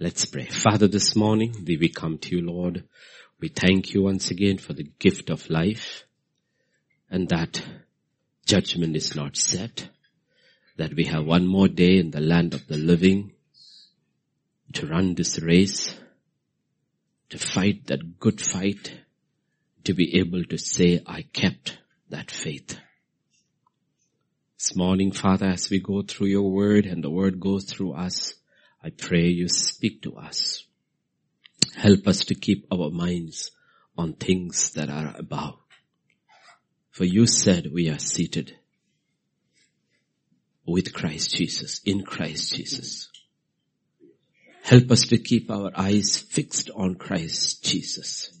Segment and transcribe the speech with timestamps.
[0.00, 0.44] Let's pray.
[0.44, 2.84] Father, this morning we come to you, Lord.
[3.40, 6.04] We thank you once again for the gift of life
[7.10, 7.60] and that
[8.46, 9.88] judgment is not set,
[10.76, 13.32] that we have one more day in the land of the living
[14.74, 15.92] to run this race,
[17.30, 19.00] to fight that good fight,
[19.82, 21.76] to be able to say, I kept
[22.10, 22.78] that faith.
[24.58, 28.37] This morning, Father, as we go through your word and the word goes through us,
[28.82, 30.64] I pray you speak to us.
[31.76, 33.50] Help us to keep our minds
[33.96, 35.58] on things that are above.
[36.90, 38.56] For you said we are seated
[40.66, 43.08] with Christ Jesus, in Christ Jesus.
[44.62, 48.38] Help us to keep our eyes fixed on Christ Jesus.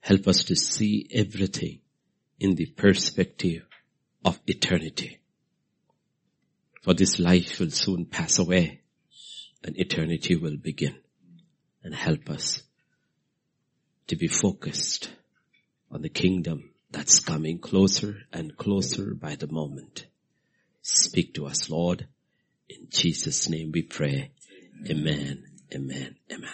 [0.00, 1.80] Help us to see everything
[2.38, 3.66] in the perspective
[4.24, 5.18] of eternity.
[6.84, 8.82] For this life will soon pass away
[9.62, 10.94] and eternity will begin.
[11.82, 12.62] And help us
[14.08, 15.10] to be focused
[15.90, 20.06] on the kingdom that's coming closer and closer by the moment.
[20.82, 22.06] Speak to us, Lord.
[22.68, 24.32] In Jesus' name we pray.
[24.86, 25.44] Amen.
[25.74, 26.16] Amen.
[26.30, 26.50] Amen.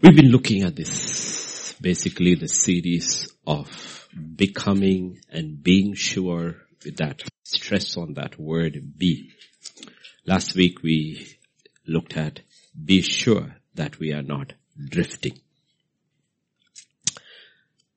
[0.00, 7.22] We've been looking at this, basically the series of becoming and being sure with that
[7.44, 9.32] stress on that word be.
[10.26, 11.36] Last week we
[11.86, 12.40] looked at
[12.82, 15.38] be sure that we are not drifting.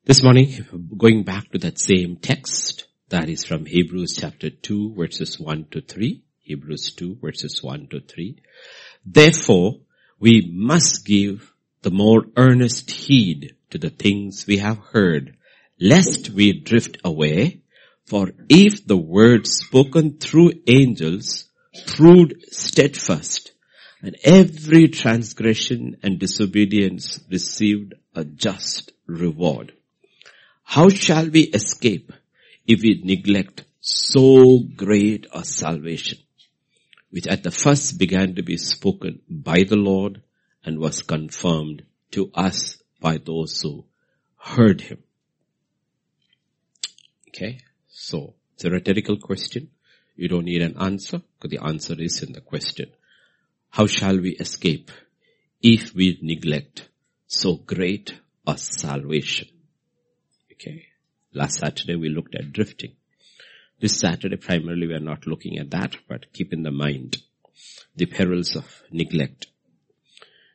[0.04, 5.40] This morning, going back to that same text, that is from Hebrews chapter 2 verses
[5.40, 6.22] 1 to 3.
[6.40, 8.38] Hebrews 2 verses 1 to 3.
[9.06, 9.80] Therefore,
[10.20, 15.38] we must give the more earnest heed to the things we have heard,
[15.80, 17.62] lest we drift away.
[18.08, 21.46] For if the word spoken through angels
[21.88, 23.52] proved steadfast,
[24.02, 29.74] and every transgression and disobedience received a just reward,
[30.64, 32.12] how shall we escape
[32.66, 36.20] if we neglect so great a salvation?
[37.10, 40.22] which at the first began to be spoken by the Lord
[40.64, 43.86] and was confirmed to us by those who
[44.38, 45.04] heard him.
[47.30, 47.60] Okay,
[48.00, 49.72] so it's a rhetorical question.
[50.16, 52.92] You don't need an answer because the answer is in the question.
[53.72, 54.92] How shall we escape
[55.64, 56.90] if we neglect
[57.26, 58.14] so great
[58.46, 59.48] a salvation?
[60.52, 60.86] Okay.
[61.34, 62.94] Last Saturday we looked at drifting.
[63.80, 67.18] This Saturday primarily we are not looking at that, but keep in the mind
[67.96, 69.48] the perils of neglect.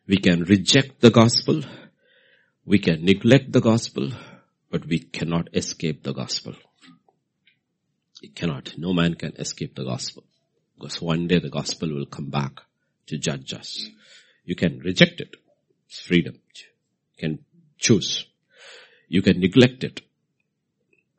[0.07, 1.63] We can reject the gospel,
[2.65, 4.13] we can neglect the gospel,
[4.71, 6.55] but we cannot escape the gospel.
[8.35, 8.79] Cannot.
[8.79, 10.25] No man can escape the gospel.
[10.77, 12.61] Because one day the gospel will come back
[13.07, 13.89] to judge us.
[14.45, 15.37] You can reject it.
[15.89, 16.39] It's freedom.
[17.17, 17.45] You can
[17.79, 18.27] choose.
[19.09, 20.01] You can neglect it.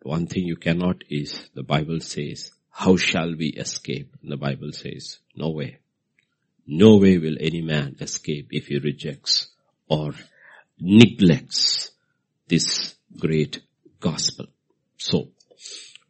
[0.02, 4.16] One thing you cannot is, the Bible says, how shall we escape?
[4.22, 5.78] And the Bible says, no way.
[6.66, 9.47] No way will any man escape if he rejects
[9.88, 10.14] or
[10.80, 11.91] neglects
[12.47, 13.62] this great
[14.00, 14.47] gospel.
[14.97, 15.30] So,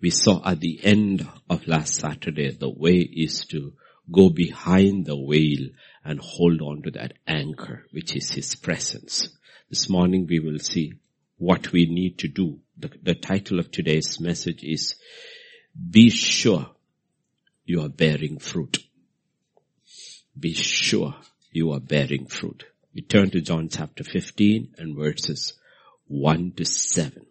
[0.04, 3.74] we saw at the end of last Saturday, the way is to
[4.12, 5.70] go behind the veil
[6.06, 9.30] and hold on to that anchor, which is His presence.
[9.70, 10.94] This morning we will see
[11.38, 14.96] what we need to do the, the title of today's message is
[15.90, 16.68] Be Sure
[17.66, 18.80] You Are Bearing Fruit.
[20.38, 21.16] Be sure
[21.52, 22.66] you are bearing fruit.
[22.94, 25.54] We turn to John chapter 15 and verses
[26.08, 27.26] 1 to 7.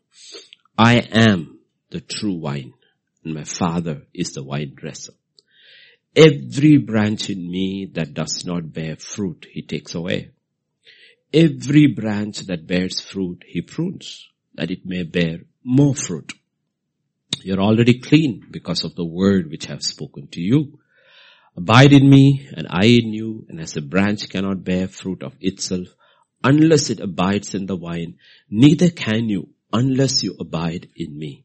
[0.78, 1.58] I am
[1.92, 2.74] the true wine
[3.22, 5.12] and my father is the wine dresser.
[6.16, 10.30] Every branch in me that does not bear fruit, he takes away.
[11.32, 16.32] Every branch that bears fruit, he prunes that it may bear more fruit.
[17.42, 20.78] You're already clean because of the word which I have spoken to you.
[21.56, 25.34] Abide in me and I in you, and as a branch cannot bear fruit of
[25.40, 25.88] itself
[26.44, 28.18] unless it abides in the vine,
[28.50, 31.44] neither can you unless you abide in me.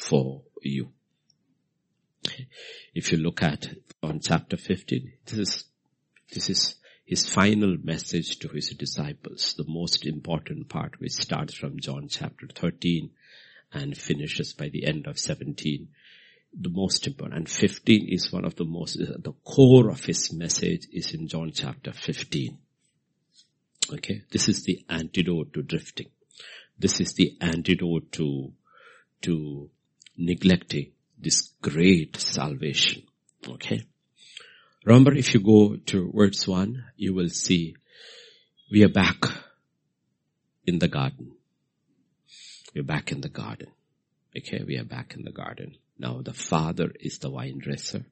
[0.00, 0.92] for you.
[2.94, 3.68] If you look at
[4.02, 5.64] John chapter 15, this is
[6.32, 11.80] This is his final message to his disciples, the most important part which starts from
[11.80, 13.10] John chapter 13
[13.72, 15.88] and finishes by the end of 17.
[16.52, 17.36] The most important.
[17.36, 21.50] And 15 is one of the most, the core of his message is in John
[21.52, 22.58] chapter 15.
[23.94, 24.22] Okay.
[24.30, 26.10] This is the antidote to drifting.
[26.78, 28.52] This is the antidote to,
[29.22, 29.70] to
[30.20, 33.02] neglecting this great salvation.
[33.48, 33.82] Okay.
[34.84, 37.74] Remember, if you go to verse 1, you will see
[38.70, 39.24] we are back
[40.66, 41.32] in the garden.
[42.74, 43.68] We're back in the garden.
[44.36, 45.76] Okay, we are back in the garden.
[45.98, 48.04] Now the Father is the wine dresser.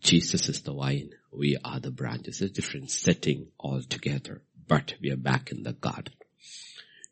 [0.00, 1.10] Jesus is the wine.
[1.32, 2.40] We are the branches.
[2.40, 6.14] It's a different setting altogether, but we are back in the garden.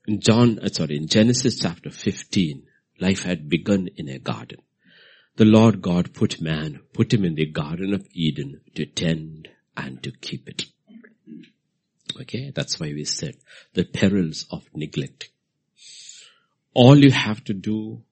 [0.07, 2.65] In John, uh, sorry, in Genesis chapter 15,
[3.01, 4.61] life had begun in a garden
[5.37, 10.03] the Lord God put man, put him in the Garden of Eden to tend and
[10.03, 10.67] to keep it.
[12.21, 13.37] Okay, that's why we said
[13.73, 15.31] the perils of neglect.
[16.75, 18.03] All you have to do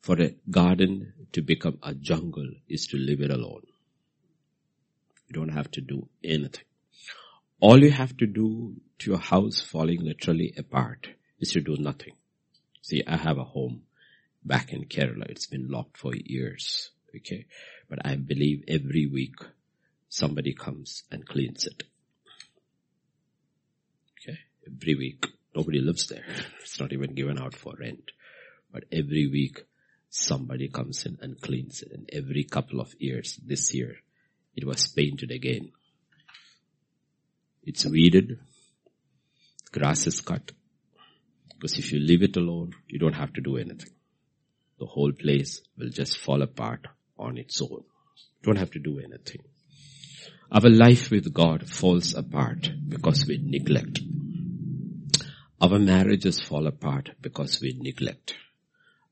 [0.00, 3.66] for a garden to become a jungle is to leave it alone.
[5.28, 6.64] You don't have to do anything.
[7.60, 11.08] All you have to do to your house falling literally apart
[11.38, 12.14] is to do nothing.
[12.80, 13.82] See, I have a home
[14.46, 15.28] back in Kerala.
[15.28, 16.90] It's been locked for years.
[17.14, 17.46] Okay.
[17.88, 19.36] But I believe every week
[20.08, 21.82] somebody comes and cleans it.
[24.20, 24.38] Okay.
[24.66, 25.26] Every week.
[25.54, 26.24] Nobody lives there.
[26.60, 28.10] It's not even given out for rent.
[28.72, 29.64] But every week
[30.10, 31.92] somebody comes in and cleans it.
[31.92, 33.96] And every couple of years, this year,
[34.54, 35.72] it was painted again.
[37.62, 38.38] It's weeded.
[39.72, 40.52] Grass is cut.
[41.54, 43.95] Because if you leave it alone, you don't have to do anything
[44.78, 46.86] the whole place will just fall apart
[47.18, 47.84] on its own.
[48.42, 49.42] Don't have to do anything.
[50.52, 54.00] Our life with God falls apart because we neglect.
[55.60, 58.34] Our marriages fall apart because we neglect.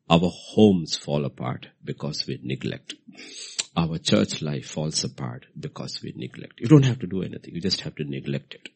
[0.09, 2.95] Our homes fall apart because we neglect.
[3.77, 6.61] Our church life falls apart because we neglect.
[6.61, 7.55] You don't have to do anything.
[7.55, 8.69] You just have to neglect it.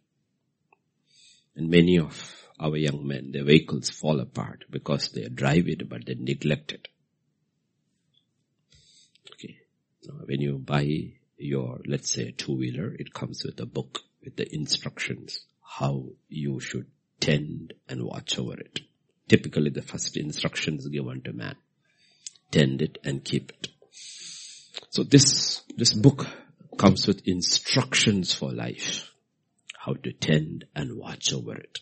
[1.55, 6.07] And many of our young men, their vehicles fall apart because they drive it but
[6.07, 6.89] they neglect it.
[9.35, 9.59] Okay.
[10.05, 14.53] Now, when you buy your, let's say, two-wheeler, it comes with a book with the
[14.55, 16.87] instructions how you should
[17.21, 18.81] tend and watch over it.
[19.29, 21.57] Typically the first instructions given to man.
[22.51, 23.69] Tend it and keep it.
[24.91, 26.27] So this, this book
[26.79, 29.13] comes with instructions for life.
[29.79, 31.81] How to tend and watch over it.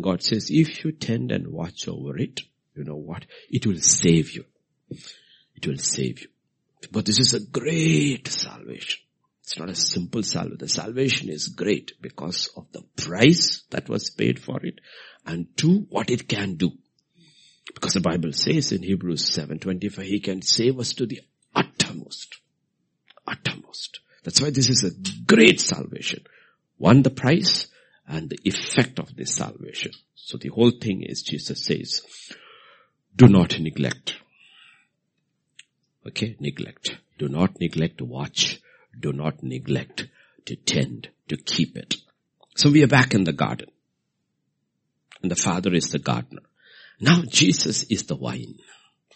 [0.00, 2.42] God says, if you tend and watch over it,
[2.74, 3.24] you know what?
[3.50, 4.44] It will save you.
[5.54, 6.28] It will save you.
[6.92, 9.00] But this is a great salvation.
[9.42, 10.58] It's not a simple salvation.
[10.58, 14.80] The salvation is great because of the price that was paid for it
[15.24, 16.72] and two, what it can do.
[17.74, 21.20] Because the Bible says in Hebrews 7.25, He can save us to the
[21.54, 22.38] uttermost.
[23.26, 24.00] Uttermost.
[24.24, 26.24] That's why this is a great salvation.
[26.78, 27.68] One, the price
[28.06, 29.92] and the effect of this salvation.
[30.14, 32.02] So the whole thing is Jesus says,
[33.14, 34.16] do not neglect.
[36.06, 36.96] Okay, neglect.
[37.18, 38.60] Do not neglect to watch.
[38.98, 40.06] Do not neglect
[40.44, 41.96] to tend, to keep it.
[42.54, 43.68] So we are back in the garden.
[45.22, 46.42] And the Father is the gardener.
[47.00, 48.58] Now Jesus is the vine,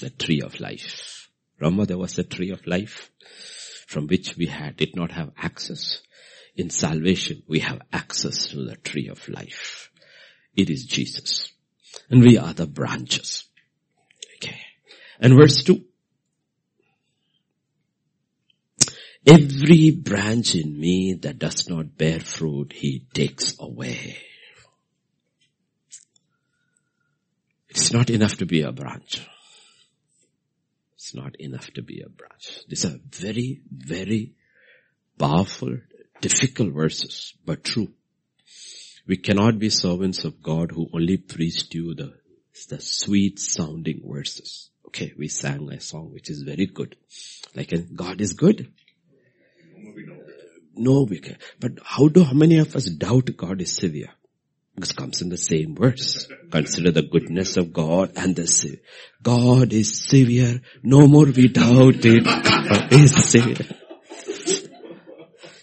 [0.00, 1.28] the tree of life.
[1.58, 3.10] Remember there was a tree of life
[3.86, 6.00] from which we had, did not have access
[6.60, 9.90] in salvation, we have access to the tree of life.
[10.54, 11.52] It is Jesus.
[12.08, 13.46] And we are the branches.
[14.36, 14.60] Okay.
[15.18, 15.84] And verse 2.
[19.26, 24.16] Every branch in me that does not bear fruit, he takes away.
[27.68, 29.26] It's not enough to be a branch.
[30.94, 32.60] It's not enough to be a branch.
[32.68, 34.34] These are very, very
[35.18, 35.76] powerful
[36.20, 37.88] difficult verses, but true.
[39.06, 42.14] We cannot be servants of God who only preach to you the,
[42.68, 44.70] the sweet sounding verses.
[44.86, 46.96] Okay, we sang a song which is very good.
[47.54, 48.72] Like uh, God is good.
[50.74, 51.36] No, we can.
[51.58, 54.10] But how do, how many of us doubt God is severe?
[54.74, 56.28] Because comes in the same verse.
[56.50, 58.80] Consider the goodness of God and the severe.
[59.22, 60.62] God is severe.
[60.82, 62.24] No more we doubt it.
[62.24, 63.76] God is severe.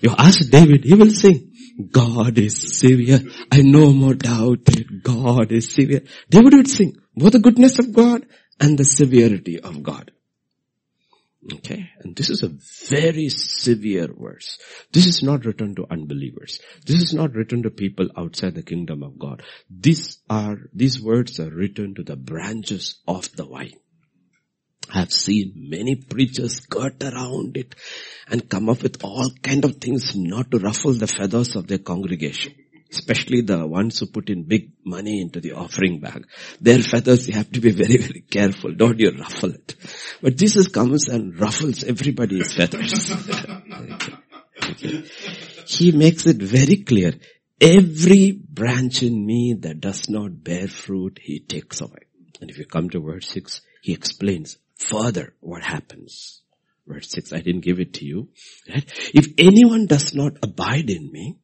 [0.01, 1.53] You ask David, he will sing,
[1.91, 3.19] God is Savior.
[3.51, 5.03] I no more doubt it.
[5.03, 6.01] God is Savior.
[6.29, 8.25] David would sing both the goodness of God
[8.59, 10.11] and the severity of God.
[11.53, 11.89] Okay.
[11.99, 12.51] And this is a
[12.89, 14.57] very severe verse.
[14.91, 16.59] This is not written to unbelievers.
[16.85, 19.43] This is not written to people outside the kingdom of God.
[19.69, 23.77] These are, these words are written to the branches of the vine.
[24.93, 27.75] I have seen many preachers skirt around it
[28.29, 31.79] and come up with all kind of things not to ruffle the feathers of their
[31.79, 32.55] congregation.
[32.89, 36.25] Especially the ones who put in big money into the offering bag.
[36.61, 38.73] Their feathers, you have to be very, very careful.
[38.73, 39.75] Don't you ruffle it.
[40.21, 43.13] But Jesus comes and ruffles everybody's feathers.
[45.67, 47.13] He makes it very clear.
[47.59, 52.07] Every branch in me that does not bear fruit, he takes away.
[52.39, 56.41] And if you come to verse 6, he explains further what happens.
[56.85, 58.29] Verse 6, I didn't give it to you.
[58.69, 58.85] Right?
[59.13, 61.37] If anyone does not abide in me,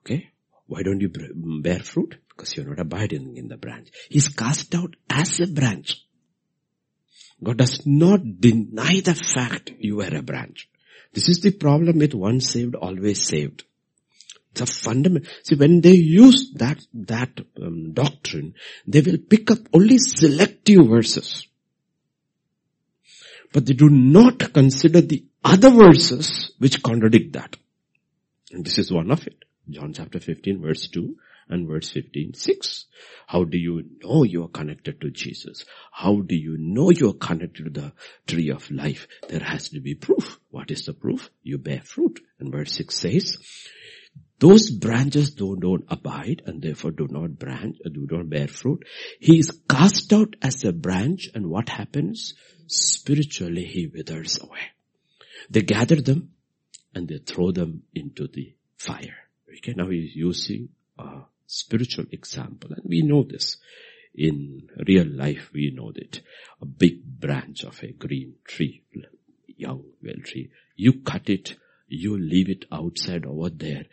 [0.00, 0.30] okay,
[0.66, 2.16] why don't you bear fruit?
[2.28, 3.88] Because you're not abiding in the branch.
[4.08, 6.02] He's cast out as a branch.
[7.42, 10.68] God does not deny the fact you are a branch.
[11.12, 13.64] This is the problem with once saved, always saved.
[14.52, 15.30] It's a fundamental.
[15.42, 18.54] See, when they use that that um, doctrine,
[18.86, 21.45] they will pick up only selective verses,
[23.56, 27.56] but they do not consider the other verses which contradict that.
[28.52, 29.46] And this is one of it.
[29.70, 31.16] John chapter 15 verse 2
[31.48, 32.84] and verse 15, 6.
[33.26, 35.64] How do you know you are connected to Jesus?
[35.90, 37.92] How do you know you are connected to the
[38.26, 39.08] tree of life?
[39.30, 40.38] There has to be proof.
[40.50, 41.30] What is the proof?
[41.42, 42.20] You bear fruit.
[42.38, 43.38] And verse 6 says,
[44.38, 48.84] those branches don't, don't abide and therefore do not branch, do not bear fruit.
[49.18, 52.34] He is cast out as a branch and what happens?
[52.66, 54.72] Spiritually he withers away.
[55.50, 56.30] They gather them
[56.94, 59.16] and they throw them into the fire.
[59.58, 63.58] Okay, now he's using a spiritual example and we know this.
[64.14, 66.20] In real life we know that
[66.60, 68.82] a big branch of a green tree,
[69.46, 71.56] young well tree, you cut it,
[71.88, 73.84] you leave it outside over there.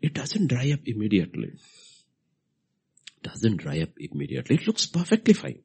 [0.00, 1.54] It doesn't dry up immediately.
[3.22, 4.56] Doesn't dry up immediately.
[4.56, 5.62] It looks perfectly fine.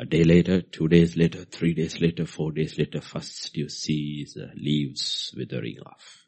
[0.00, 4.26] A day later, two days later, three days later, four days later, first you see
[4.34, 6.20] the leaves withering off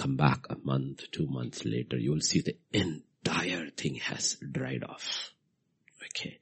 [0.00, 4.82] come back a month, two months later, you will see the entire thing has dried
[4.82, 5.30] off.
[6.06, 6.38] Okay.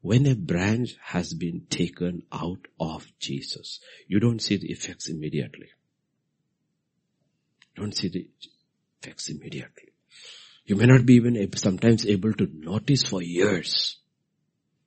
[0.00, 5.70] When a branch has been taken out of Jesus, you don't see the effects immediately.
[7.74, 8.28] Don't see the
[9.02, 9.88] effects immediately.
[10.64, 13.96] You may not be even sometimes able to notice for years.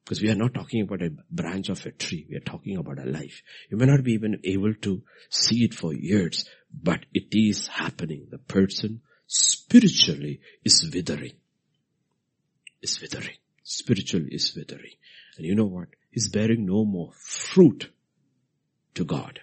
[0.05, 2.27] Because we are not talking about a branch of a tree.
[2.29, 3.41] We are talking about a life.
[3.71, 8.27] You may not be even able to see it for years, but it is happening.
[8.29, 11.33] The person spiritually is withering.
[12.83, 13.37] Is withering.
[13.63, 14.93] Spiritually is withering.
[15.37, 15.87] And you know what?
[16.11, 17.89] He's bearing no more fruit
[18.93, 19.39] to God.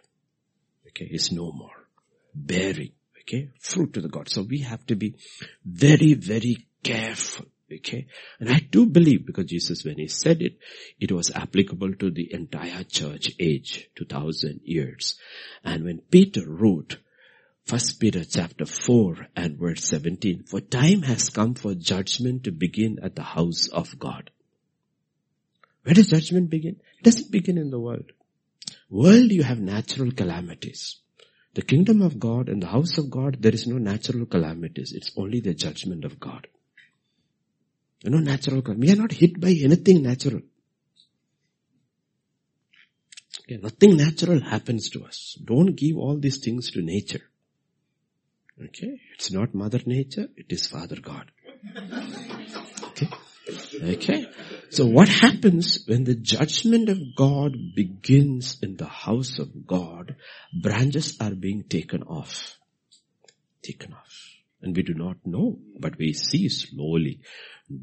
[0.87, 1.89] Okay, is no more
[2.35, 2.93] bearing.
[3.23, 4.29] Okay, fruit to the God.
[4.29, 5.17] So we have to be
[5.65, 7.47] very, very careful.
[7.79, 8.07] Okay.
[8.41, 10.59] And I do believe because Jesus, when he said it,
[11.01, 15.19] it was applicable to the entire church age, 2000 years.
[15.65, 16.99] And when Peter wrote,
[17.65, 20.45] First Peter chapter 4 and verse 17.
[20.45, 24.31] For time has come for judgment to begin at the house of God.
[25.85, 26.81] Where does judgment begin?
[26.99, 28.13] It doesn't begin in the world.
[28.91, 30.97] World you have natural calamities.
[31.55, 34.93] The kingdom of God and the house of God, there is no natural calamities.
[34.93, 36.47] It's only the judgment of God.
[38.03, 40.41] You know, natural, we are not hit by anything natural.
[43.41, 45.39] Okay, nothing natural happens to us.
[45.43, 47.23] Don't give all these things to nature.
[48.63, 49.01] Okay?
[49.15, 51.31] It's not mother nature, it is father God.
[52.83, 53.09] Okay?
[53.83, 54.27] Okay?
[54.71, 60.17] So what happens when the judgment of God begins in the house of God,
[60.53, 62.59] branches are being taken off.
[63.63, 64.12] Taken off.
[64.63, 67.21] And we do not know, but we see slowly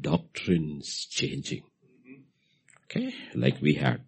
[0.00, 1.62] doctrines changing.
[2.84, 3.14] Okay?
[3.34, 4.02] Like we had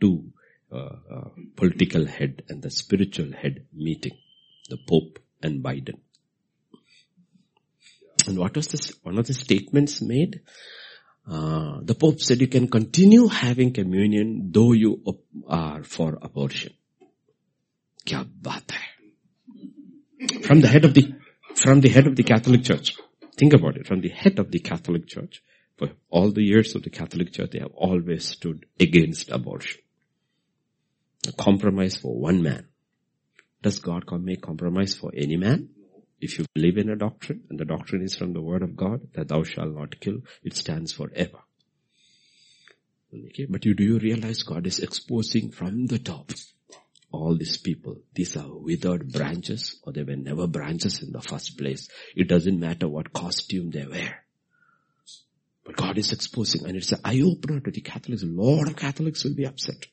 [0.00, 0.32] two
[0.72, 4.18] uh, uh, political head and the spiritual head meeting,
[4.68, 6.00] the Pope and Biden.
[8.26, 10.42] And what was this, one of the statements made?
[11.28, 15.02] Uh, the Pope said you can continue having communion though you
[15.48, 16.72] are for abortion.
[18.04, 20.38] Kya baat hai?
[20.42, 21.14] From the head of the,
[21.56, 22.96] from the head of the Catholic Church.
[23.36, 23.86] Think about it.
[23.86, 25.42] From the head of the Catholic Church.
[25.78, 29.82] For all the years of the Catholic Church, they have always stood against abortion.
[31.28, 32.68] A compromise for one man.
[33.62, 35.70] Does God make compromise for any man?
[36.20, 39.00] If you believe in a doctrine, and the doctrine is from the word of God,
[39.14, 41.40] that thou shalt not kill, it stands forever.
[43.12, 46.30] Okay, but you do you realize God is exposing from the top
[47.12, 51.56] all these people, these are withered branches or they were never branches in the first
[51.56, 51.88] place.
[52.14, 54.24] It doesn't matter what costume they wear.
[55.64, 58.22] But God is exposing and it's an eye opener to the Catholics.
[58.22, 59.86] A lot of Catholics will be upset.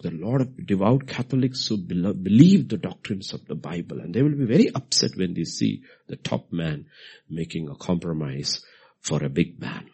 [0.00, 4.14] There are a lot of devout Catholics who believe the doctrines of the Bible and
[4.14, 6.86] they will be very upset when they see the top man
[7.28, 8.64] making a compromise
[9.00, 9.88] for a big man.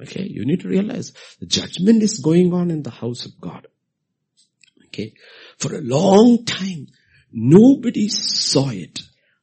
[0.00, 3.66] Okay, you need to realize the judgment is going on in the house of God.
[4.92, 5.14] Okay,
[5.58, 6.88] for a long time,
[7.32, 9.00] nobody saw it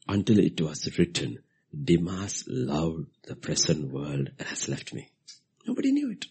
[0.07, 1.39] until it was written,
[1.73, 5.09] Demas loved the present world and has left me.
[5.67, 6.25] Nobody knew it.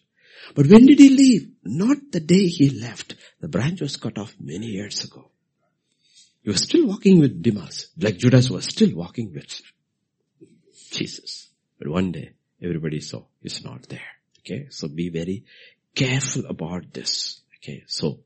[0.54, 1.50] But when did he leave?
[1.64, 3.14] Not the day he left.
[3.40, 5.30] The branch was cut off many years ago.
[6.42, 9.60] He was still walking with Demas, like Judas was still walking with
[10.90, 11.48] Jesus.
[11.78, 12.32] But one day,
[12.62, 14.00] everybody saw he's not there.
[14.40, 15.44] Okay, so be very
[15.94, 17.42] careful about this.
[17.56, 18.20] Okay, so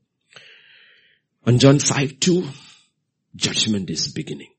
[1.45, 2.47] on John 5 2,
[3.35, 4.51] judgment is beginning.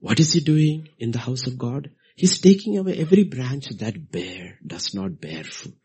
[0.00, 1.90] What is he doing in the house of God?
[2.16, 5.76] He's taking away every branch that bear, does not bear fruit.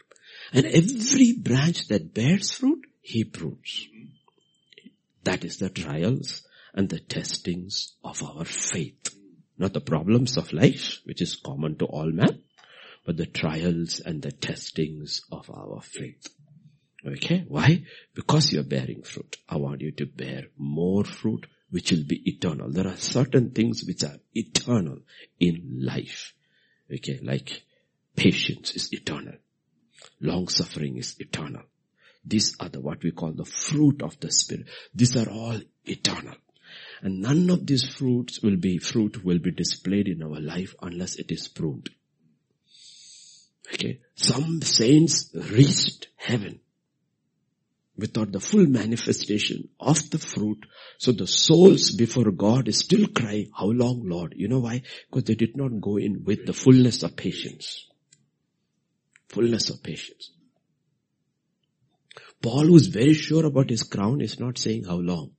[0.54, 3.88] And every branch that bears fruit, he prunes.
[5.24, 9.16] That is the trials and the testings of our faith.
[9.58, 12.44] Not the problems of life, which is common to all men,
[13.06, 16.28] but the trials and the testings of our faith.
[17.06, 17.84] Okay, why?
[18.14, 19.38] Because you're bearing fruit.
[19.48, 22.72] I want you to bear more fruit which will be eternal.
[22.72, 25.00] There are certain things which are eternal
[25.40, 26.34] in life.
[26.94, 27.64] Okay, like
[28.16, 29.36] patience is eternal.
[30.20, 31.64] Long suffering is eternal.
[32.26, 34.68] These are the what we call the fruit of the spirit.
[34.94, 36.36] These are all eternal.
[37.02, 41.16] And none of these fruits will be, fruit will be displayed in our life unless
[41.16, 41.90] it is pruned.
[43.74, 44.02] Okay.
[44.16, 46.60] Some saints reached heaven
[48.00, 50.66] without the full manifestation of the fruit.
[50.98, 54.34] So the souls before God still cry, how long Lord?
[54.38, 54.84] You know why?
[55.10, 57.86] Because they did not go in with the fullness of patience.
[59.30, 60.32] Fullness of patience.
[62.42, 65.32] Paul who is very sure about his crown is not saying how long.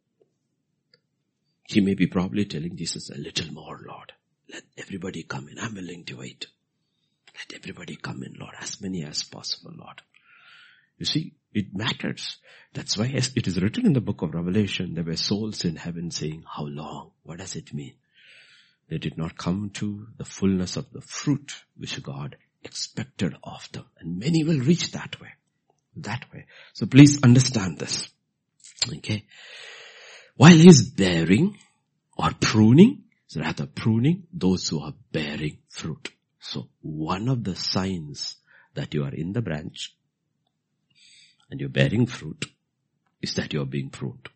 [1.66, 4.12] He may be probably telling Jesus a little more Lord.
[4.52, 5.58] Let everybody come in.
[5.58, 6.46] I'm willing to wait.
[7.34, 10.02] Let everybody come in, Lord, as many as possible, Lord.
[10.98, 12.36] You see, it matters.
[12.72, 16.10] That's why it is written in the book of Revelation, there were souls in heaven
[16.10, 17.10] saying, how long?
[17.22, 17.94] What does it mean?
[18.88, 23.84] They did not come to the fullness of the fruit which God expected of them.
[23.98, 25.28] And many will reach that way.
[25.96, 26.46] That way.
[26.72, 28.08] So please understand this.
[28.88, 29.24] Okay.
[30.36, 31.56] While he's bearing
[32.16, 36.10] or pruning, so rather pruning those who are bearing fruit.
[36.40, 38.36] So one of the signs
[38.74, 39.94] that you are in the branch
[41.50, 42.46] and you're bearing fruit
[43.20, 44.28] is that you're being pruned.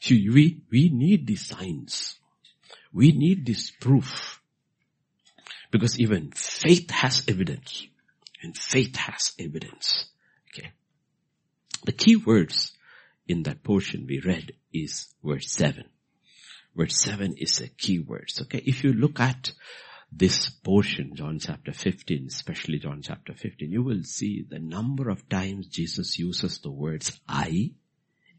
[0.00, 2.18] See, we, we need these signs.
[2.92, 4.40] We need this proof.
[5.70, 7.86] Because even faith has evidence.
[8.42, 10.06] And faith has evidence.
[10.50, 10.70] Okay.
[11.84, 12.72] The key words
[13.26, 15.84] in that portion we read is verse 7.
[16.74, 18.30] Verse 7 is a key word.
[18.42, 18.62] Okay.
[18.64, 19.52] If you look at
[20.10, 25.28] this portion, John chapter 15, especially John chapter 15, you will see the number of
[25.28, 27.72] times Jesus uses the words I,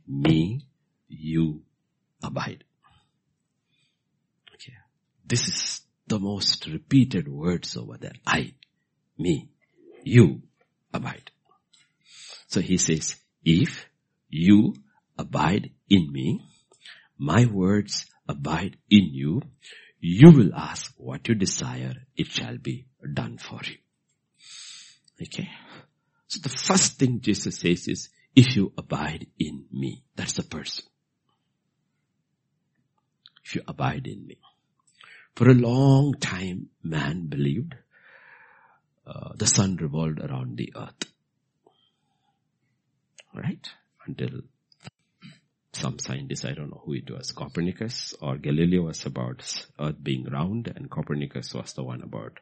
[0.08, 0.66] me,
[1.08, 1.62] you,
[2.24, 2.64] abide.
[4.56, 4.74] Okay.
[5.26, 8.16] This is the most repeated words over there.
[8.26, 8.54] I,
[9.18, 9.50] me,
[10.04, 10.42] you,
[10.92, 11.32] abide.
[12.48, 13.86] So he says, if
[14.28, 14.74] you
[15.18, 16.42] abide in me,
[17.18, 19.44] my words abide in you,
[20.00, 23.78] you will ask what you desire, it shall be done for you.
[25.22, 25.50] Okay.
[26.28, 30.86] So the first thing Jesus says is, if you abide in me, that's the person.
[33.44, 34.38] If you abide in me.
[35.36, 37.76] For a long time, man believed
[39.08, 41.12] uh, the sun revolved around the earth.
[43.34, 43.68] Right?
[44.06, 44.42] Until
[45.80, 49.42] some scientist, I don't know who it was, Copernicus or Galileo was about
[49.80, 52.40] earth being round and Copernicus was the one about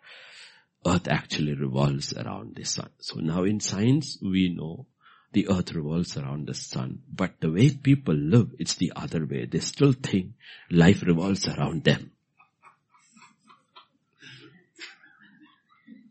[0.85, 2.89] earth actually revolves around the sun.
[2.99, 4.87] So now in science we know
[5.33, 9.45] the earth revolves around the sun, but the way people live, it's the other way.
[9.45, 10.31] They still think
[10.71, 12.11] life revolves around them.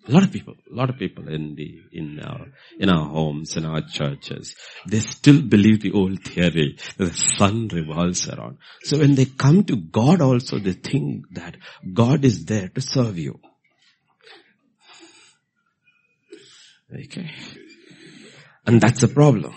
[0.08, 2.46] A lot of people, a lot of people in the, in our,
[2.78, 4.54] in our homes, in our churches,
[4.86, 8.58] they still believe the old theory that the sun revolves around.
[8.82, 11.56] So when they come to God also, they think that
[11.92, 13.40] God is there to serve you.
[16.94, 17.30] Okay.
[18.64, 19.54] And that's a problem.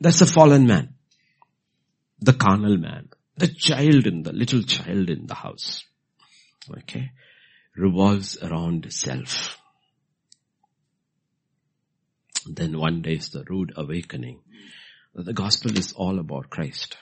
[0.00, 0.94] That's a fallen man.
[2.20, 5.84] the carnal man, the child in the little child in the house,
[6.78, 7.10] okay,
[7.76, 9.56] revolves around self.
[12.46, 14.40] Then one day is the rude awakening.
[15.14, 16.96] The gospel is all about Christ.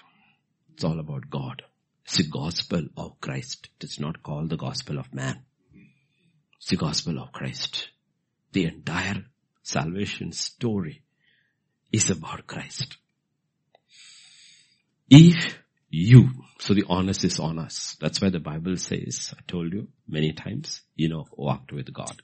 [0.74, 1.62] It's all about God.
[2.04, 3.68] It's the gospel of Christ.
[3.78, 5.42] It is not called the gospel of man.
[6.56, 7.90] It's the gospel of Christ.
[8.52, 9.26] The entire
[9.62, 11.02] salvation story
[11.92, 12.96] is about Christ.
[15.10, 15.58] If
[15.90, 17.96] you, so the onus is on us.
[18.00, 22.20] That's why the Bible says, I told you many times, Noah, walked with God.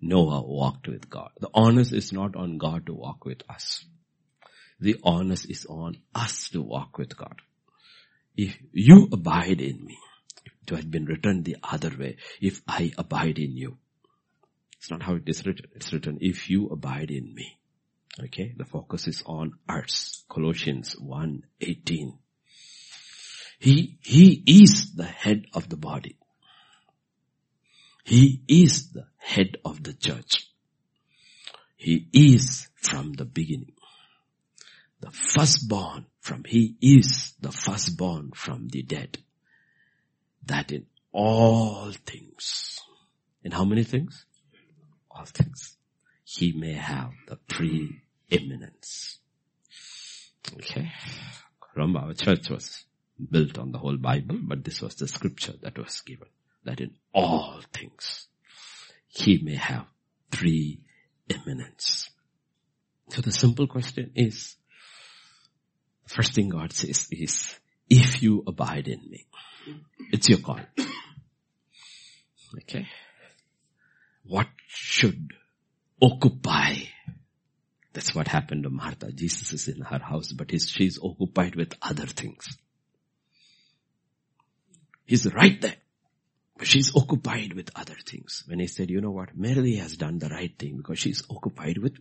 [0.00, 1.30] Noah walked with God.
[1.40, 3.84] The onus is not on God to walk with us.
[4.80, 7.40] The onus is on us to walk with God.
[8.36, 9.98] If you abide in me,
[10.62, 13.78] it has been written the other way, if I abide in you.
[14.78, 15.66] It's not how it is written.
[15.74, 17.58] It's written, if you abide in me.
[18.20, 20.24] Okay, the focus is on us.
[20.28, 22.18] Colossians 1, 18.
[23.58, 26.16] He, he is the head of the body.
[28.04, 30.48] He is the head of the church.
[31.76, 33.72] He is from the beginning.
[35.00, 39.18] The firstborn from, he is the firstborn from the dead.
[40.46, 42.80] That in all things.
[43.44, 44.24] In how many things?
[45.10, 45.76] All things.
[46.24, 49.18] He may have the preeminence.
[50.54, 50.90] Okay.
[51.74, 52.84] Remember our church was
[53.30, 56.28] built on the whole Bible, but this was the scripture that was given.
[56.64, 58.26] That in all things,
[59.08, 59.86] he may have
[60.30, 62.10] preeminence.
[63.10, 64.56] So the simple question is,
[66.06, 69.26] first thing God says is, if you abide in me,
[70.12, 70.60] it's your call.
[72.54, 72.86] Okay.
[74.24, 75.32] What should
[76.02, 76.74] occupy
[77.98, 79.10] that's what happened to Martha.
[79.10, 82.56] Jesus is in her house, but she's occupied with other things.
[85.08, 85.76] He's right there.
[86.58, 88.44] But she's occupied with other things.
[88.46, 91.78] When he said, you know what, Mary has done the right thing because she's occupied
[91.78, 91.96] with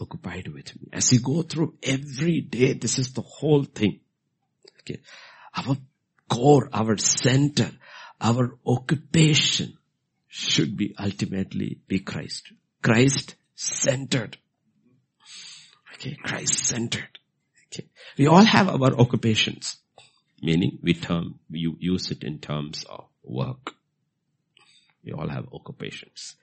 [0.00, 0.88] occupied with me.
[0.92, 4.00] As you go through every day, this is the whole thing.
[4.80, 5.00] Okay.
[5.54, 5.76] Our
[6.28, 7.70] core, our center,
[8.20, 9.76] our occupation
[10.26, 12.52] should be ultimately be Christ.
[12.82, 14.38] Christ centered.
[15.94, 17.18] Okay, Christ centered.
[17.66, 17.88] Okay.
[18.16, 19.79] We all have our occupations.
[20.42, 23.74] Meaning we term, you use it in terms of work.
[25.04, 26.36] We all have occupations.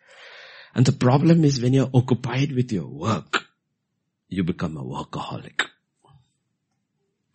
[0.75, 3.45] And the problem is when you're occupied with your work,
[4.29, 5.65] you become a workaholic.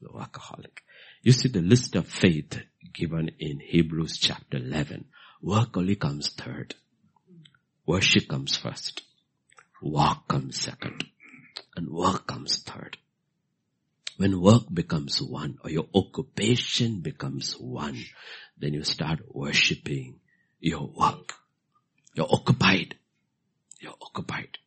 [0.04, 0.78] A workaholic.
[1.22, 2.60] You see the list of faith
[2.92, 5.06] given in Hebrews chapter 11.
[5.40, 6.74] Work only comes third.
[7.86, 9.02] Worship comes first.
[9.80, 11.04] Walk comes second.
[11.74, 12.98] And work comes third.
[14.16, 18.04] When work becomes one or your occupation becomes one,
[18.58, 20.20] then you start worshipping
[20.60, 21.34] your work.
[22.14, 22.96] You're occupied.
[23.80, 24.58] You're occupied.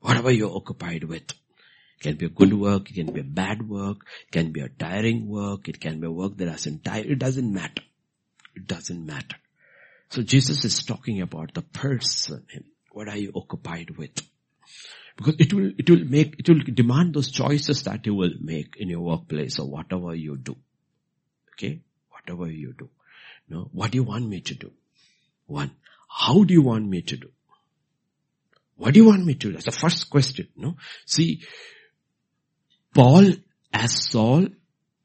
[0.00, 1.30] Whatever you're occupied with.
[1.30, 4.60] It can be a good work, it can be a bad work, it can be
[4.60, 7.82] a tiring work, it can be a work that doesn't tire, it doesn't matter.
[8.54, 9.36] It doesn't matter.
[10.10, 12.44] So Jesus is talking about the person.
[12.92, 14.22] What are you occupied with?
[15.16, 18.76] Because it will, it will make, it will demand those choices that you will make
[18.78, 20.56] in your workplace or whatever you do.
[21.52, 21.80] Okay?
[22.10, 22.88] Whatever you do.
[23.48, 24.72] No, what do you want me to do?
[25.46, 25.70] One,
[26.08, 27.30] how do you want me to do?
[28.76, 29.52] What do you want me to do?
[29.52, 30.76] That's the first question, no?
[31.06, 31.42] See,
[32.94, 33.34] Paul
[33.74, 34.46] as Saul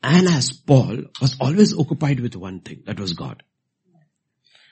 [0.01, 3.43] and as Paul was always occupied with one thing, that was God.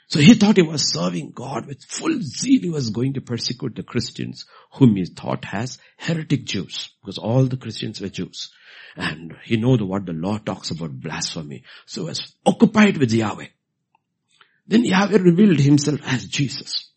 [0.10, 2.62] So he thought he was serving God with full zeal.
[2.62, 7.44] He was going to persecute the Christians whom he thought as heretic Jews because all
[7.44, 8.50] the Christians were Jews.
[8.96, 11.64] And he knew what the law talks about blasphemy.
[11.86, 13.48] So he was occupied with Yahweh.
[14.66, 16.90] Then Yahweh revealed himself as Jesus.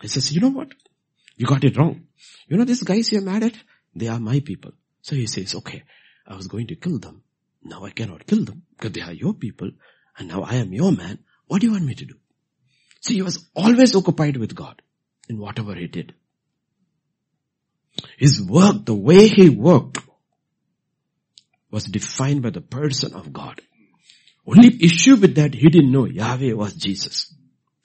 [0.00, 0.68] He says, you know what?
[1.36, 2.06] You got it wrong.
[2.48, 3.54] You know these guys you're mad at?
[3.94, 4.72] They are my people.
[5.02, 5.82] So he says, okay,
[6.26, 7.22] I was going to kill them.
[7.62, 9.70] Now I cannot kill them because they are your people.
[10.16, 11.18] And now I am your man.
[11.46, 12.14] What do you want me to do?
[13.02, 14.80] See, he was always occupied with God
[15.28, 16.14] in whatever he did.
[18.16, 19.98] His work, the way he worked,
[21.70, 23.60] was defined by the person of God.
[24.46, 27.34] Only issue with that, he didn't know Yahweh was Jesus.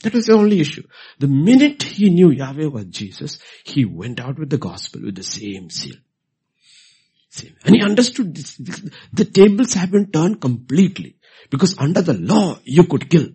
[0.03, 0.83] That was the only issue.
[1.19, 5.23] The minute he knew Yahweh was Jesus, he went out with the gospel with the
[5.23, 5.95] same seal.
[7.29, 7.55] Same.
[7.65, 8.55] And he understood this,
[9.13, 11.17] the tables have been turned completely.
[11.49, 13.29] Because under the law, you could kill.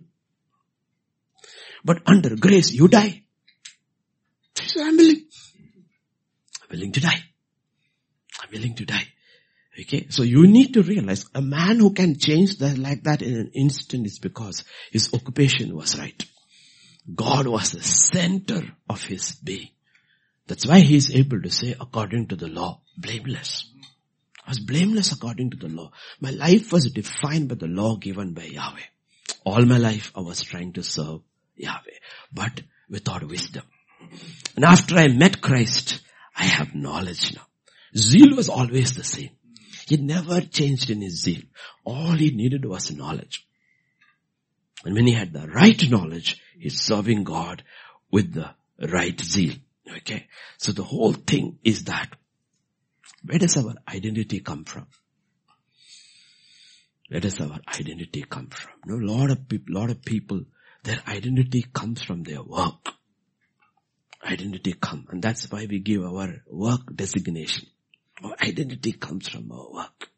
[1.83, 3.23] But under grace, you die.
[4.77, 5.25] I'm willing.
[6.61, 7.23] I'm willing to die.
[8.41, 9.07] I'm willing to die.
[9.79, 13.35] Okay, so you need to realize a man who can change that like that in
[13.35, 16.23] an instant is because his occupation was right.
[17.13, 19.69] God was the center of his being.
[20.47, 23.69] That's why he is able to say according to the law, blameless.
[24.45, 25.91] I was blameless according to the law.
[26.19, 28.81] My life was defined by the law given by Yahweh.
[29.43, 31.21] All my life I was trying to serve
[31.55, 31.99] Yahweh,
[32.33, 33.63] but without wisdom.
[34.55, 36.01] And after I met Christ,
[36.35, 37.45] I have knowledge now.
[37.95, 39.31] Zeal was always the same.
[39.87, 41.41] He never changed in his zeal.
[41.83, 43.45] All he needed was knowledge.
[44.85, 47.63] And when he had the right knowledge, he's serving God
[48.11, 49.55] with the right zeal.
[49.97, 50.27] Okay.
[50.57, 52.09] So the whole thing is that
[53.25, 54.87] where does our identity come from?
[57.09, 58.71] Where does our identity come from?
[58.85, 60.43] No, lot of people, lot of people,
[60.83, 62.93] their identity comes from their work.
[64.23, 67.67] Identity come, and that's why we give our work designation.
[68.23, 70.09] Our identity comes from our work.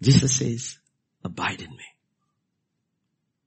[0.00, 0.78] Jesus says,
[1.24, 1.84] abide in me.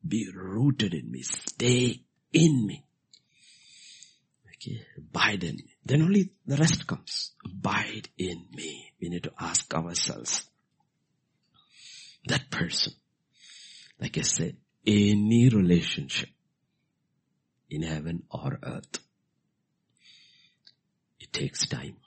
[0.07, 1.21] Be rooted in me.
[1.23, 2.01] Stay
[2.33, 2.83] in me.
[4.55, 5.75] Okay, abide in me.
[5.85, 7.31] Then only the rest comes.
[7.43, 8.91] Abide in me.
[9.01, 10.47] We need to ask ourselves,
[12.27, 12.93] that person,
[13.99, 16.29] like I said, any relationship
[17.69, 18.99] in heaven or earth,
[21.19, 21.97] it takes time.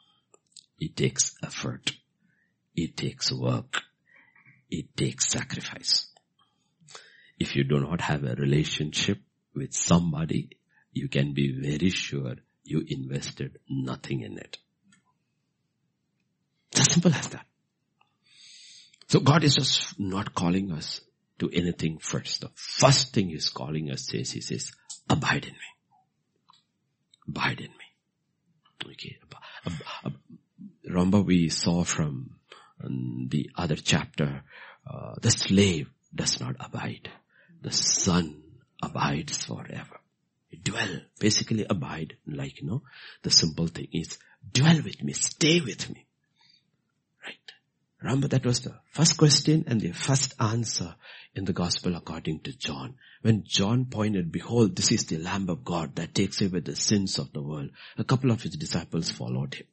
[0.78, 1.92] It takes effort.
[2.74, 3.82] It takes work.
[4.70, 6.08] It takes sacrifice.
[7.38, 9.18] If you do not have a relationship
[9.54, 10.50] with somebody,
[10.92, 14.58] you can be very sure you invested nothing in it.
[16.72, 17.46] It's as simple as that.
[19.08, 21.00] So God is just not calling us
[21.38, 22.40] to anything first.
[22.40, 24.72] The first thing He's calling us says, He says,
[25.08, 25.58] abide in me.
[27.28, 28.92] Abide in me.
[28.92, 29.16] Okay.
[30.84, 32.36] Remember we saw from
[32.82, 34.42] um, the other chapter,
[34.86, 37.10] uh, the slave does not abide.
[37.62, 38.42] The son
[38.82, 40.00] abides forever.
[40.62, 42.82] Dwell, basically abide, like, you know,
[43.22, 44.18] the simple thing is
[44.52, 46.06] dwell with me, stay with me.
[47.24, 47.52] Right.
[48.02, 50.94] Remember that was the first question and the first answer
[51.34, 52.94] in the gospel according to John.
[53.22, 57.18] When John pointed, behold, this is the Lamb of God that takes away the sins
[57.18, 57.70] of the world.
[57.98, 59.66] A couple of his disciples followed him.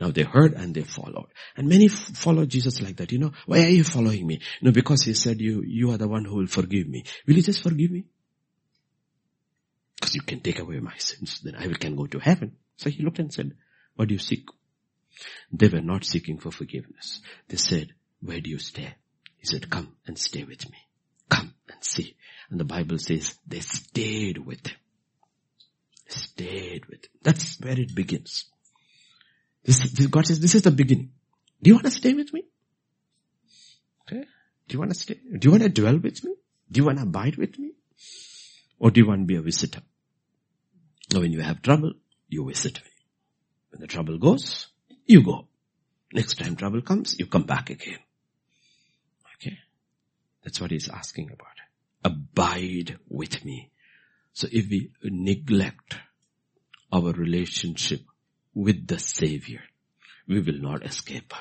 [0.00, 1.28] Now they heard and they followed.
[1.56, 3.12] And many f- followed Jesus like that.
[3.12, 4.40] You know, why are you following me?
[4.60, 7.04] No, because he said you, you are the one who will forgive me.
[7.26, 8.04] Will you just forgive me?
[9.96, 11.40] Because you can take away my sins.
[11.44, 12.56] Then I can go to heaven.
[12.76, 13.52] So he looked and said,
[13.94, 14.48] what do you seek?
[15.52, 17.20] They were not seeking for forgiveness.
[17.46, 18.94] They said, where do you stay?
[19.36, 20.78] He said, come and stay with me.
[21.84, 22.16] See.
[22.50, 24.76] And the Bible says they stayed with him.
[26.08, 27.10] Stayed with him.
[27.22, 28.46] That's where it begins.
[29.64, 31.10] This, this, God says, this is the beginning.
[31.62, 32.44] Do you want to stay with me?
[34.02, 34.24] Okay.
[34.68, 35.14] Do you want to stay?
[35.14, 36.34] Do you want to dwell with me?
[36.70, 37.72] Do you want to abide with me?
[38.78, 39.80] Or do you want to be a visitor?
[41.12, 41.92] Now when you have trouble,
[42.28, 42.90] you visit me.
[43.70, 44.68] When the trouble goes,
[45.06, 45.48] you go.
[46.12, 47.98] Next time trouble comes, you come back again.
[49.36, 49.58] Okay?
[50.42, 51.53] That's what he's asking about.
[52.04, 53.70] Abide with me.
[54.32, 55.96] So if we neglect
[56.92, 58.02] our relationship
[58.54, 59.60] with the Savior,
[60.28, 61.32] we will not escape.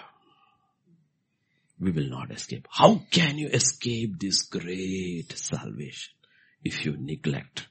[1.80, 2.68] We will not escape.
[2.72, 6.14] How can you escape this great salvation
[6.64, 7.68] if you neglect?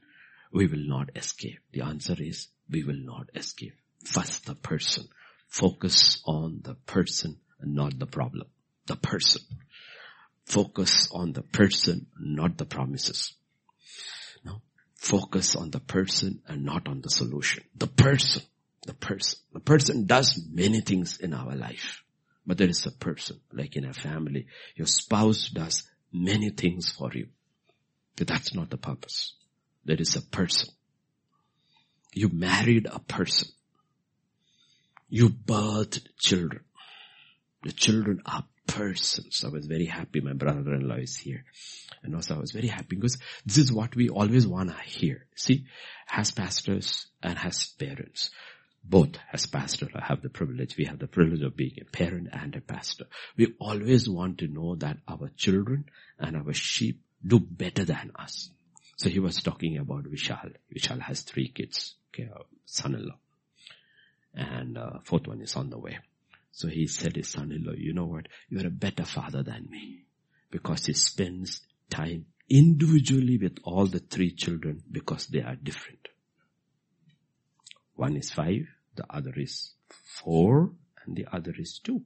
[0.52, 1.60] We will not escape.
[1.72, 3.74] The answer is we will not escape.
[4.04, 5.08] First the person.
[5.48, 8.48] Focus on the person and not the problem.
[8.86, 9.42] The person.
[10.44, 13.34] Focus on the person, not the promises.
[14.44, 14.60] No.
[14.96, 17.64] Focus on the person and not on the solution.
[17.76, 18.42] The person.
[18.86, 19.38] The person.
[19.52, 22.02] The person does many things in our life.
[22.44, 24.46] But there is a person, like in a family.
[24.74, 27.28] Your spouse does many things for you.
[28.16, 29.34] But that's not the purpose.
[29.84, 30.68] There is a person.
[32.12, 33.48] You married a person.
[35.08, 36.64] You birthed children.
[37.62, 39.44] The children are persons.
[39.44, 41.44] I was very happy my brother-in-law is here.
[42.02, 45.26] And also I was very happy because this is what we always want to hear.
[45.36, 45.66] See,
[46.10, 48.30] as pastors and as parents,
[48.82, 52.28] both as pastor, I have the privilege, we have the privilege of being a parent
[52.32, 53.04] and a pastor.
[53.36, 55.84] We always want to know that our children
[56.18, 58.50] and our sheep do better than us.
[58.96, 60.54] So he was talking about Vishal.
[60.74, 62.28] Vishal has three kids, okay,
[62.64, 63.16] son-in-law
[64.34, 65.98] and uh, fourth one is on the way.
[66.52, 68.28] So he said his son-in-law, you know what?
[68.48, 70.04] You're a better father than me
[70.50, 76.08] because he spends time individually with all the three children because they are different.
[77.94, 80.72] One is five, the other is four,
[81.04, 82.02] and the other is two.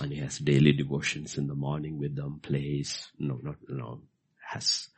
[0.00, 4.02] And he has daily devotions in the morning with them, plays, no, not, no,
[4.52, 4.88] has,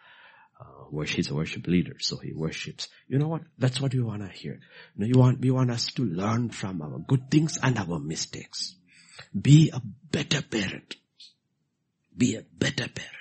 [0.61, 2.89] uh, he's a worship leader, so he worships.
[3.09, 3.43] You know what?
[3.59, 4.61] That's what we want to hear.
[4.95, 7.99] You know, you want, we want us to learn from our good things and our
[7.99, 8.75] mistakes.
[9.39, 10.97] Be a better parent.
[12.17, 13.15] Be a better parent.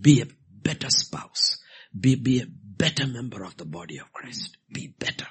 [0.00, 1.58] Be a better spouse.
[1.98, 4.56] Be, be a better member of the body of Christ.
[4.72, 5.26] Be better.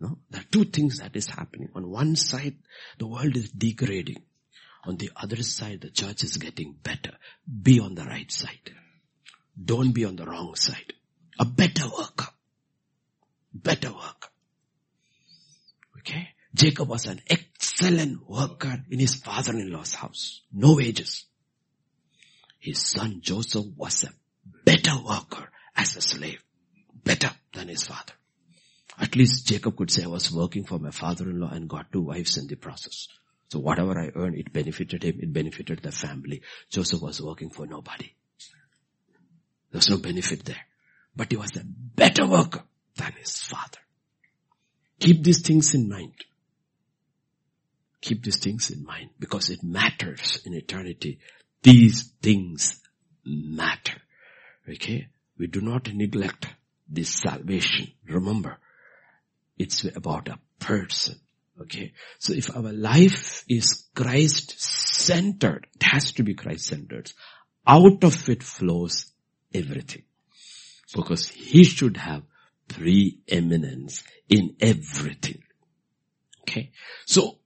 [0.00, 0.18] No?
[0.30, 1.68] There are two things that is happening.
[1.74, 2.56] On one side,
[2.98, 4.22] the world is degrading.
[4.84, 7.12] On the other side, the church is getting better.
[7.62, 8.72] Be on the right side.
[9.62, 10.92] Don't be on the wrong side.
[11.38, 12.28] A better worker.
[13.54, 14.28] Better worker.
[15.98, 16.28] Okay?
[16.54, 20.42] Jacob was an excellent worker in his father-in-law's house.
[20.52, 21.24] No wages.
[22.58, 24.12] His son Joseph was a
[24.64, 26.42] better worker as a slave.
[27.04, 28.12] Better than his father.
[28.98, 32.36] At least Jacob could say I was working for my father-in-law and got two wives
[32.36, 33.08] in the process.
[33.48, 36.42] So whatever I earned, it benefited him, it benefited the family.
[36.70, 38.12] Joseph was working for nobody.
[39.72, 40.66] There was no benefit there.
[41.16, 42.62] But he was a better worker
[42.96, 43.78] than his father.
[45.00, 46.14] Keep these things in mind.
[48.00, 51.18] Keep these things in mind because it matters in eternity.
[51.62, 52.80] These things
[53.24, 54.00] matter.
[54.68, 55.08] Okay?
[55.38, 56.46] We do not neglect
[56.88, 57.92] this salvation.
[58.06, 58.58] Remember,
[59.58, 61.18] it's about a person.
[61.60, 61.92] Okay.
[62.18, 67.12] So if our life is Christ centered, it has to be Christ centered.
[67.66, 69.11] Out of it flows
[69.54, 70.02] everything.
[70.94, 72.22] Because he should have
[72.68, 75.42] preeminence in everything.
[76.42, 76.70] Okay.
[77.06, 77.38] So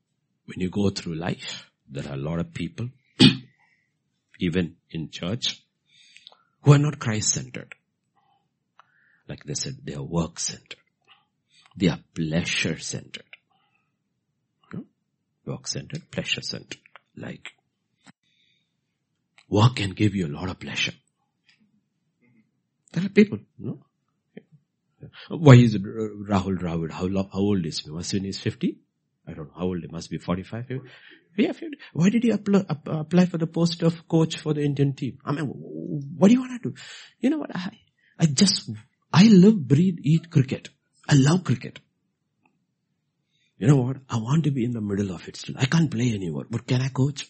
[0.46, 2.88] when you go through life, there are a lot of people,
[4.40, 5.62] even in church,
[6.62, 7.74] who are not Christ centered.
[9.28, 10.76] Like they said, they are work centered.
[11.76, 13.24] They are pleasure centered.
[14.72, 14.80] No?
[14.80, 15.50] Hmm?
[15.50, 16.80] Work centered, pleasure centered.
[17.16, 17.52] Like
[19.48, 20.92] work can give you a lot of pleasure.
[22.92, 23.84] There are people, no?
[25.28, 26.90] Why is uh, Rahul Dravid?
[26.90, 27.90] How, how old is he?
[27.90, 28.78] Must be in 50?
[29.28, 30.66] I don't know how old he must be, 45?
[31.36, 31.76] Yeah, 50.
[31.92, 35.18] Why did he apply, apply for the post of coach for the Indian team?
[35.24, 36.76] I mean, what do you want to do?
[37.20, 37.54] You know what?
[37.54, 37.70] I,
[38.18, 38.70] I just,
[39.12, 40.70] I love, breathe, eat cricket.
[41.08, 41.80] I love cricket.
[43.58, 43.98] You know what?
[44.08, 45.56] I want to be in the middle of it still.
[45.58, 47.28] I can't play anymore, but can I coach?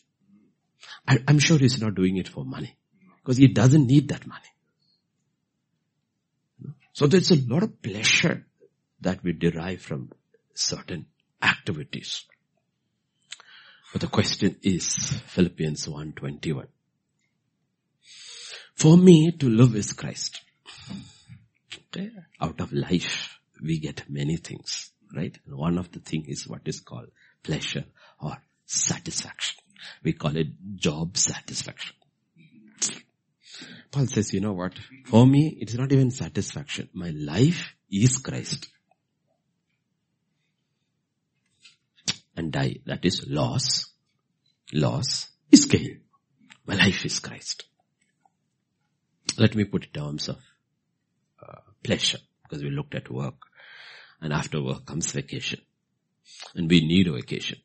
[1.07, 2.77] I, I'm sure he's not doing it for money
[3.19, 4.49] because he doesn't need that money.
[6.97, 8.47] So there's a lot of pleasure
[9.03, 10.13] that we derive from
[10.55, 11.05] certain
[11.43, 12.25] activities.
[13.93, 16.69] But the question is Philippians 1.21.
[18.77, 20.41] For me to live is Christ.
[21.95, 22.13] Okay.
[22.41, 25.39] Out of life, we get many things, right?
[25.47, 27.09] One of the things is what is called
[27.43, 27.85] pleasure
[28.23, 29.57] or satisfaction.
[30.03, 31.95] We call it job satisfaction.
[33.97, 34.75] Paul says, you know what?
[35.07, 36.91] For me, it's not even satisfaction.
[36.93, 38.69] My life is Christ.
[42.37, 42.81] And die.
[42.85, 43.87] That is loss.
[44.71, 46.03] Loss is gain.
[46.67, 47.65] My life is Christ.
[49.39, 50.43] Let me put it in terms of
[51.43, 53.47] uh, pleasure because we looked at work
[54.21, 55.63] and after work comes vacation
[56.55, 57.61] and we need a vacation.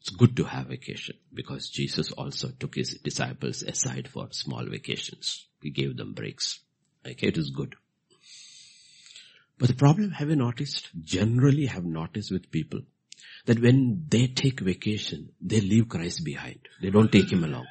[0.00, 5.46] It's good to have vacation because Jesus also took his disciples aside for small vacations.
[5.62, 6.60] He gave them breaks.
[7.06, 7.74] Okay, it is good.
[9.58, 10.88] But the problem have you noticed?
[11.00, 12.80] Generally have noticed with people
[13.46, 16.60] that when they take vacation, they leave Christ behind.
[16.80, 17.66] They don't take him along.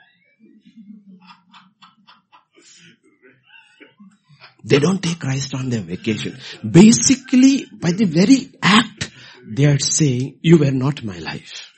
[4.63, 6.37] They don't take Christ on their vacation.
[6.69, 9.09] Basically, by the very act,
[9.45, 11.70] they are saying, you were not my life.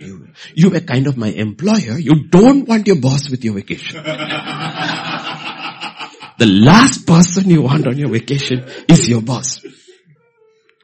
[0.00, 1.98] You, you were kind of my employer.
[1.98, 4.02] You don't want your boss with your vacation.
[4.02, 4.10] the
[6.46, 9.64] last person you want on your vacation is your boss.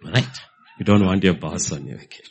[0.02, 0.24] Right?
[0.78, 2.26] You don't want your boss on your vacation.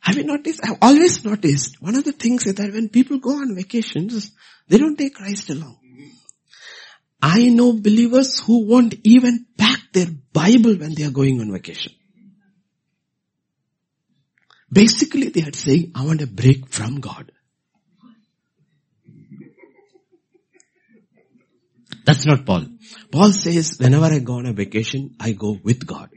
[0.00, 0.60] Have you noticed?
[0.64, 4.30] I've always noticed one of the things is that when people go on vacations,
[4.68, 5.78] they don't take Christ along.
[7.20, 11.92] I know believers who won't even pack their Bible when they are going on vacation.
[14.70, 17.30] Basically they are saying, I want a break from God.
[22.04, 22.66] That's not Paul.
[23.10, 26.10] Paul says, whenever I go on a vacation, I go with God.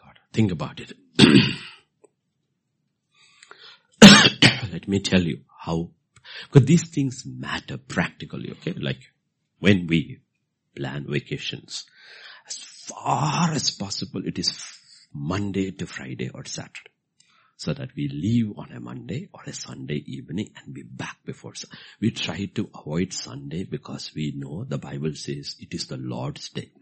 [0.00, 0.92] God, think about it.
[4.72, 5.90] Let me tell you how,
[6.50, 8.72] because these things matter practically, okay?
[8.72, 9.12] Like
[9.58, 10.20] when we
[10.74, 11.84] plan vacations,
[12.46, 14.50] as far as possible, it is
[15.14, 16.90] Monday to Friday or Saturday.
[17.56, 21.52] So that we leave on a Monday or a Sunday evening and be back before.
[22.00, 26.48] We try to avoid Sunday because we know the Bible says it is the Lord's
[26.48, 26.72] day.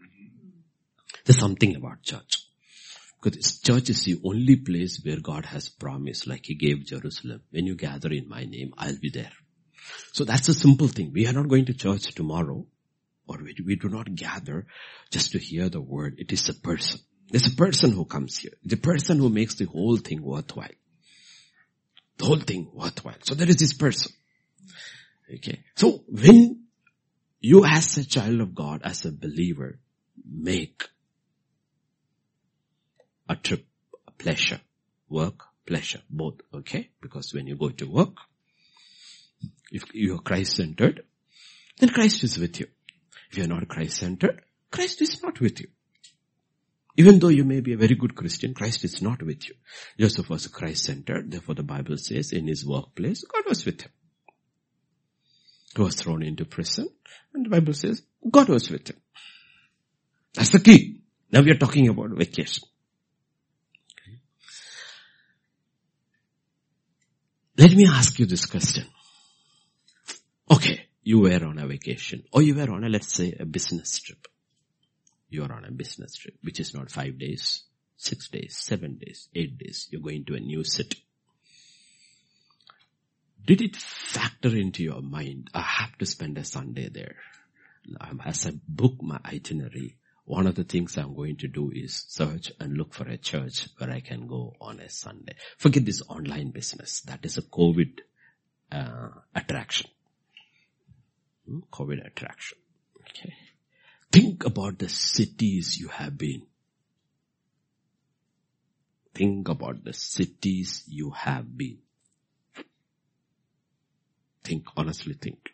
[1.25, 2.47] There's something about church.
[3.21, 7.65] Because church is the only place where God has promised, like He gave Jerusalem, when
[7.65, 9.31] you gather in my name, I'll be there.
[10.11, 11.11] So that's a simple thing.
[11.13, 12.65] We are not going to church tomorrow,
[13.27, 14.65] or we, we do not gather
[15.11, 16.15] just to hear the word.
[16.17, 16.99] It is a person.
[17.33, 18.51] There's a person who comes here.
[18.63, 20.77] The person who makes the whole thing worthwhile.
[22.19, 23.15] The whole thing worthwhile.
[23.23, 24.11] So there is this person.
[25.33, 25.63] Okay.
[25.75, 26.65] So when
[27.39, 29.79] you as a child of God, as a believer,
[30.23, 30.87] make
[33.27, 33.65] a trip,
[34.07, 34.61] a pleasure,
[35.09, 36.91] work, pleasure, both, okay?
[37.01, 38.15] Because when you go to work,
[39.71, 41.03] if you are Christ-centered,
[41.79, 42.67] then Christ is with you.
[43.31, 45.69] If you are not Christ-centered, Christ is not with you.
[46.95, 49.55] Even though you may be a very good Christian, Christ is not with you.
[49.99, 53.91] Joseph was Christ-centered, therefore the Bible says in his workplace, God was with him.
[55.75, 56.87] He was thrown into prison,
[57.33, 58.97] and the Bible says God was with him.
[60.35, 61.01] That's the key.
[61.31, 62.63] Now we are talking about vacation.
[67.57, 68.85] Let me ask you this question.
[70.49, 73.99] Okay, you were on a vacation or you were on a, let's say, a business
[73.99, 74.27] trip.
[75.33, 77.63] You are on a business trip, which is not five days,
[77.97, 79.87] six days, seven days, eight days.
[79.89, 81.03] You're going to a new city.
[83.43, 87.15] Did it factor into your mind, I have to spend a Sunday there?
[88.23, 92.51] As I book my itinerary, one of the things I'm going to do is search
[92.59, 95.35] and look for a church where I can go on a Sunday.
[95.57, 97.01] Forget this online business.
[97.01, 98.01] That is a COVID
[98.71, 99.89] uh, attraction.
[101.47, 101.61] Hmm?
[101.71, 102.59] COVID attraction.
[103.09, 103.33] Okay.
[104.13, 106.43] Think about the cities you have been.
[109.15, 111.79] Think about the cities you have been.
[114.43, 115.49] Think, honestly think.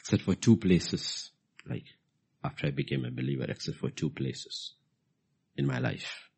[0.00, 1.30] Except for two places,
[1.70, 1.84] like
[2.42, 4.74] after I became a believer except for two places
[5.56, 6.30] in my life.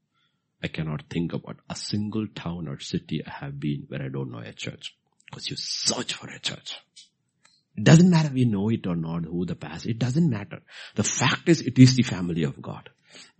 [0.62, 4.30] I cannot think about a single town or city I have been where I don't
[4.30, 4.94] know a church.
[5.24, 6.76] Because you search for a church.
[7.76, 10.60] It doesn't matter we know it or not, who the past, it doesn't matter.
[10.96, 12.90] The fact is it is the family of God.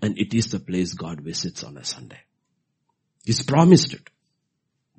[0.03, 2.20] And it is the place God visits on a Sunday.
[3.24, 4.11] He's promised it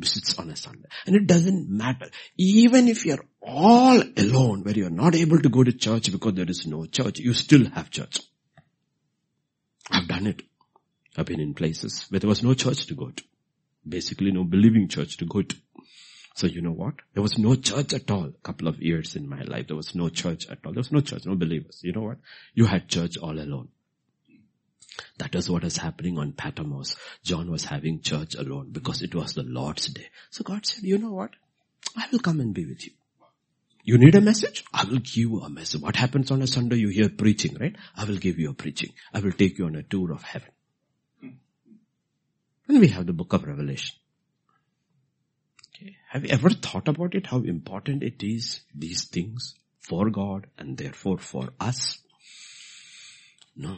[0.02, 0.90] visits on a Sunday.
[1.06, 2.10] And it doesn't matter.
[2.38, 6.50] Even if you're all alone, where you're not able to go to church because there
[6.50, 8.20] is no church, you still have church.
[9.90, 10.42] I've done it.
[11.18, 13.24] I've been in places where there was no church to go to.
[13.88, 15.56] Basically no believing church to go to.
[16.34, 16.96] So you know what?
[17.14, 18.26] There was no church at all.
[18.26, 20.72] A couple of years in my life, there was no church at all.
[20.72, 21.82] There was no church, no believers.
[21.84, 22.18] You know what?
[22.54, 23.68] You had church all alone.
[25.18, 26.96] That is what is happening on Patmos.
[27.24, 30.08] John was having church alone because it was the Lord's day.
[30.30, 31.32] So God said, you know what?
[31.96, 32.94] I will come and be with you.
[33.84, 34.64] You need a message?
[34.74, 35.82] I will give you a message.
[35.82, 36.78] What happens on a Sunday?
[36.78, 37.76] You hear preaching, right?
[37.96, 38.94] I will give you a preaching.
[39.14, 40.50] I will take you on a tour of heaven.
[42.68, 43.96] And we have the book of Revelation.
[45.82, 45.98] Okay.
[46.10, 47.28] Have you ever thought about it?
[47.28, 51.98] How important it is, these things for God and therefore for us?
[53.56, 53.78] No.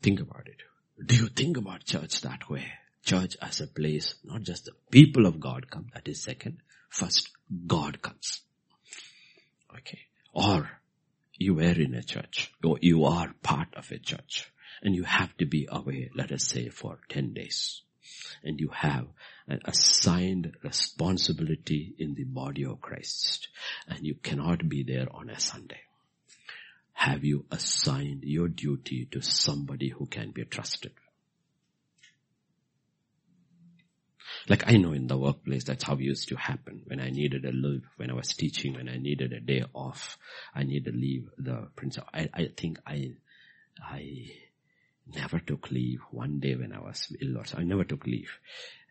[0.00, 0.62] Think about it.
[1.04, 2.72] Do you think about church that way?
[3.04, 6.58] Church as a place, not just the people of God come, that is second.
[6.88, 7.30] First,
[7.66, 8.42] God comes.
[9.76, 10.00] Okay.
[10.32, 10.70] Or
[11.36, 14.50] you were in a church, or you are part of a church,
[14.82, 17.82] and you have to be away, let us say, for 10 days.
[18.42, 19.06] And you have
[19.48, 23.48] an assigned responsibility in the body of Christ,
[23.88, 25.80] and you cannot be there on a Sunday
[26.96, 30.92] have you assigned your duty to somebody who can be trusted?
[34.48, 36.82] Like I know in the workplace, that's how it used to happen.
[36.86, 40.16] When I needed a leave, when I was teaching, when I needed a day off,
[40.54, 42.08] I needed to leave the principal.
[42.14, 43.12] I, I think I,
[43.78, 44.30] I
[45.14, 47.58] never took leave one day when I was ill or so.
[47.58, 48.30] I never took leave.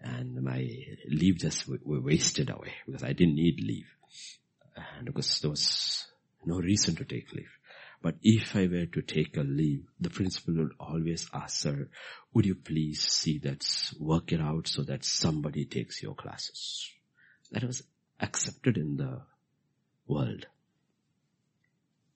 [0.02, 0.68] And my
[1.10, 3.88] leave just w- w- wasted away because I didn't need leave.
[4.76, 6.06] And because there was
[6.46, 7.52] no reason to take leave.
[8.02, 11.90] But if I were to take a leave, the principal would always ask, sir,
[12.34, 13.66] would you please see that,
[14.00, 16.92] work it out so that somebody takes your classes?
[17.52, 17.84] That was
[18.20, 19.22] accepted in the
[20.08, 20.46] world.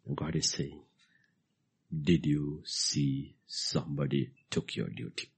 [0.05, 0.81] And God is saying,
[1.91, 5.29] did you see somebody took your duty?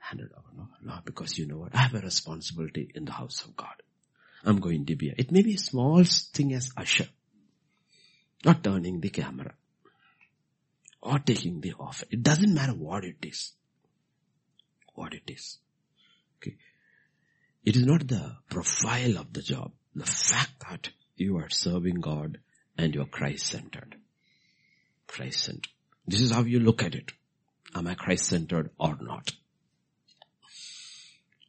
[0.00, 0.48] Handed over.
[0.56, 1.74] No, no, because you know what?
[1.74, 3.82] I have a responsibility in the house of God.
[4.44, 7.08] I'm going to be, it may be a small thing as usher.
[8.44, 9.54] Not turning the camera.
[11.02, 12.04] or taking the offer.
[12.10, 13.52] It doesn't matter what it is.
[14.94, 15.58] What it is.
[16.38, 16.56] Okay.
[17.64, 19.72] It is not the profile of the job.
[19.94, 22.38] The fact that you are serving God
[22.76, 23.96] and you are Christ centered.
[25.10, 25.68] Christ centered.
[26.06, 27.12] This is how you look at it.
[27.74, 29.32] Am I Christ centered or not?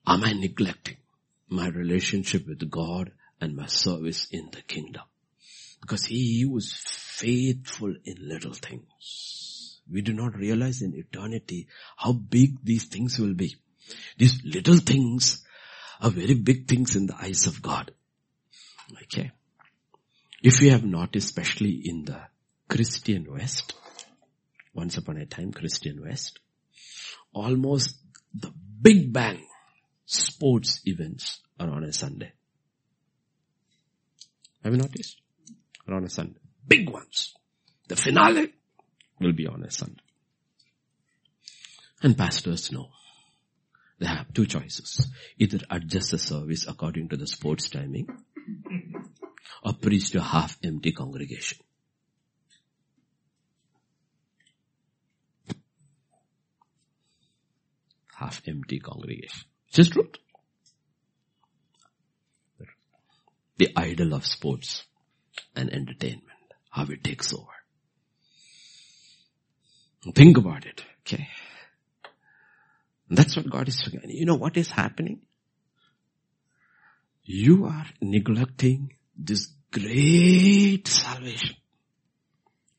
[0.07, 0.97] Am I neglecting
[1.47, 5.03] my relationship with God and my service in the kingdom?
[5.79, 9.79] Because he was faithful in little things.
[9.91, 13.55] We do not realize in eternity how big these things will be.
[14.17, 15.45] These little things
[16.01, 17.91] are very big things in the eyes of God.
[19.03, 19.31] Okay.
[20.41, 22.21] If you have noticed, especially in the
[22.71, 23.73] Christian West,
[24.73, 26.39] once upon a time Christian West,
[27.33, 27.97] almost
[28.33, 28.49] the
[28.81, 29.45] big bang
[30.05, 32.31] sports events are on a Sunday.
[34.63, 35.17] Have you noticed?
[35.85, 36.39] Are on a Sunday.
[36.65, 37.33] Big ones.
[37.89, 38.53] The finale
[39.19, 40.03] will be on a Sunday.
[42.01, 42.87] And pastors know.
[43.99, 45.11] They have two choices.
[45.37, 48.07] Either adjust the service according to the sports timing
[49.61, 51.57] or preach to a half empty congregation.
[58.21, 59.45] Half empty congregation.
[59.67, 60.15] It's just truth.
[63.57, 64.83] The idol of sports
[65.55, 66.27] and entertainment.
[66.69, 67.57] How it takes over.
[70.13, 70.83] Think about it.
[70.99, 71.27] Okay.
[73.09, 74.03] That's what God is doing.
[74.05, 75.21] You know what is happening?
[77.23, 81.55] You are neglecting this great salvation.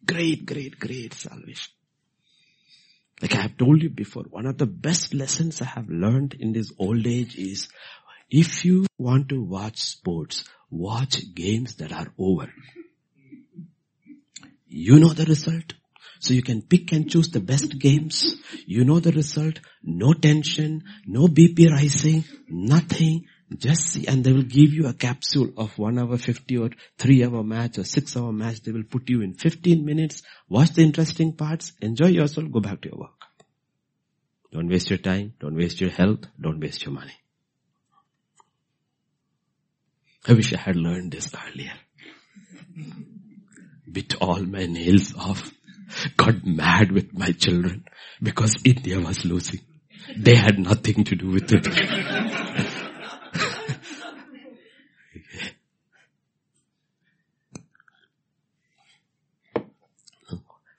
[0.06, 1.72] Great, great, great salvation.
[3.22, 6.52] Like I have told you before, one of the best lessons I have learned in
[6.52, 7.68] this old age is
[8.28, 12.52] if you want to watch sports, watch games that are over.
[14.66, 15.74] You know the result.
[16.18, 18.36] So you can pick and choose the best games.
[18.66, 19.60] You know the result.
[19.84, 23.26] No tension, no BP rising, nothing.
[23.58, 27.24] Just see, and they will give you a capsule of one hour 50 or three
[27.24, 28.62] hour match or six hour match.
[28.62, 32.80] They will put you in 15 minutes, watch the interesting parts, enjoy yourself, go back
[32.82, 33.10] to your work.
[34.52, 37.14] Don't waste your time, don't waste your health, don't waste your money.
[40.26, 41.72] I wish I had learned this earlier.
[43.90, 45.50] Bit all my nails off.
[46.16, 47.84] Got mad with my children
[48.22, 49.60] because India was losing.
[50.16, 51.66] They had nothing to do with it.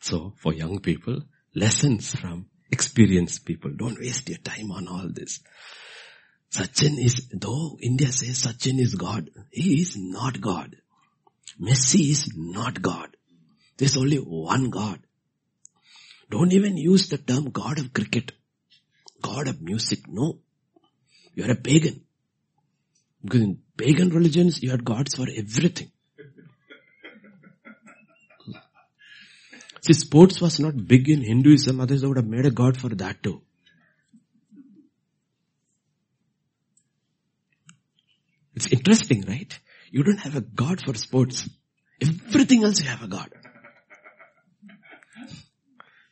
[0.04, 1.22] So for young people,
[1.56, 3.72] lessons from experienced people.
[3.74, 5.40] Don't waste your time on all this.
[6.54, 10.76] Sachin is, though India says Sachin is God, he is not God.
[11.58, 13.16] Messi is not God.
[13.78, 15.00] There's only one God.
[16.30, 18.34] Don't even use the term God of cricket,
[19.22, 20.00] God of music.
[20.10, 20.40] No.
[21.34, 22.02] You're a pagan.
[23.24, 25.92] Because in pagan religions, you had gods for everything.
[29.86, 33.22] See, sports was not big in Hinduism, others would have made a god for that
[33.22, 33.42] too.
[38.56, 39.60] It's interesting, right?
[39.92, 41.50] You don't have a god for sports.
[42.02, 43.30] Everything else you have a god.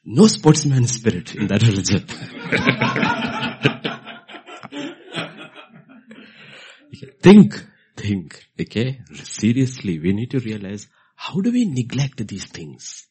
[0.04, 2.06] No sportsman spirit in that religion.
[7.22, 7.66] think,
[7.96, 9.00] think, okay?
[9.14, 13.08] Seriously, we need to realize how do we neglect these things?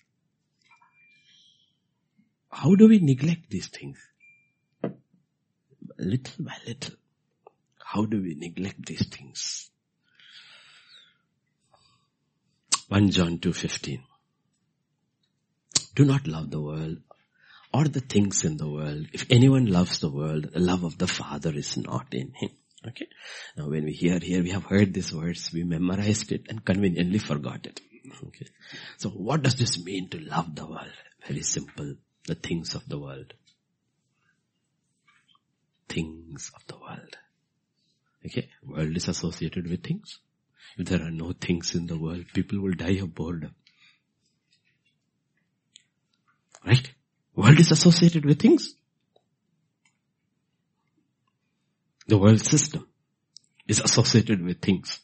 [2.50, 3.98] How do we neglect these things?
[5.98, 6.94] Little by little.
[7.78, 9.70] How do we neglect these things?
[12.88, 14.00] 1 John 2.15
[15.94, 16.98] Do not love the world
[17.72, 19.06] or the things in the world.
[19.12, 22.50] If anyone loves the world, the love of the Father is not in him.
[22.86, 23.06] Okay?
[23.56, 27.18] Now when we hear here, we have heard these words, we memorized it and conveniently
[27.18, 27.80] forgot it.
[28.24, 28.46] Okay?
[28.96, 30.90] So what does this mean to love the world?
[31.28, 31.94] Very simple
[32.30, 33.34] the things of the world.
[35.88, 37.16] Things of the world.
[38.24, 40.20] Okay, world is associated with things.
[40.78, 43.56] If there are no things in the world, people will die of boredom.
[46.64, 46.88] Right?
[47.34, 48.74] World is associated with things.
[52.06, 52.86] The world system
[53.66, 55.00] is associated with things.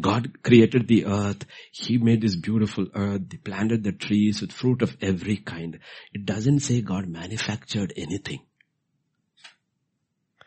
[0.00, 1.44] God created the earth.
[1.70, 3.22] He made this beautiful earth.
[3.30, 5.78] He planted the trees with fruit of every kind.
[6.12, 8.40] It doesn't say God manufactured anything.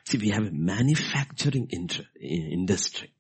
[0.06, 1.70] See, we have a manufacturing
[2.22, 3.12] industry.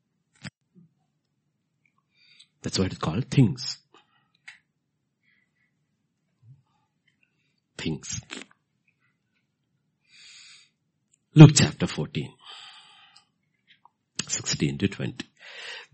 [2.61, 3.77] That's what it's called things.
[7.85, 8.21] things.
[11.35, 12.33] Luke chapter 14.
[14.27, 15.25] 16 to 20.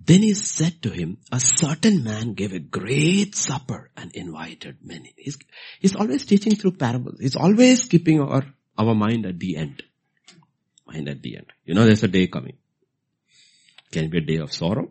[0.04, 5.14] Then he said to him, a certain man gave a great supper and invited many.
[5.18, 5.38] He's,
[5.80, 7.20] he's always teaching through parables.
[7.20, 8.44] He's always keeping our,
[8.78, 9.84] our mind at the end.
[10.88, 11.54] Mind at the end.
[11.66, 12.58] You know there's a day coming.
[13.92, 14.90] Can be a day of sorrow,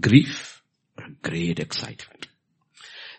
[0.00, 0.62] grief,
[0.98, 2.26] or great excitement.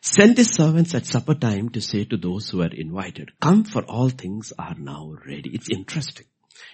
[0.02, 3.84] Send his servants at supper time to say to those who are invited, come for
[3.84, 5.50] all things are now ready.
[5.54, 6.26] It's interesting.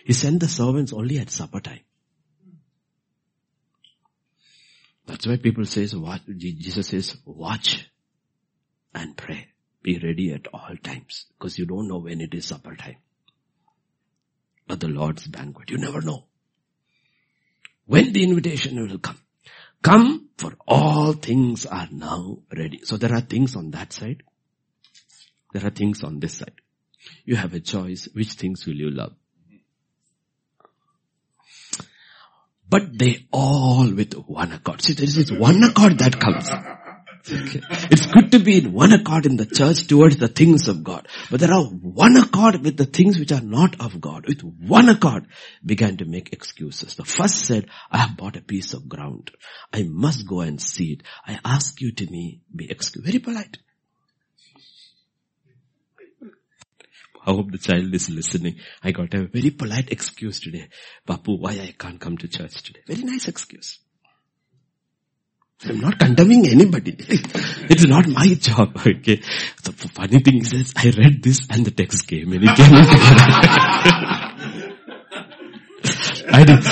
[0.05, 1.81] He sent the servants only at supper time.
[5.11, 7.85] That's why people says, watch, Jesus says, watch
[8.95, 9.49] and pray.
[9.83, 12.95] Be ready at all times because you don't know when it is supper time.
[14.69, 15.69] Or the Lord's banquet.
[15.69, 16.23] You never know.
[17.87, 19.19] When the invitation will come.
[19.83, 22.79] Come for all things are now ready.
[22.83, 24.23] So there are things on that side.
[25.51, 26.61] There are things on this side.
[27.25, 28.07] You have a choice.
[28.13, 29.13] Which things will you love?
[32.71, 34.81] But they all with one accord.
[34.81, 36.49] See, there is this one accord that comes.
[36.49, 37.61] Okay.
[37.91, 41.07] It's good to be in one accord in the church towards the things of God.
[41.29, 44.25] But there are one accord with the things which are not of God.
[44.25, 45.27] With one accord
[45.63, 46.95] began to make excuses.
[46.95, 49.31] The first said, I have bought a piece of ground.
[49.73, 51.03] I must go and see it.
[51.27, 53.05] I ask you to me be excused.
[53.05, 53.57] Very polite.
[57.25, 58.55] I hope the child is listening.
[58.83, 60.69] I got a very polite excuse today.
[61.07, 62.81] Bapu, why I can't come to church today?
[62.87, 63.79] Very nice excuse.
[65.63, 66.95] I'm not condemning anybody.
[67.69, 69.21] It's not my job, okay?
[69.63, 72.73] The funny thing is, I read this and the text came and it came.
[76.33, 76.63] I did,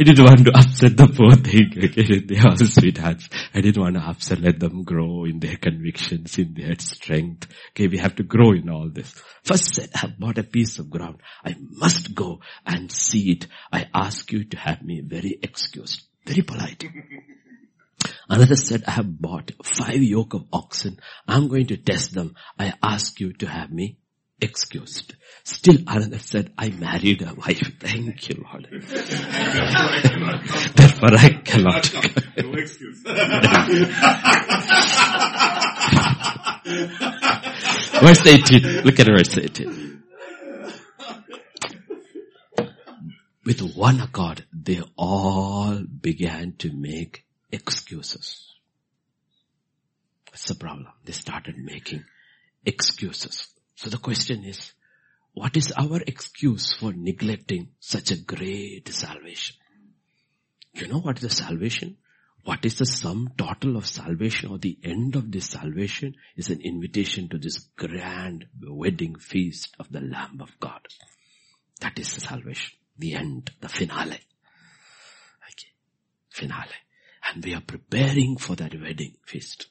[0.00, 1.74] I didn't want to upset the poor thing.
[1.76, 2.20] Okay?
[2.20, 3.28] They are sweethearts.
[3.52, 7.48] I didn't want to upset, let them grow in their convictions, in their strength.
[7.72, 9.12] Okay, we have to grow in all this.
[9.44, 11.20] First said, I have bought a piece of ground.
[11.44, 13.46] I must go and see it.
[13.70, 16.04] I ask you to have me very excused.
[16.24, 16.82] Very polite.
[18.30, 20.98] Another said, I have bought five yoke of oxen.
[21.28, 22.36] I'm going to test them.
[22.58, 23.98] I ask you to have me
[24.40, 25.14] excused.
[25.44, 27.72] Still another said, I married a wife.
[27.80, 28.68] Thank you, Lord.
[30.74, 31.92] Therefore I cannot.
[32.36, 33.02] no excuse.
[38.00, 38.82] verse 18.
[38.82, 40.02] Look at verse 18.
[43.44, 48.54] With one accord, they all began to make excuses.
[50.30, 50.86] What's the problem?
[51.04, 52.04] They started making
[52.64, 53.48] excuses.
[53.80, 54.74] So the question is,
[55.32, 59.56] what is our excuse for neglecting such a great salvation?
[60.74, 61.96] You know what is the salvation?
[62.44, 66.60] What is the sum total of salvation or the end of this salvation is an
[66.60, 70.86] invitation to this grand wedding feast of the Lamb of God.
[71.80, 72.76] That is the salvation.
[72.98, 74.20] The end, the finale.
[75.48, 75.72] Okay.
[76.28, 76.68] Finale.
[77.32, 79.68] And we are preparing for that wedding feast.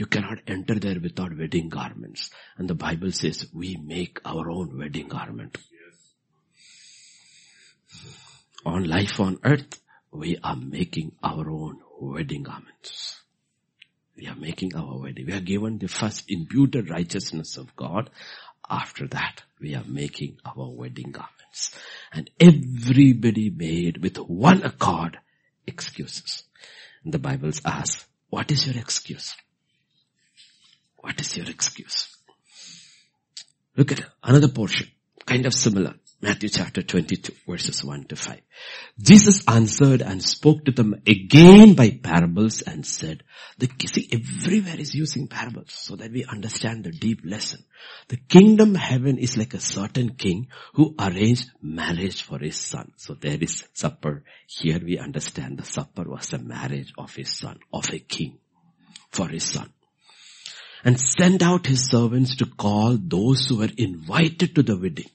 [0.00, 2.30] You cannot enter there without wedding garments.
[2.56, 5.58] And the Bible says we make our own wedding garment.
[8.64, 9.78] On life on earth,
[10.10, 13.20] we are making our own wedding garments.
[14.16, 15.26] We are making our wedding.
[15.26, 18.08] We are given the first imputed righteousness of God.
[18.70, 21.78] After that, we are making our wedding garments.
[22.10, 25.18] And everybody made with one accord
[25.66, 26.44] excuses.
[27.04, 29.36] And the Bible asks, what is your excuse?
[31.00, 32.14] What is your excuse?
[33.76, 34.88] Look at another portion,
[35.24, 35.94] kind of similar.
[36.22, 38.40] Matthew chapter 22 verses 1 to 5.
[39.00, 43.22] Jesus answered and spoke to them again by parables and said,
[43.56, 47.64] the, see everywhere is using parables so that we understand the deep lesson.
[48.08, 52.92] The kingdom heaven is like a certain king who arranged marriage for his son.
[52.96, 54.22] So there is supper.
[54.46, 58.36] Here we understand the supper was the marriage of his son, of a king
[59.10, 59.72] for his son
[60.84, 65.10] and sent out his servants to call those who were invited to the wedding.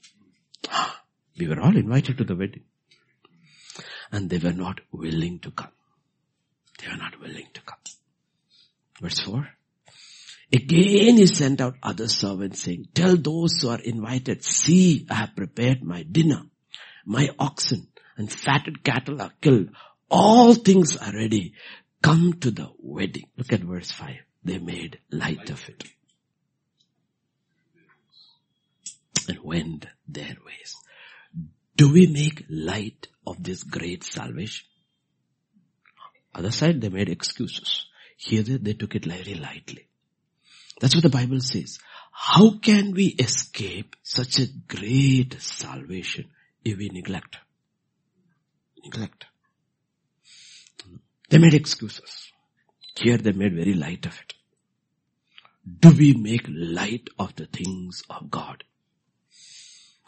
[1.38, 2.64] We were all invited to the wedding.
[4.10, 5.72] And they were not willing to come.
[6.80, 7.78] They were not willing to come.
[9.02, 9.46] Verse 4.
[10.50, 15.36] Again he sent out other servants saying, tell those who are invited, see, I have
[15.36, 16.42] prepared my dinner.
[17.04, 19.68] My oxen and fatted cattle are killed.
[20.10, 21.52] All things are ready.
[22.02, 23.28] Come to the wedding.
[23.36, 24.14] Look at verse 5
[24.46, 25.84] they made light of it.
[29.28, 30.76] And went their ways.
[31.76, 34.66] Do we make light of this great salvation?
[36.32, 37.86] Other side, they made excuses.
[38.16, 39.88] Here they, took it very lightly.
[40.80, 41.78] That's what the Bible says.
[42.12, 46.26] how can we escape such a great salvation
[46.64, 47.36] if we neglect?
[48.84, 49.26] Neglect.
[51.28, 52.30] They made excuses.
[52.96, 54.35] Here they made very light of it.
[55.66, 58.62] Do we make light of the things of God?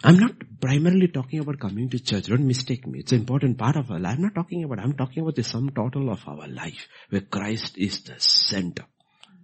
[0.05, 2.27] I'm not primarily talking about coming to church.
[2.27, 3.01] Don't mistake me.
[3.01, 4.15] It's an important part of our life.
[4.17, 7.77] I'm not talking about, I'm talking about the sum total of our life where Christ
[7.77, 8.85] is the center.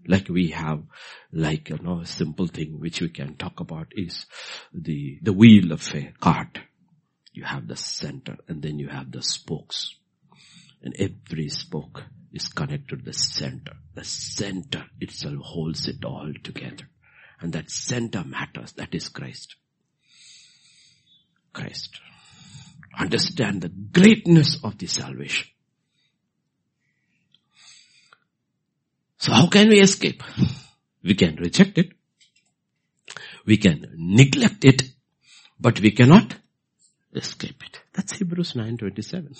[0.06, 0.82] Like we have,
[1.32, 4.26] like, you know, a simple thing which we can talk about is
[4.72, 6.60] the, the wheel of a cart.
[7.32, 9.96] You have the center and then you have the spokes.
[10.80, 12.04] And every spoke
[12.34, 13.74] is connected to the center.
[13.94, 16.88] The center itself holds it all together.
[17.40, 18.72] And that center matters.
[18.72, 19.54] That is Christ.
[21.52, 22.00] Christ.
[22.98, 25.48] Understand the greatness of the salvation.
[29.18, 30.22] So how can we escape?
[31.02, 31.92] We can reject it.
[33.46, 34.82] We can neglect it,
[35.60, 36.34] but we cannot
[37.14, 37.80] escape it.
[37.92, 39.38] That's Hebrews 9.27.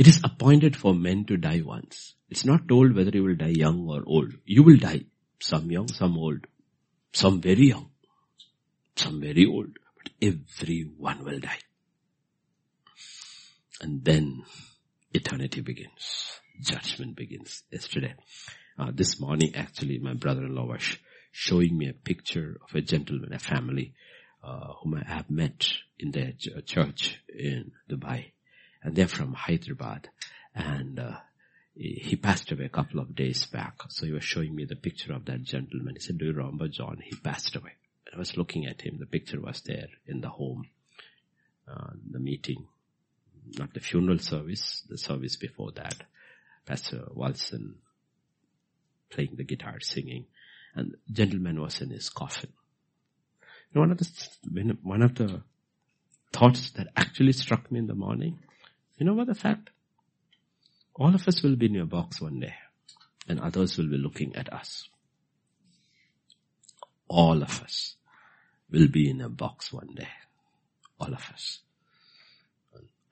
[0.00, 2.14] It is appointed for men to die once.
[2.30, 4.32] It's not told whether you will die young or old.
[4.46, 5.02] You will die.
[5.40, 6.46] Some young, some old.
[7.12, 7.90] Some very young.
[8.96, 9.78] Some very old.
[9.98, 11.58] But everyone will die.
[13.82, 14.44] And then
[15.12, 18.14] eternity begins judgment begins yesterday.
[18.78, 20.96] Uh, this morning actually my brother-in-law was
[21.32, 23.94] showing me a picture of a gentleman, a family,
[24.42, 25.66] uh, whom I have met
[25.98, 26.32] in their
[26.64, 28.32] church in Dubai.
[28.82, 30.08] And they're from Hyderabad.
[30.54, 31.16] And, uh,
[31.74, 33.80] he passed away a couple of days back.
[33.88, 35.94] So he was showing me the picture of that gentleman.
[35.94, 36.98] He said, do you remember John?
[37.02, 37.72] He passed away.
[38.12, 38.98] I was looking at him.
[38.98, 40.68] The picture was there in the home,
[41.68, 42.66] uh, the meeting,
[43.56, 45.94] not the funeral service, the service before that.
[46.66, 47.74] Pastor Walson
[49.10, 50.26] playing the guitar, singing,
[50.74, 52.50] and the gentleman was in his coffin.
[53.72, 55.42] You know, one of the, one of the
[56.32, 58.40] thoughts that actually struck me in the morning,
[59.00, 59.70] you know what the fact?
[60.94, 62.54] All of us will be in your box one day,
[63.26, 64.88] and others will be looking at us.
[67.08, 67.96] All of us
[68.70, 70.08] will be in a box one day.
[71.00, 71.60] All of us.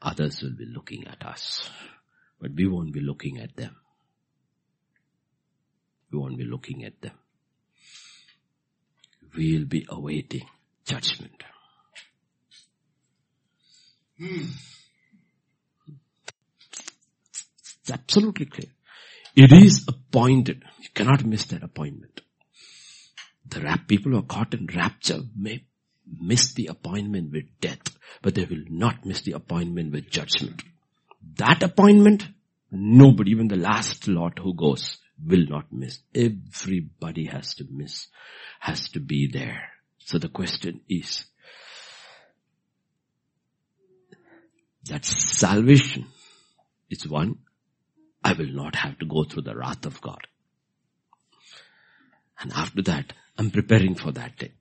[0.03, 1.69] Others will be looking at us.
[2.39, 3.75] But we won't be looking at them.
[6.13, 7.19] We won't be looking at them.
[9.35, 10.47] We'll be awaiting
[10.85, 11.43] judgment.
[14.19, 14.45] Hmm.
[17.89, 18.69] It's absolutely clear.
[19.35, 20.63] It is appointed.
[20.79, 22.21] You cannot miss that appointment.
[23.47, 25.65] The rap people who are caught in rapture may
[26.21, 30.63] miss the appointment with death, but they will not miss the appointment with judgment.
[31.37, 32.29] That appointment,
[32.71, 36.01] nobody, even the last lot who goes, will not miss.
[36.15, 38.09] Everybody has to miss,
[38.61, 39.63] has to be there.
[40.01, 41.25] So the question is,
[44.85, 46.05] that salvation
[46.91, 47.39] is one,
[48.29, 50.27] I will not have to go through the wrath of God.
[52.39, 54.53] And after that, I'm preparing for that day.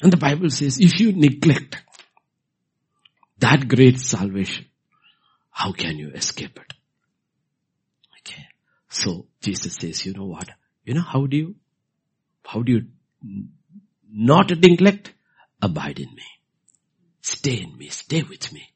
[0.00, 1.76] And the Bible says, if you neglect
[3.40, 4.64] that great salvation,
[5.50, 6.72] how can you escape it?
[8.20, 8.46] Okay.
[8.88, 10.48] So Jesus says, you know what?
[10.84, 11.56] You know how do you,
[12.42, 12.86] how do you
[14.10, 15.12] not neglect?
[15.60, 16.24] Abide in me.
[17.20, 17.88] Stay in me.
[17.88, 18.72] Stay with me.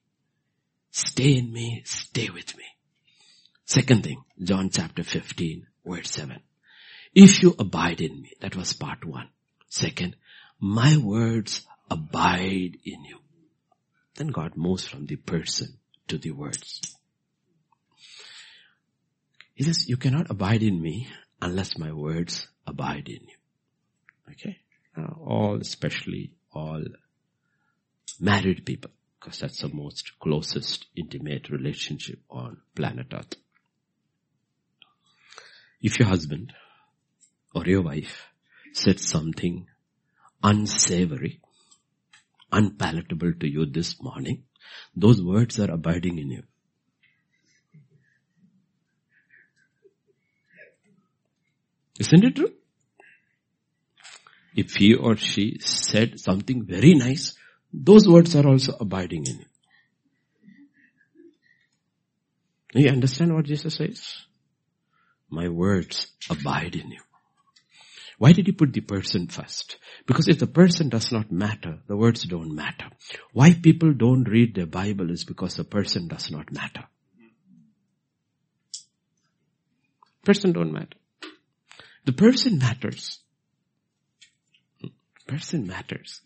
[0.91, 1.83] Stay in me.
[1.87, 2.65] Stay with me.
[3.73, 6.43] Second thing, John chapter 15, verse 7.
[7.15, 9.31] If you abide in me, that was part one.
[9.71, 10.15] Second,
[10.61, 13.21] my words abide in you.
[14.17, 16.83] Then God moves from the person to the words.
[19.55, 21.09] He says, you cannot abide in me
[21.41, 24.33] unless my words abide in you.
[24.33, 24.59] Okay?
[24.95, 26.85] Now, all, especially all
[28.21, 33.37] married people, because that's the most closest intimate relationship on planet earth.
[35.83, 36.53] If your husband
[37.55, 38.29] or your wife
[38.73, 39.67] said something
[40.43, 41.41] unsavory,
[42.53, 44.45] unpalatable to you this morning,
[44.95, 46.43] those words are abiding in you.
[51.99, 52.53] Isn't it true?
[54.55, 57.35] If he or she said something very nice,
[57.73, 59.47] those words are also abiding in you.
[62.83, 64.25] You understand what Jesus says?
[65.33, 67.01] My words abide in you.
[68.19, 69.79] Why did he put the person first?
[70.07, 72.91] Because if the person does not matter, the words don't matter.
[73.33, 76.85] Why people don't read the Bible is because the person does not matter.
[80.23, 80.99] Person don't matter.
[82.05, 83.19] The person matters.
[85.27, 86.21] Person matters.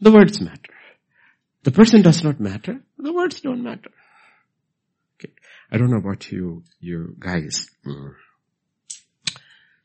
[0.00, 0.74] The words matter.
[1.64, 2.80] The person does not matter.
[2.98, 3.90] The words don't matter.
[5.18, 5.32] Okay.
[5.70, 7.68] I don't know about you, you guys.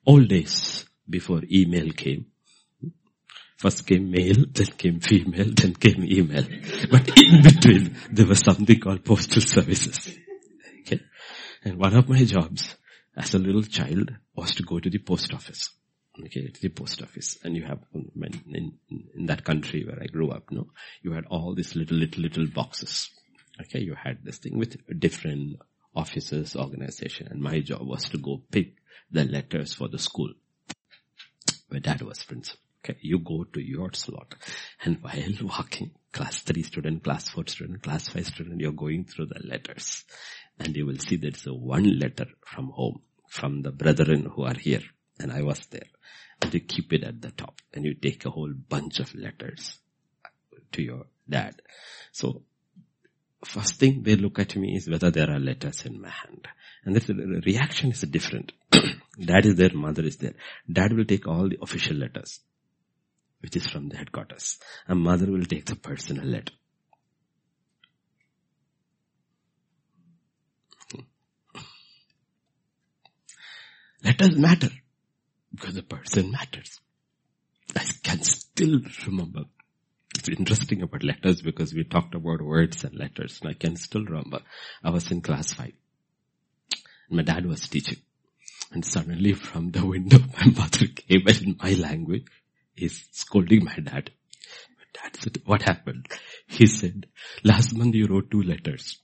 [0.06, 2.28] Old days before email came.
[3.58, 6.44] First came male, then came female, then came email.
[6.92, 10.18] But in between, there was something called postal services.
[10.82, 11.00] Okay.
[11.64, 12.76] And one of my jobs
[13.16, 15.70] as a little child was to go to the post office.
[16.20, 17.40] Okay, to the post office.
[17.44, 18.74] And you have, in, in,
[19.16, 20.68] in that country where I grew up, no,
[21.02, 23.10] you had all these little, little, little boxes.
[23.62, 25.58] Okay, you had this thing with different
[25.96, 28.76] offices, organization, and my job was to go pick
[29.12, 30.34] the letters for the school.
[31.70, 32.60] My dad was principal.
[32.86, 34.36] Okay, you go to your slot
[34.84, 39.28] and while walking, class 3 student, class 4 student, class 5 student, you're going through
[39.28, 40.04] the letters
[40.60, 44.56] and you will see there's a one letter from home, from the brethren who are
[44.56, 44.84] here
[45.18, 45.88] and I was there
[46.42, 49.80] and you keep it at the top and you take a whole bunch of letters
[50.74, 51.62] to your dad.
[52.12, 52.42] So
[53.46, 56.48] first thing they look at me is whether there are letters in my hand.
[56.86, 58.52] And the reaction is different.
[58.72, 60.34] dad is there, mother is there.
[60.72, 62.40] Dad will take all the official letters,
[63.40, 64.60] which is from the headquarters.
[64.88, 66.54] And mother will take the personal letter.
[70.92, 71.60] Hmm.
[74.04, 74.70] Letters matter
[75.52, 76.80] because the person matters.
[77.76, 79.46] I can still remember.
[80.16, 84.06] It's interesting about letters because we talked about words and letters and I can still
[84.06, 84.40] remember.
[84.84, 85.74] I was in class five.
[87.10, 88.00] And my dad was teaching.
[88.72, 92.28] And suddenly from the window my mother came and in my language
[92.76, 94.12] is scolding my dad.
[94.78, 96.08] My dad said, what happened?
[96.48, 97.08] He said,
[97.44, 99.00] last month you wrote two letters.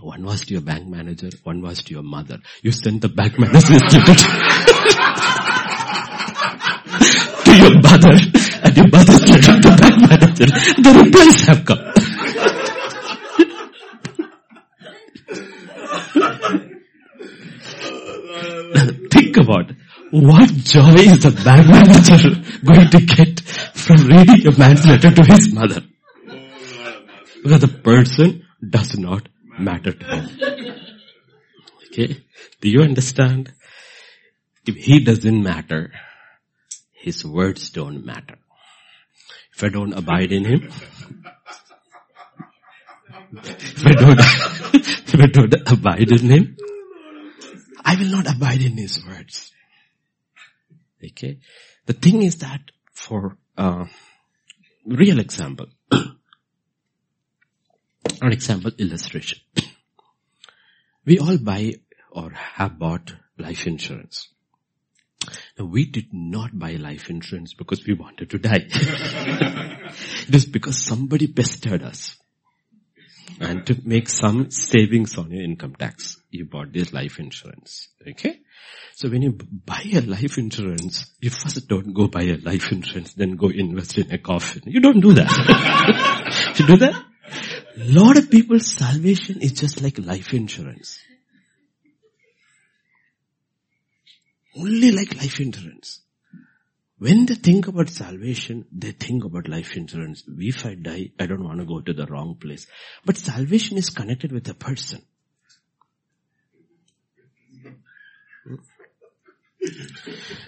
[0.00, 2.38] One was to your bank manager, one was to your mother.
[2.62, 4.14] You sent the bank manager's letter.
[7.44, 8.16] to your mother
[8.62, 9.69] and your mother said
[10.40, 11.80] the replies have come.
[19.10, 19.72] Think about
[20.10, 25.22] what joy is the bank manager going to get from reading a man's letter to
[25.24, 25.82] his mother.
[27.42, 29.28] Because the person does not
[29.58, 30.30] matter to him.
[31.92, 32.24] Okay?
[32.62, 33.52] Do you understand?
[34.66, 35.92] If he doesn't matter,
[36.94, 38.38] his words don't matter.
[39.60, 40.70] If I don't abide in him,
[43.34, 46.56] if I don't, if I don't abide in him,
[47.84, 49.52] I will not abide in his words.
[51.04, 51.40] Okay.
[51.84, 52.62] The thing is that
[52.94, 53.84] for uh,
[54.86, 56.16] real example, an
[58.22, 59.40] example illustration.
[61.04, 61.74] We all buy
[62.10, 64.28] or have bought life insurance.
[65.58, 68.66] Now we did not buy life insurance because we wanted to die.
[70.28, 72.16] it is because somebody pestered us.
[73.38, 77.88] And to make some savings on your income tax, you bought this life insurance.
[78.06, 78.40] Okay?
[78.94, 83.14] So when you buy a life insurance, you first don't go buy a life insurance,
[83.14, 84.62] then go invest in a coffin.
[84.66, 86.54] You don't do that.
[86.58, 87.04] you do that?
[87.76, 91.00] Lot of people's salvation is just like life insurance.
[94.56, 96.00] Only like life insurance.
[96.98, 100.22] When they think about salvation, they think about life insurance.
[100.28, 102.66] If I die, I don't want to go to the wrong place.
[103.06, 105.00] But salvation is connected with a person.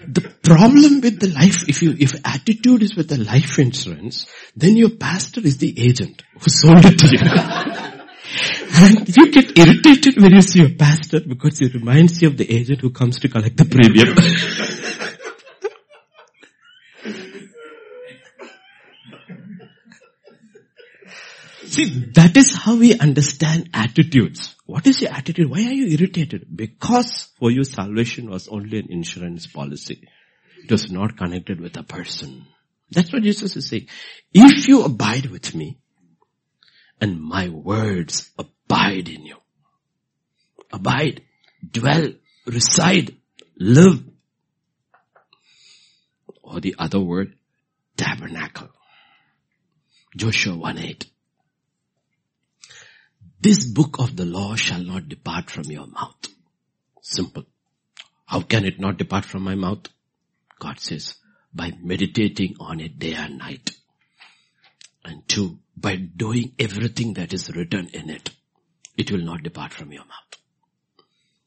[0.07, 4.75] The problem with the life, if you, if attitude is with the life insurance, then
[4.75, 7.79] your pastor is the agent who sold it to you.
[8.75, 12.51] And you get irritated when you see your pastor because he reminds you of the
[12.51, 14.15] agent who comes to collect the premium.
[21.67, 24.55] See, that is how we understand attitudes.
[24.65, 25.49] What is your attitude?
[25.49, 26.45] Why are you irritated?
[26.55, 30.07] Because for you salvation was only an insurance policy.
[30.63, 32.45] It was not connected with a person.
[32.91, 33.87] That's what Jesus is saying.
[34.33, 35.79] If you abide with me
[37.01, 39.37] and my words abide in you.
[40.71, 41.21] Abide,
[41.71, 42.13] dwell,
[42.45, 43.15] reside,
[43.57, 44.03] live.
[46.41, 47.35] Or the other word,
[47.95, 48.69] tabernacle.
[50.15, 51.05] Joshua 1 8.
[53.39, 56.27] This book of the law shall not depart from your mouth.
[57.01, 57.45] Simple.
[58.25, 59.87] How can it not depart from my mouth?
[60.59, 61.15] God says,
[61.53, 63.71] by meditating on it day and night.
[65.03, 68.31] And two, by doing everything that is written in it
[68.97, 70.39] it will not depart from your mouth.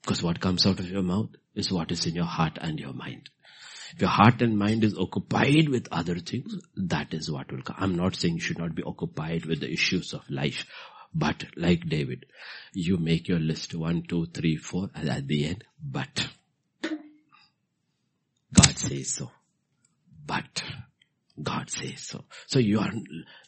[0.03, 2.93] Because what comes out of your mouth is what is in your heart and your
[2.93, 3.29] mind.
[3.93, 7.77] If your heart and mind is occupied with other things, that is what will come.
[7.79, 10.67] I'm not saying you should not be occupied with the issues of life.
[11.15, 12.27] But like David,
[12.73, 16.29] you make your list one, two, three, four, and at the end, but.
[18.53, 19.31] God says so.
[20.27, 20.63] But
[21.43, 22.25] God says so.
[22.47, 22.93] So you are,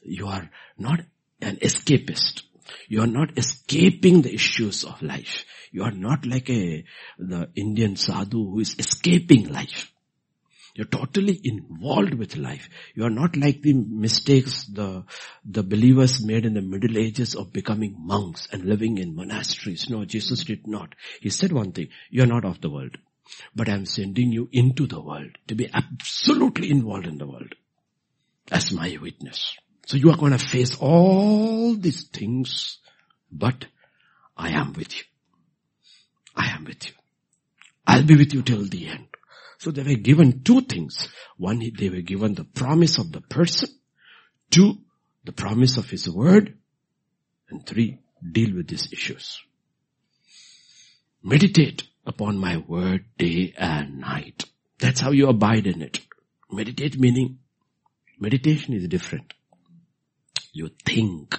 [0.03, 1.01] you are not
[1.41, 2.43] an escapist.
[2.89, 5.45] You are not escaping the issues of life.
[5.73, 6.85] You are not like a,
[7.19, 9.93] the Indian sadhu who is escaping life.
[10.75, 12.69] You're totally involved with life.
[12.95, 15.05] You are not like the mistakes the,
[15.45, 19.91] the believers made in the middle ages of becoming monks and living in monasteries.
[19.91, 20.95] No, Jesus did not.
[21.21, 22.97] He said one thing, you're not of the world,
[23.57, 27.57] but I'm sending you into the world to be absolutely involved in the world
[28.53, 29.57] as my witness.
[29.89, 32.77] So you are going to face all these things,
[33.33, 33.65] but
[34.37, 35.03] I am with you.
[36.37, 36.93] I am with you.
[37.87, 39.07] I'll be with you till the end.
[39.57, 41.09] So they were given two things.
[41.39, 43.71] One, they were given the promise of the person.
[44.51, 44.77] Two,
[45.25, 46.59] the promise of his word.
[47.49, 47.99] And three,
[48.31, 49.41] deal with these issues.
[51.23, 54.45] Meditate upon my word day and night.
[54.81, 56.01] That's how you abide in it.
[56.53, 57.39] Meditate meaning,
[58.21, 59.33] meditation is different.
[60.59, 61.39] You think,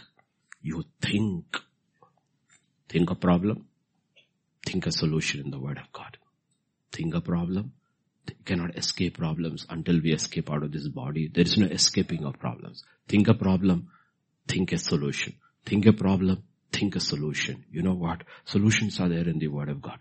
[0.62, 1.58] you think,
[2.88, 3.66] think a problem,
[4.66, 6.16] think a solution in the word of God.
[6.94, 7.74] Think a problem,
[8.30, 11.28] You cannot escape problems until we escape out of this body.
[11.28, 12.86] There is no escaping of problems.
[13.10, 13.90] Think a problem,
[14.48, 15.34] think a solution.
[15.66, 17.66] Think a problem, think a solution.
[17.70, 18.24] You know what?
[18.46, 20.00] Solutions are there in the Word of God.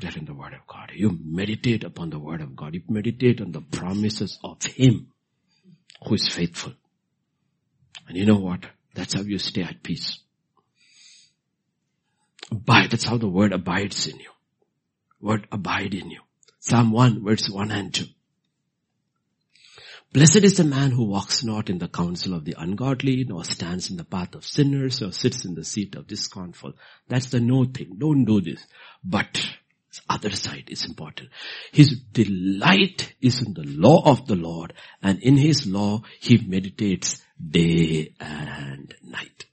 [0.00, 0.90] They're in the Word of God.
[0.92, 2.74] You meditate upon the Word of God.
[2.74, 5.12] You meditate on the promises of Him
[6.04, 6.72] who is faithful.
[8.10, 8.66] And you know what?
[8.94, 10.18] That's how you stay at peace.
[12.50, 12.90] Abide.
[12.90, 14.30] That's how the Word abides in you
[15.20, 16.20] word abide in you.
[16.60, 18.04] Psalm 1 verse 1 and 2.
[20.12, 23.90] Blessed is the man who walks not in the counsel of the ungodly, nor stands
[23.90, 26.74] in the path of sinners, or sits in the seat of disconfort.
[27.06, 27.94] That's the no thing.
[27.96, 28.66] Don't do this.
[29.04, 29.40] But
[30.08, 31.30] other side is important.
[31.70, 37.22] His delight is in the law of the Lord, and in his law he meditates
[37.48, 39.46] day and night.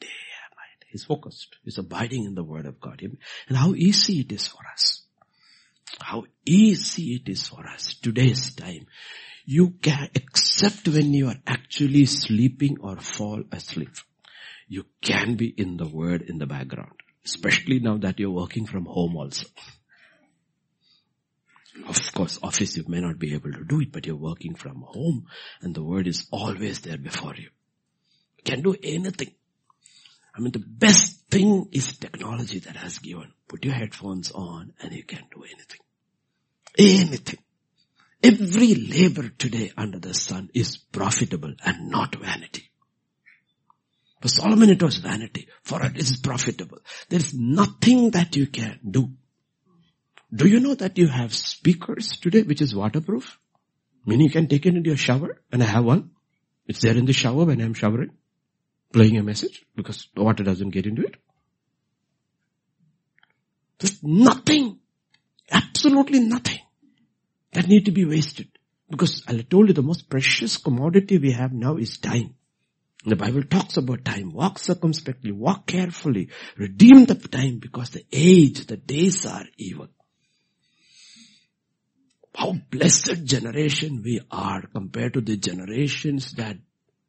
[0.00, 0.84] Day and night.
[0.88, 1.56] He's focused.
[1.64, 3.02] He's abiding in the word of God.
[3.48, 5.02] And how easy it is for us.
[6.00, 7.94] How easy it is for us.
[7.94, 8.86] Today's time.
[9.44, 13.96] You can, except when you are actually sleeping or fall asleep.
[14.68, 16.92] You can be in the word in the background.
[17.24, 19.46] Especially now that you're working from home also.
[21.86, 24.82] Of course, office you may not be able to do it, but you're working from
[24.86, 25.26] home
[25.60, 27.50] and the word is always there before you.
[28.38, 29.34] You can do anything.
[30.34, 33.32] I mean, the best thing is technology that has given.
[33.48, 35.80] Put your headphones on and you can do anything.
[36.78, 37.38] Anything.
[38.22, 42.70] Every labor today under the sun is profitable and not vanity.
[44.20, 45.48] For Solomon it was vanity.
[45.62, 46.78] For it is profitable.
[47.08, 49.12] There is nothing that you can do.
[50.34, 53.38] Do you know that you have speakers today which is waterproof?
[54.04, 56.10] Meaning you can take it into your shower and I have one.
[56.66, 58.10] It's there in the shower when I'm showering
[58.92, 61.16] playing a message because water doesn't get into it.
[63.78, 64.78] There's nothing,
[65.50, 66.58] absolutely nothing
[67.52, 68.48] that need to be wasted.
[68.90, 72.34] Because I told you the most precious commodity we have now is time.
[73.04, 74.32] The Bible talks about time.
[74.32, 79.88] Walk circumspectly, walk carefully, redeem the time because the age, the days are evil.
[82.38, 86.56] How blessed generation we are compared to the generations that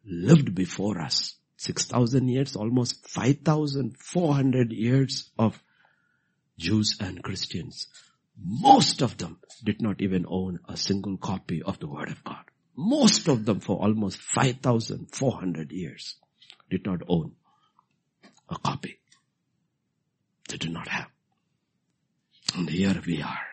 [0.03, 1.35] lived before us.
[1.57, 5.61] 6,000 years, almost 5,400 years of
[6.57, 7.89] Jews and Christians.
[8.43, 12.45] Most of them did not even own a single copy of the Word of God.
[12.75, 16.15] Most of them for almost 5,400 years
[16.71, 17.33] did not own
[18.49, 18.99] a copy.
[20.47, 21.09] They did not have.
[22.55, 23.45] And here we are.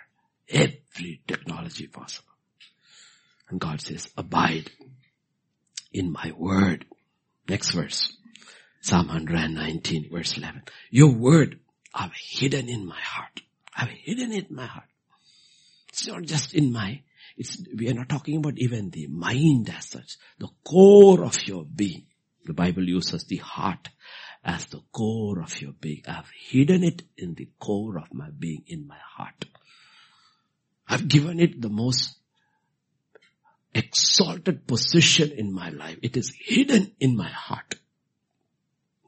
[0.97, 2.33] Every technology possible.
[3.51, 4.71] And God says, abide
[5.93, 6.87] in my word.
[7.49, 8.17] Next verse.
[8.81, 10.63] Psalm 119 verse 11.
[10.91, 11.59] Your word
[11.95, 13.43] I've hidden in my heart.
[13.77, 14.89] I've hidden it in my heart.
[15.89, 17.03] It's not just in my,
[17.37, 20.17] it's, we are not talking about even the mind as such.
[20.39, 22.07] The core of your being.
[22.45, 23.89] The Bible uses the heart
[24.45, 26.03] as the core of your being.
[26.09, 29.47] I've hidden it in the core of my being, in my heart.
[30.89, 32.17] I've given it the most
[33.75, 35.99] exalted position in my life.
[36.03, 37.75] It is hidden in my heart.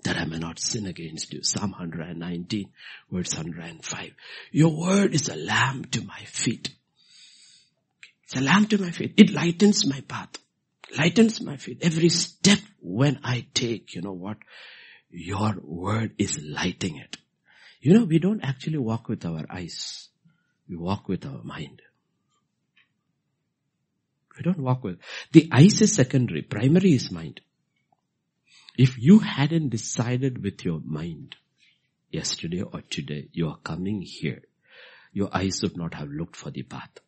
[0.05, 1.43] that I may not sin against you.
[1.43, 2.71] Psalm 119
[3.11, 4.13] verse 105.
[4.53, 6.71] Your word is a lamp to my feet.
[8.25, 9.15] It's a lamp to my feet.
[9.17, 10.39] It lightens my path.
[10.97, 11.79] Lightens my feet.
[11.83, 14.39] Every step when I take, you know what?
[15.11, 17.17] Your word is lighting it.
[17.81, 20.09] You know, we don't actually walk with our eyes.
[20.69, 21.83] We walk with our mind.
[24.37, 24.99] We don't walk with,
[25.33, 26.43] the eyes is secondary.
[26.43, 27.41] Primary is mind.
[28.77, 31.35] If you hadn't decided with your mind
[32.11, 34.43] yesterday or today, you are coming here,
[35.13, 37.01] your eyes would not have looked for the path.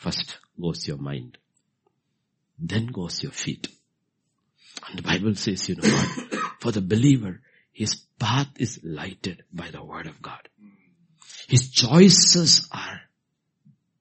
[0.00, 1.38] First goes your mind.
[2.58, 3.68] Then goes your feet.
[4.88, 5.82] And the Bible says, you know?
[6.60, 7.40] For the believer,
[7.74, 10.48] his path is lighted by the word of God.
[11.48, 13.00] His choices are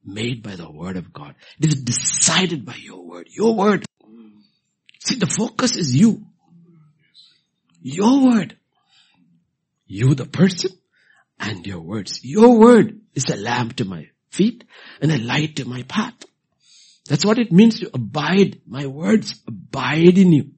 [0.06, 1.36] made by the word of God.
[1.60, 3.28] It is decided by your word.
[3.30, 3.86] Your word
[5.04, 6.26] See, the focus is you.
[7.82, 8.56] Your word.
[9.86, 10.72] You the person
[11.40, 12.24] and your words.
[12.24, 14.64] Your word is a lamp to my feet
[15.02, 16.14] and a light to my path.
[17.10, 18.62] That's what it means to abide.
[18.66, 20.52] My words abide in you.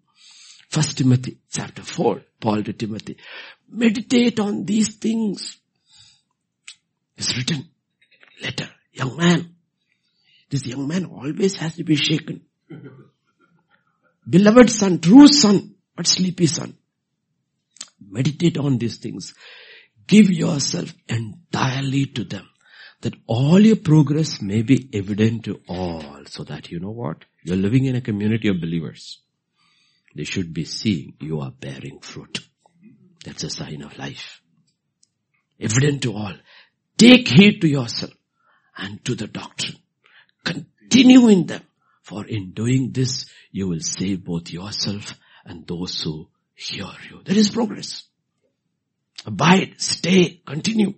[0.69, 3.17] First Timothy chapter 4, Paul to Timothy.
[3.67, 5.57] Meditate on these things.
[7.17, 7.67] It's written.
[8.43, 8.69] Letter.
[8.93, 9.55] Young man.
[10.51, 12.41] This young man always has to be shaken.
[14.29, 16.77] Beloved son, true son, but sleepy son.
[18.07, 19.33] Meditate on these things.
[20.05, 22.47] Give yourself entirely to them.
[23.01, 26.25] That all your progress may be evident to all.
[26.27, 27.25] So that you know what?
[27.43, 29.19] You're living in a community of believers.
[30.15, 32.39] They should be seeing you are bearing fruit.
[33.23, 34.41] That's a sign of life.
[35.59, 36.33] Evident to all.
[36.97, 38.13] Take heed to yourself
[38.77, 39.77] and to the doctrine.
[40.43, 41.63] Continue in them
[42.05, 47.21] for in doing this, you will save both yourself and those who hear you.
[47.25, 48.03] There is progress.
[49.25, 50.93] Abide, stay, continue.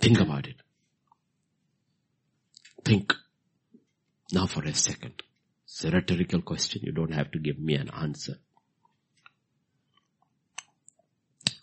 [0.00, 0.56] Think about it.
[2.84, 3.14] Think.
[4.32, 5.22] Now for a second.
[5.64, 6.82] It's a rhetorical question.
[6.84, 8.38] You don't have to give me an answer.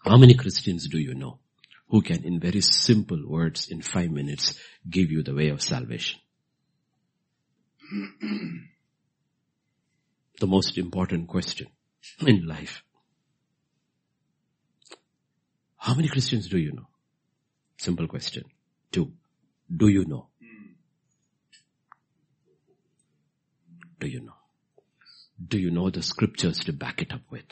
[0.04, 1.40] How many Christians do you know
[1.90, 4.60] who can in very simple words in five minutes
[4.90, 6.20] give you the way of salvation.
[10.40, 11.68] the most important question
[12.26, 12.84] in life.
[15.78, 16.88] How many Christians do you know?
[17.78, 18.44] Simple question.
[18.92, 19.14] Two.
[19.76, 20.28] Do you know?
[24.00, 24.36] Do you know?
[25.46, 27.46] Do you know the scriptures to back it up with?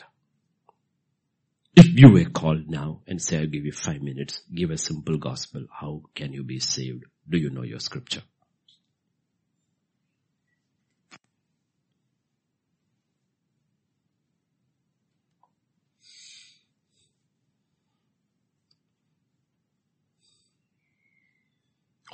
[1.74, 5.18] If you were called now and say, I'll give you five minutes, give a simple
[5.18, 7.04] gospel, how can you be saved?
[7.28, 8.22] Do you know your scripture?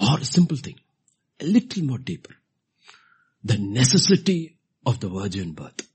[0.00, 0.80] Or a simple thing,
[1.38, 2.34] a little more deeper.
[3.44, 5.88] The necessity of the virgin birth.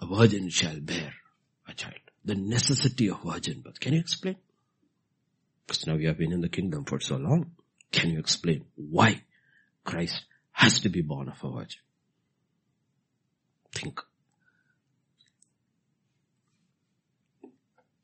[0.00, 1.12] A virgin shall bear
[1.68, 3.80] a child the necessity of virgin birth.
[3.80, 4.36] Can you explain?
[5.66, 7.52] Because now you have been in the kingdom for so long.
[7.92, 9.22] Can you explain why
[9.84, 11.80] Christ has to be born of a virgin?
[13.72, 14.00] Think.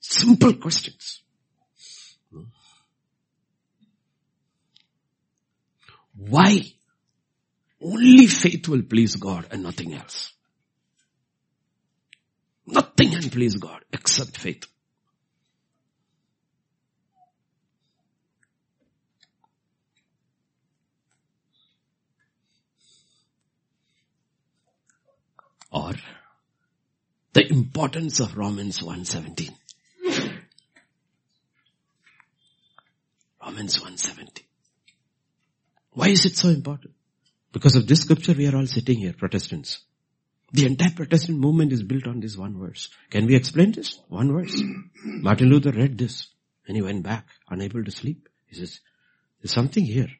[0.00, 1.22] Simple questions.
[2.32, 2.44] Hmm?
[6.16, 6.72] Why?
[7.80, 10.32] Only faith will please God and nothing else.
[12.66, 14.64] Nothing can please God except faith.
[25.70, 25.92] Or
[27.34, 29.52] the importance of Romans 1.17.
[33.44, 34.42] Romans 1.17.
[35.92, 36.95] Why is it so important?
[37.56, 39.80] Because of this scripture we are all sitting here, Protestants.
[40.52, 42.90] The entire Protestant movement is built on this one verse.
[43.08, 43.98] Can we explain this?
[44.08, 44.60] One verse.
[45.02, 46.28] Martin Luther read this
[46.68, 48.28] and he went back, unable to sleep.
[48.44, 48.80] He says,
[49.40, 50.10] there's something here.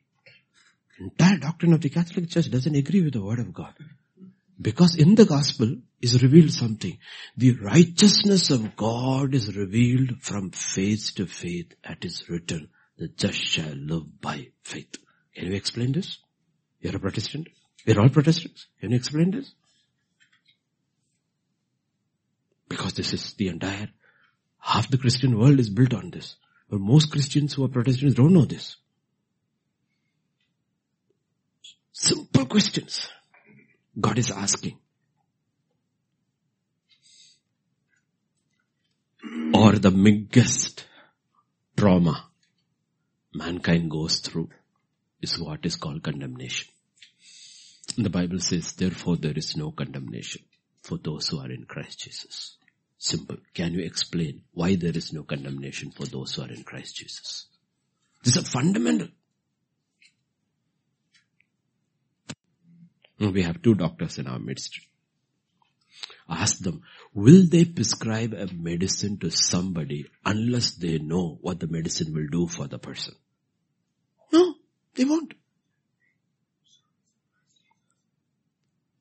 [0.99, 3.75] Entire doctrine of the Catholic Church doesn't agree with the word of God.
[4.59, 6.97] Because in the gospel is revealed something.
[7.37, 11.75] The righteousness of God is revealed from faith to faith.
[11.85, 14.97] It is written, the just shall live by faith.
[15.35, 16.17] Can you explain this?
[16.81, 17.49] You're a Protestant?
[17.87, 18.67] We're all Protestants.
[18.81, 19.53] Can you explain this?
[22.69, 23.89] Because this is the entire,
[24.59, 26.37] half the Christian world is built on this.
[26.69, 28.77] But most Christians who are Protestants don't know this.
[31.93, 33.09] Simple questions.
[33.99, 34.79] God is asking.
[39.55, 40.85] Or the biggest
[41.77, 42.27] trauma
[43.33, 44.51] mankind goes through
[45.21, 46.69] is what is called condemnation.
[47.97, 50.43] The Bible says, therefore there is no condemnation
[50.83, 52.57] for those who are in Christ Jesus.
[52.99, 53.37] Simple.
[53.55, 57.47] Can you explain why there is no condemnation for those who are in Christ Jesus?
[58.25, 59.09] This is a fundamental.
[63.19, 64.81] We have two doctors in our midst.
[66.29, 66.83] Ask them,
[67.15, 72.47] will they prescribe a medicine to somebody unless they know what the medicine will do
[72.47, 73.15] for the person?
[74.97, 75.35] They won't.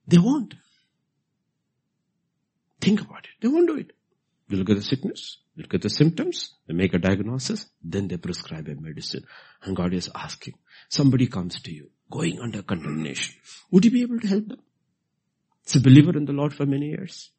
[0.08, 0.54] They won't.
[2.82, 3.42] Think about it.
[3.42, 3.92] They won't do it.
[4.48, 8.08] They look at the sickness, they look at the symptoms, they make a diagnosis, then
[8.08, 9.24] they prescribe a medicine.
[9.64, 10.54] And God is asking,
[10.88, 13.36] somebody comes to you, going under condemnation.
[13.72, 14.60] Would you be able to help them?
[15.64, 17.32] It's a believer in the Lord for many years.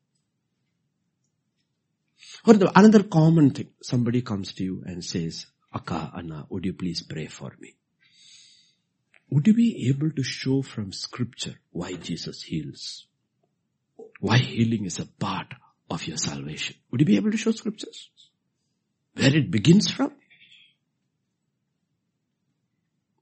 [2.45, 6.73] Or the, another common thing, somebody comes to you and says, Akka, Anna, would you
[6.73, 7.77] please pray for me?
[9.31, 13.07] Would you be able to show from scripture why Jesus heals?
[14.20, 15.48] Why healing is a part
[15.90, 16.77] of your salvation?
[16.90, 18.11] Would you be able to show scriptures?
[19.15, 20.12] Where it begins from?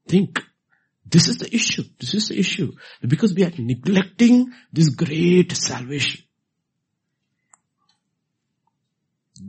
[0.07, 0.43] Think.
[1.05, 1.83] This is the issue.
[1.99, 2.73] This is the issue.
[3.01, 6.23] Because we are neglecting this great salvation.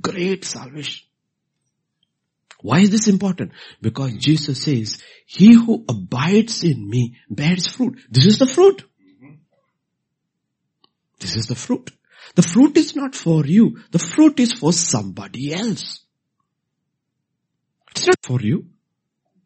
[0.00, 1.06] Great salvation.
[2.66, 3.52] Why is this important?
[3.80, 8.00] Because Jesus says, he who abides in me bears fruit.
[8.10, 8.82] This is the fruit.
[11.20, 11.92] This is the fruit.
[12.34, 13.78] The fruit is not for you.
[13.92, 16.00] The fruit is for somebody else.
[17.92, 18.66] It's not for you.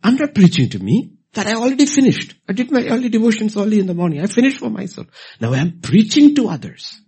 [0.02, 2.36] I'm not preaching to me that I already finished.
[2.48, 4.22] I did my early devotions early in the morning.
[4.22, 5.08] I finished for myself.
[5.42, 6.98] Now I'm preaching to others.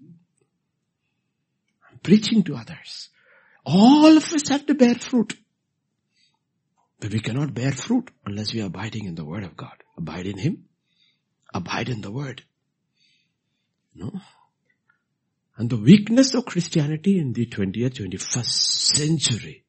[1.91, 3.09] I'm preaching to others.
[3.65, 5.39] All of us have to bear fruit.
[7.03, 9.75] But we cannot bear fruit unless we are abiding in the Word of God.
[9.99, 10.67] Abide in Him.
[11.53, 12.45] Abide in the Word.
[13.93, 14.13] No?
[15.57, 19.65] And the weakness of Christianity in the 20th, 21st century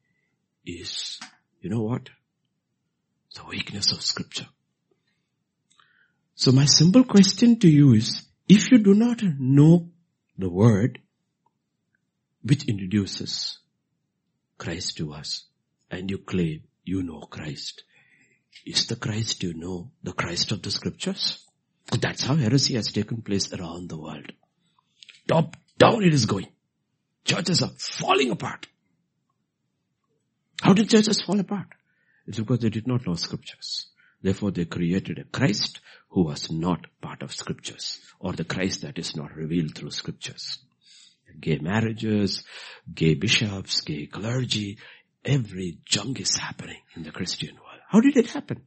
[0.64, 1.18] is,
[1.60, 2.08] you know what?
[3.34, 4.46] The weakness of scripture.
[6.36, 9.88] So my simple question to you is, if you do not know
[10.38, 11.00] the word
[12.44, 13.58] which introduces
[14.56, 15.46] Christ to us
[15.90, 17.84] and you claim you know Christ,
[18.64, 21.44] is the Christ you know the Christ of the scriptures?
[21.90, 24.32] That's how heresy has taken place around the world.
[25.28, 26.48] Top down it is going.
[27.24, 28.66] Churches are falling apart.
[30.62, 31.66] How did churches fall apart?
[32.26, 33.88] It's because they did not know scriptures.
[34.22, 38.98] Therefore they created a Christ who was not part of scriptures or the Christ that
[38.98, 40.58] is not revealed through scriptures.
[41.40, 42.44] Gay marriages,
[42.94, 44.78] gay bishops, gay clergy,
[45.24, 47.80] every junk is happening in the Christian world.
[47.88, 48.62] How did it happen?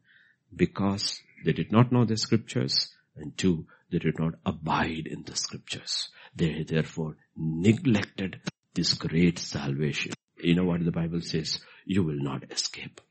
[0.55, 5.35] Because they did not know the scriptures and two, they did not abide in the
[5.35, 6.09] scriptures.
[6.35, 8.41] They therefore neglected
[8.73, 10.13] this great salvation.
[10.37, 11.59] You know what the Bible says?
[11.85, 13.01] You will not escape.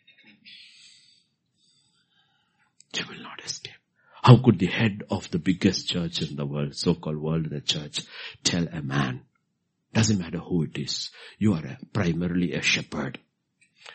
[2.94, 3.74] You will not escape.
[4.22, 8.02] How could the head of the biggest church in the world, so-called world the church,
[8.42, 9.22] tell a man,
[9.92, 13.18] doesn't matter who it is, you are a, primarily a shepherd.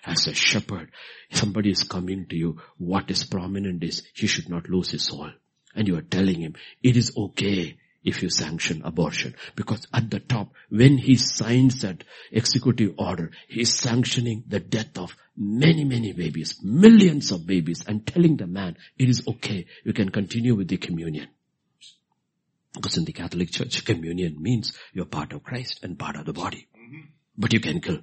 [0.04, 0.92] As a shepherd,
[1.32, 5.30] somebody is coming to you, what is prominent is he should not lose his soul.
[5.76, 9.36] And you are telling him, it is okay if you sanction abortion.
[9.56, 14.98] Because at the top, when he signs that executive order, he is sanctioning the death
[14.98, 19.94] of many, many babies, millions of babies, and telling the man, it is okay, you
[19.94, 21.28] can continue with the communion.
[22.74, 26.34] Because in the Catholic Church, communion means you're part of Christ and part of the
[26.34, 26.68] body.
[26.76, 27.02] Mm-hmm.
[27.38, 28.00] But you can kill.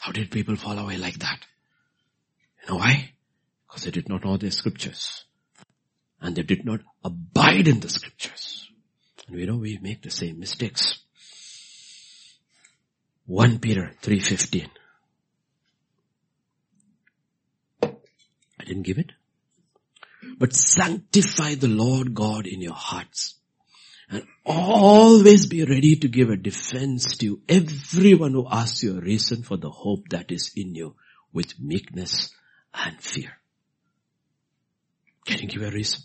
[0.00, 1.38] How did people fall away like that?
[2.62, 3.12] You know why?
[3.68, 5.24] Because they did not know the scriptures.
[6.22, 8.66] And they did not abide in the scriptures.
[9.26, 11.00] And we know we make the same mistakes.
[13.26, 14.70] 1 Peter 3.15.
[17.82, 19.12] I didn't give it.
[20.38, 23.34] But sanctify the Lord God in your hearts.
[24.10, 29.42] And always be ready to give a defense to everyone who asks you a reason
[29.42, 30.96] for the hope that is in you
[31.32, 32.34] with meekness
[32.74, 33.30] and fear.
[35.26, 36.00] Can you give a reason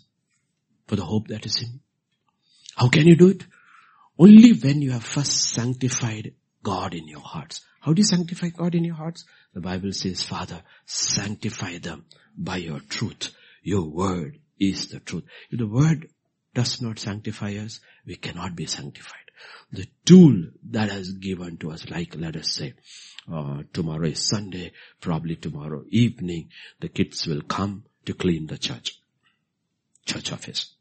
[0.86, 1.80] for the hope that is in you?
[2.76, 3.44] How can you do it?
[4.18, 7.62] Only when you have first sanctified God in your hearts.
[7.80, 9.24] How do you sanctify God in your hearts?
[9.54, 12.04] The Bible says, Father, sanctify them
[12.36, 13.32] by your truth.
[13.62, 15.24] Your word is the truth.
[15.50, 16.08] If the word
[16.56, 19.30] does not sanctify us, we cannot be sanctified.
[19.70, 22.72] The tool that has given to us, like let us say,
[23.30, 24.72] uh, tomorrow is Sunday,
[25.02, 26.48] probably tomorrow evening,
[26.80, 28.98] the kids will come to clean the church,
[30.06, 30.72] church office.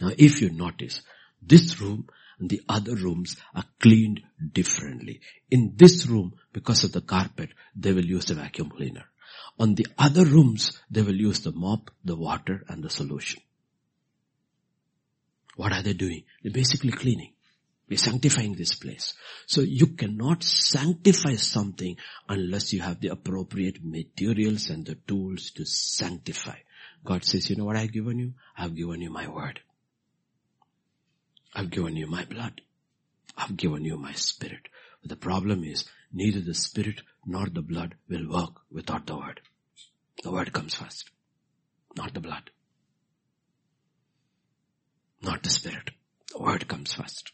[0.00, 1.02] Now if you notice,
[1.42, 2.08] this room
[2.38, 4.22] and the other rooms are cleaned
[4.52, 5.20] differently.
[5.50, 9.06] In this room, because of the carpet, they will use the vacuum cleaner.
[9.58, 13.42] On the other rooms, they will use the mop, the water and the solution.
[15.62, 16.24] What are they doing?
[16.42, 17.34] They're basically cleaning.
[17.88, 19.14] We're sanctifying this place.
[19.46, 21.98] So you cannot sanctify something
[22.28, 26.56] unless you have the appropriate materials and the tools to sanctify.
[27.04, 28.32] God says, you know what I've given you?
[28.58, 29.60] I've given you my word.
[31.54, 32.60] I've given you my blood.
[33.38, 34.66] I've given you my spirit.
[35.00, 39.40] But the problem is neither the spirit nor the blood will work without the word.
[40.24, 41.08] The word comes first,
[41.96, 42.50] not the blood,
[45.22, 45.90] not the spirit.
[46.32, 47.32] The word comes first.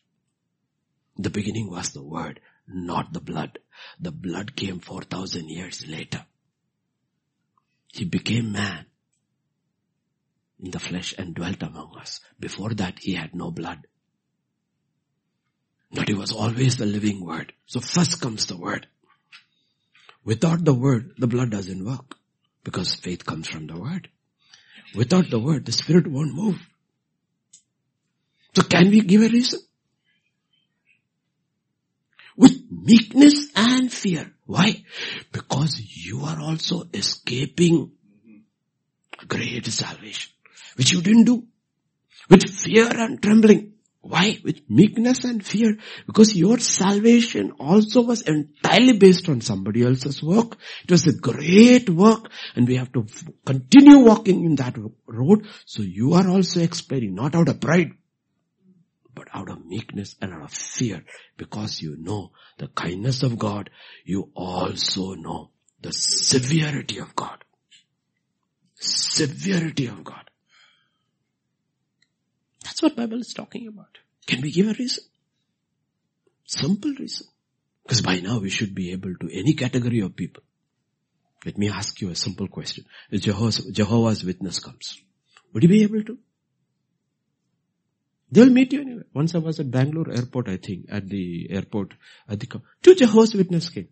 [1.16, 3.58] The beginning was the word, not the blood.
[4.00, 6.24] The blood came 4,000 years later.
[7.92, 8.86] He became man
[10.60, 12.20] in the flesh and dwelt among us.
[12.38, 13.86] Before that, he had no blood.
[15.90, 17.52] But he was always the living word.
[17.66, 18.86] So first comes the word.
[20.24, 22.16] Without the word, the blood doesn't work
[22.62, 24.08] because faith comes from the word.
[24.94, 26.58] Without the word, the spirit won't move.
[28.58, 29.60] So can we give a reason?
[32.36, 34.32] With meekness and fear.
[34.46, 34.82] Why?
[35.30, 37.92] Because you are also escaping
[39.28, 40.32] great salvation,
[40.74, 41.44] which you didn't do.
[42.28, 43.74] With fear and trembling.
[44.00, 44.40] Why?
[44.42, 45.78] With meekness and fear.
[46.08, 50.56] Because your salvation also was entirely based on somebody else's work.
[50.82, 53.06] It was a great work and we have to
[53.46, 54.76] continue walking in that
[55.06, 55.46] road.
[55.64, 57.92] So you are also expiring, not out of pride,
[59.18, 61.04] but out of meekness and out of fear.
[61.36, 63.70] Because you know the kindness of God,
[64.04, 65.50] you also know
[65.80, 67.42] the severity of God.
[68.76, 70.30] Severity of God.
[72.62, 73.98] That's what Bible is talking about.
[74.26, 75.04] Can we give a reason?
[76.44, 77.26] Simple reason.
[77.82, 80.42] Because by now we should be able to any category of people.
[81.44, 82.84] Let me ask you a simple question.
[83.10, 85.00] If Jehovah's, Jehovah's Witness comes,
[85.52, 86.18] would you be able to?
[88.30, 89.04] They'll meet you anyway.
[89.14, 91.94] Once I was at Bangalore airport, I think, at the airport,
[92.28, 93.88] at the, two Jehovah's Witnesses came.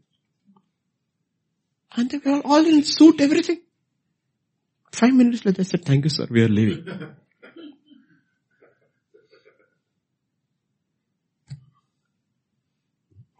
[1.96, 3.62] And they were all in suit, everything.
[4.92, 6.86] Five minutes later, I said, thank you sir, we are leaving.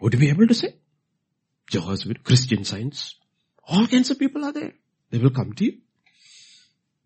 [0.01, 0.77] Would you be able to say?
[1.70, 3.16] Jehovah's with Christian science.
[3.66, 4.74] All kinds of people are there.
[5.10, 5.78] They will come to you.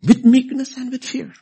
[0.03, 1.33] With meekness and with fear.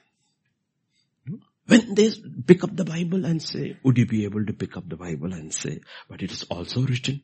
[1.69, 2.11] When they
[2.47, 5.35] pick up the Bible and say, would you be able to pick up the Bible
[5.35, 7.23] and say, but it is also written?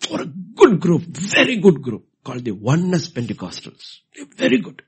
[0.00, 4.00] For a good group, very good group called the Oneness Pentecostals.
[4.14, 4.82] They're very good.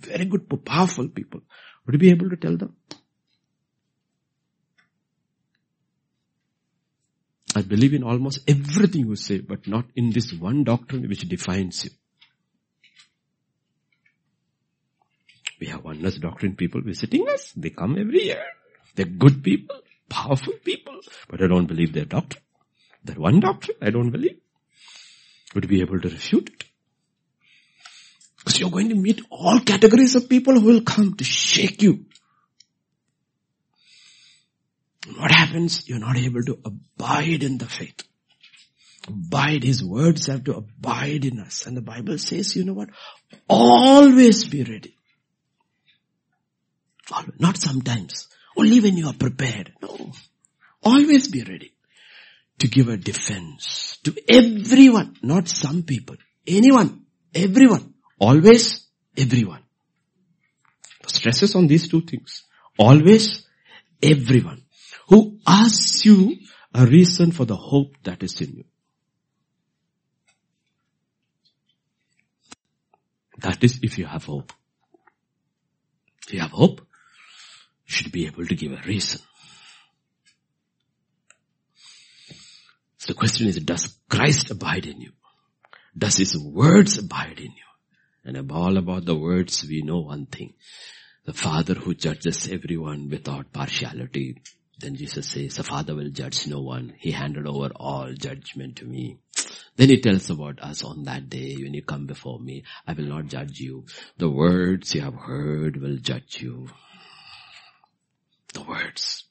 [0.00, 1.40] Very good, powerful people.
[1.86, 2.76] Would you be able to tell them?
[7.56, 11.84] I believe in almost everything you say, but not in this one doctrine which defines
[11.84, 11.90] you.
[15.62, 17.52] We have oneness doctrine people visiting us.
[17.56, 18.42] They come every year.
[18.96, 19.76] They're good people,
[20.08, 20.98] powerful people,
[21.28, 22.42] but I don't believe their doctrine.
[23.04, 24.38] That one doctrine, I don't believe.
[25.54, 26.64] Would be able to refute it.
[28.38, 32.06] Because you're going to meet all categories of people who will come to shake you
[35.16, 35.88] what happens?
[35.88, 38.02] You're not able to abide in the faith.
[39.06, 41.66] Abide, His words have to abide in us.
[41.66, 42.90] And the Bible says, you know what?
[43.48, 44.96] Always be ready.
[47.38, 48.28] Not sometimes.
[48.56, 49.72] Only when you are prepared.
[49.80, 50.12] No.
[50.82, 51.72] Always be ready
[52.58, 56.16] to give a defense to everyone, not some people.
[56.46, 58.86] Anyone, everyone, always,
[59.16, 59.62] everyone.
[61.06, 62.44] Stresses on these two things.
[62.78, 63.46] Always,
[64.02, 64.62] everyone
[65.08, 66.36] who asks you
[66.74, 68.64] a reason for the hope that is in you.
[73.38, 74.52] That is if you have hope.
[76.30, 76.80] You have hope,
[77.92, 79.20] should be able to give a reason.
[82.98, 85.12] So the question is, does Christ abide in you?
[85.96, 87.68] Does His words abide in you?
[88.24, 90.54] And all about the words, we know one thing.
[91.24, 94.40] The Father who judges everyone without partiality
[94.82, 96.94] then Jesus says, the Father will judge no one.
[96.98, 99.18] He handed over all judgment to me.
[99.76, 103.04] Then he tells about us on that day when you come before me, I will
[103.04, 103.86] not judge you.
[104.18, 106.68] The words you have heard will judge you.
[108.52, 109.24] The words.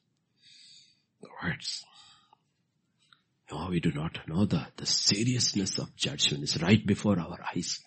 [1.20, 1.84] The words.
[3.50, 7.80] No, we do not know the, the seriousness of judgment is right before our eyes.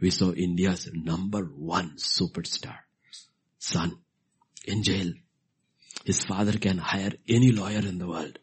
[0.00, 2.76] We saw India's number one superstar,
[3.58, 3.98] son,
[4.64, 5.12] in jail.
[6.04, 8.38] His father can hire any lawyer in the world.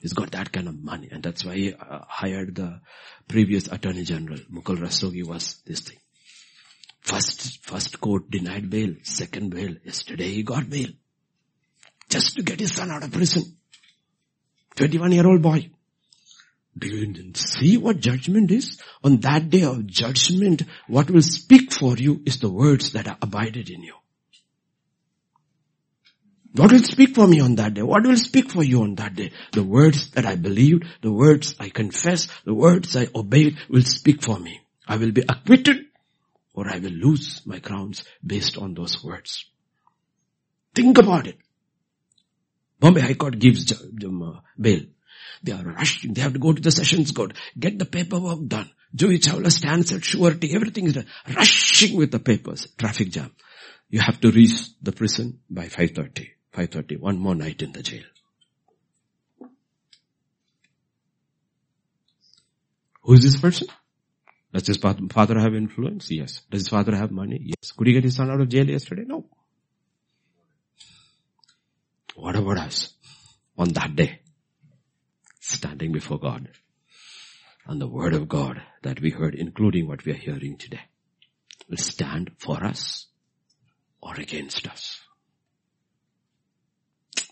[0.00, 2.80] He's got that kind of money and that's why he uh, hired the
[3.28, 4.38] previous attorney general.
[4.50, 5.98] Mukul Rohatgi was this thing.
[7.00, 9.74] First, first court denied bail, second bail.
[9.84, 10.90] Yesterday he got bail.
[12.10, 13.44] Just to get his son out of prison.
[14.76, 15.70] 21 year old boy.
[16.78, 18.80] Do you see what judgment is?
[19.02, 23.18] On that day of judgment, what will speak for you is the words that are
[23.20, 23.94] abided in you.
[26.54, 27.82] What will speak for me on that day?
[27.82, 29.30] What will speak for you on that day?
[29.52, 34.22] The words that I believed, the words I confess, the words I obeyed will speak
[34.22, 34.60] for me.
[34.86, 35.86] I will be acquitted
[36.54, 39.44] or I will lose my crowns based on those words.
[40.74, 41.38] Think about it.
[42.80, 44.80] Bombay High Court gives uh, bail.
[45.42, 46.14] They are rushing.
[46.14, 48.70] They have to go to the sessions court, get the paperwork done.
[48.94, 50.54] Juhi Chawla stands at surety.
[50.54, 51.06] Everything is done.
[51.34, 52.66] Rushing with the papers.
[52.76, 53.30] Traffic jam.
[53.88, 56.28] You have to reach the prison by 5.30.
[56.54, 58.02] 5.30, one more night in the jail.
[63.02, 63.68] Who is this person?
[64.52, 66.10] Does his father have influence?
[66.10, 66.42] Yes.
[66.50, 67.40] Does his father have money?
[67.40, 67.72] Yes.
[67.72, 69.04] Could he get his son out of jail yesterday?
[69.06, 69.26] No.
[72.14, 72.92] What about us?
[73.56, 74.20] On that day,
[75.40, 76.48] standing before God,
[77.66, 80.80] and the word of God that we heard, including what we are hearing today,
[81.68, 83.06] will stand for us
[84.02, 85.00] or against us.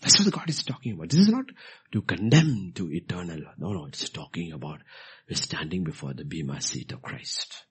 [0.01, 1.09] That's what God is talking about.
[1.09, 1.45] This is not
[1.91, 3.41] to condemn to eternal.
[3.57, 4.79] No, no, it's talking about
[5.27, 7.63] we're standing before the Bema seat of Christ,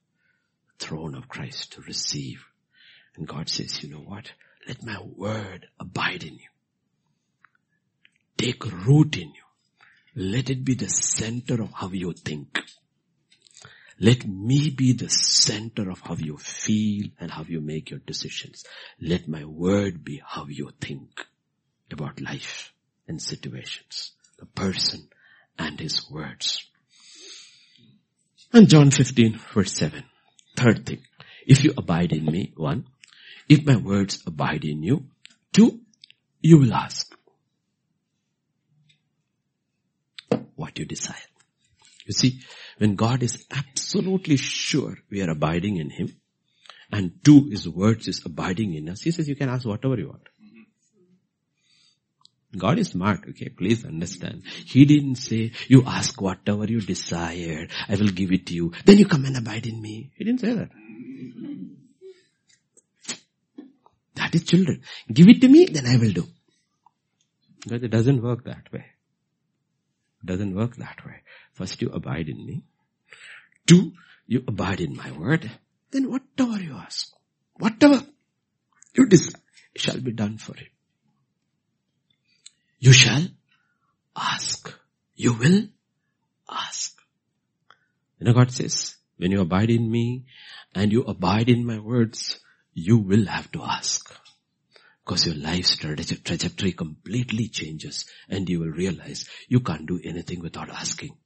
[0.79, 2.45] throne of Christ to receive.
[3.17, 4.31] And God says, you know what?
[4.67, 6.49] Let my word abide in you.
[8.39, 9.43] Take root in you.
[10.15, 12.61] Let it be the center of how you think.
[14.01, 18.65] Let me be the center of how you feel and how you make your decisions.
[19.01, 21.27] Let my word be how you think
[21.91, 22.73] about life
[23.09, 25.09] and situations, the person
[25.59, 26.65] and his words.
[28.53, 30.05] And John 15 verse 7,
[30.57, 31.01] third thing,
[31.45, 32.87] if you abide in me, one,
[33.49, 35.07] if my words abide in you,
[35.53, 35.81] two,
[36.41, 37.08] you will ask
[40.57, 41.17] what you desire.
[42.07, 42.41] You see,
[42.79, 46.17] when God is absolutely sure we are abiding in Him,
[46.91, 50.09] and two, His words is abiding in us, He says you can ask whatever you
[50.09, 50.23] want.
[52.57, 53.51] God is smart, okay?
[53.51, 54.43] Please understand.
[54.65, 58.73] He didn't say, you ask whatever you desire, I will give it to you.
[58.87, 60.13] Then you come and abide in me.
[60.17, 60.71] He didn't say that.
[64.15, 64.83] That is children.
[65.13, 66.27] Give it to me, then I will do.
[67.67, 68.87] But it doesn't work that way.
[70.25, 71.23] Doesn't work that way.
[71.53, 72.63] First you abide in me.
[73.67, 73.93] Two,
[74.27, 75.51] you abide in my word.
[75.91, 77.13] Then whatever you ask,
[77.55, 78.05] whatever
[78.95, 79.41] you desire,
[79.77, 80.67] shall be done for you.
[82.79, 83.27] You shall
[84.17, 84.73] ask.
[85.15, 85.69] You will
[86.49, 86.99] ask.
[88.19, 90.25] You know God says, when you abide in me
[90.75, 92.39] and you abide in my words,
[92.73, 94.13] you will have to ask.
[95.09, 100.69] Because your life's trajectory completely changes and you will realize you can't do anything without
[100.69, 101.17] asking.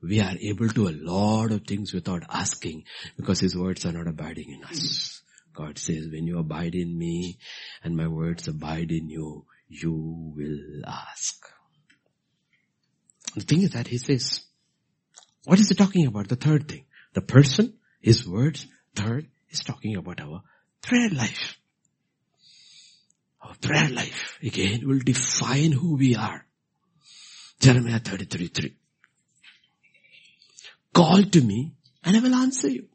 [0.00, 2.84] We are able to a lot of things without asking
[3.18, 5.20] because His words are not abiding in us.
[5.52, 7.36] God says, when you abide in me
[7.84, 9.92] and my words abide in you, you
[10.34, 11.46] will ask.
[13.34, 14.40] The thing is that he says,
[15.44, 16.28] what is he talking about?
[16.28, 16.86] The third thing.
[17.12, 20.42] The person, his words, third, is talking about our
[20.82, 21.56] prayer life.
[23.40, 26.44] Our prayer life, again, will define who we are.
[27.60, 28.76] Jeremiah 33, 3.
[30.94, 31.72] Call to me
[32.04, 32.88] and I will answer you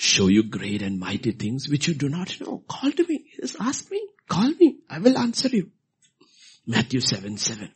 [0.00, 2.62] show you great and mighty things which you do not know.
[2.66, 3.26] Call to me.
[3.38, 4.00] Just ask me.
[4.28, 4.78] Call me.
[4.88, 5.70] I will answer you.
[6.66, 7.70] Matthew 7, 7.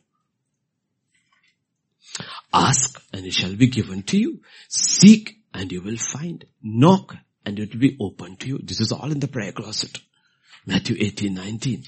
[2.51, 4.41] Ask and it shall be given to you.
[4.69, 6.45] Seek and you will find.
[6.63, 7.15] Knock
[7.45, 8.59] and it will be open to you.
[8.63, 9.99] This is all in the prayer closet.
[10.65, 11.83] Matthew 18, 19.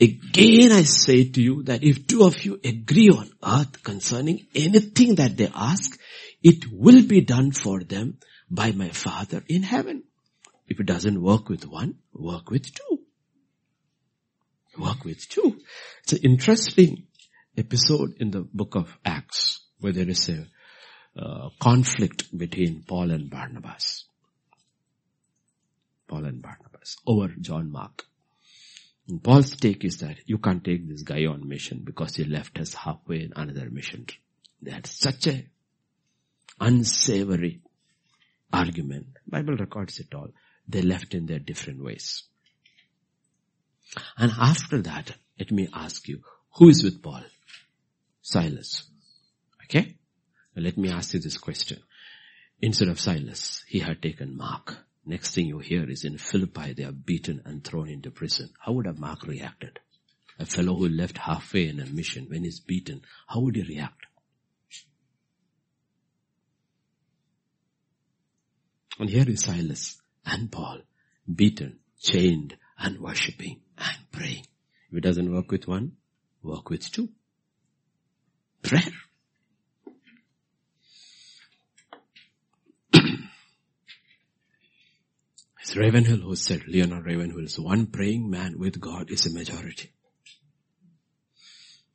[0.00, 5.14] Again I say to you that if two of you agree on earth concerning anything
[5.16, 5.98] that they ask,
[6.42, 8.18] it will be done for them
[8.50, 10.04] by my Father in heaven.
[10.68, 13.00] If it doesn't work with one, work with two.
[14.78, 15.60] Work with two.
[16.02, 17.06] It's an interesting
[17.56, 20.46] episode in the book of Acts where there is a
[21.14, 24.06] uh, conflict between Paul and Barnabas.
[26.12, 28.04] Paul and Barnabas over John Mark.
[29.08, 32.58] And Paul's take is that you can't take this guy on mission because he left
[32.58, 34.04] us halfway in another mission.
[34.60, 35.46] They had such a
[36.60, 37.62] unsavory
[38.52, 39.06] argument.
[39.26, 40.28] Bible records it all.
[40.68, 42.24] They left in their different ways.
[44.18, 46.20] And after that, let me ask you,
[46.56, 47.22] who is with Paul?
[48.20, 48.84] Silas.
[49.64, 49.96] Okay?
[50.54, 51.78] Now let me ask you this question.
[52.60, 54.76] Instead of Silas, he had taken Mark.
[55.04, 58.50] Next thing you hear is in Philippi they are beaten and thrown into prison.
[58.60, 59.80] How would a Mark reacted?
[60.38, 64.06] A fellow who left halfway in a mission when he's beaten, how would he react?
[68.98, 70.82] And here is Silas and Paul,
[71.32, 74.46] beaten, chained, and worshipping and praying.
[74.90, 75.92] If it doesn't work with one,
[76.42, 77.08] work with two.
[78.62, 78.92] Prayer.
[85.76, 89.92] Ravenhill who said, Leonard Ravenhill, so one praying man with God is a majority.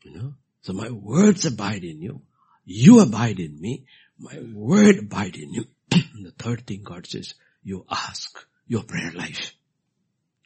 [0.03, 0.33] You know?
[0.61, 2.21] So my words abide in you.
[2.65, 3.85] You abide in me.
[4.19, 5.65] My word abide in you.
[5.89, 7.33] the third thing God says,
[7.63, 9.53] you ask your prayer life.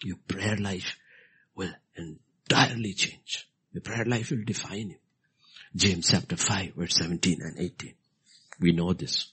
[0.03, 0.95] Your prayer life
[1.55, 3.47] will entirely change.
[3.71, 4.97] Your prayer life will define you.
[5.75, 7.93] James chapter 5 verse 17 and 18.
[8.59, 9.31] We know this.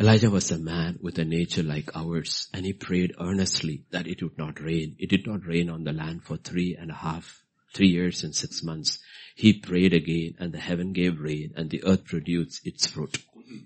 [0.00, 4.22] Elijah was a man with a nature like ours and he prayed earnestly that it
[4.22, 4.96] would not rain.
[4.98, 7.42] It did not rain on the land for three and a half,
[7.74, 8.98] three years and six months.
[9.34, 13.18] He prayed again and the heaven gave rain and the earth produced its fruit.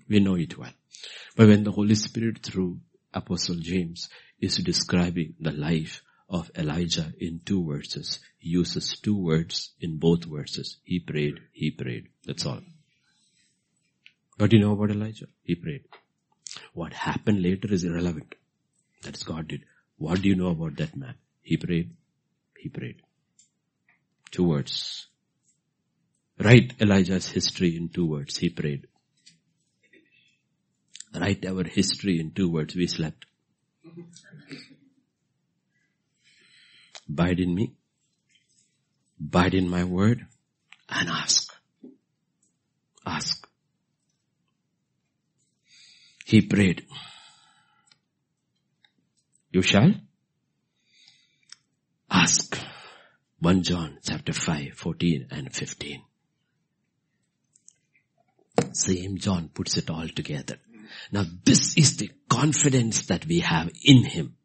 [0.09, 0.73] We know it well.
[1.37, 2.81] But when the Holy Spirit through
[3.13, 4.09] Apostle James
[4.41, 10.25] is describing the life of Elijah in two verses, he uses two words in both
[10.25, 10.79] verses.
[10.83, 12.09] He prayed, he prayed.
[12.25, 12.59] That's all.
[14.37, 15.27] But do you know about Elijah?
[15.41, 15.85] He prayed.
[16.75, 18.35] What happened later is irrelevant.
[19.01, 19.61] That's God did.
[19.97, 21.15] What do you know about that man?
[21.41, 21.91] He prayed,
[22.57, 23.01] he prayed.
[24.29, 25.07] Two words.
[26.37, 28.35] Write Elijah's history in two words.
[28.35, 28.87] He prayed.
[31.17, 32.75] Write our history in two words.
[32.75, 33.25] We slept.
[37.07, 37.71] Bide in me.
[39.17, 40.27] Bide in my word
[40.89, 41.53] and ask.
[43.05, 43.44] Ask.
[46.25, 46.87] He prayed.
[49.51, 49.93] You shall
[52.09, 52.57] ask.
[53.39, 56.01] 1 John chapter 5, 14 and 15.
[58.73, 60.57] Same John puts it all together.
[61.11, 64.35] Now this is the confidence that we have in Him.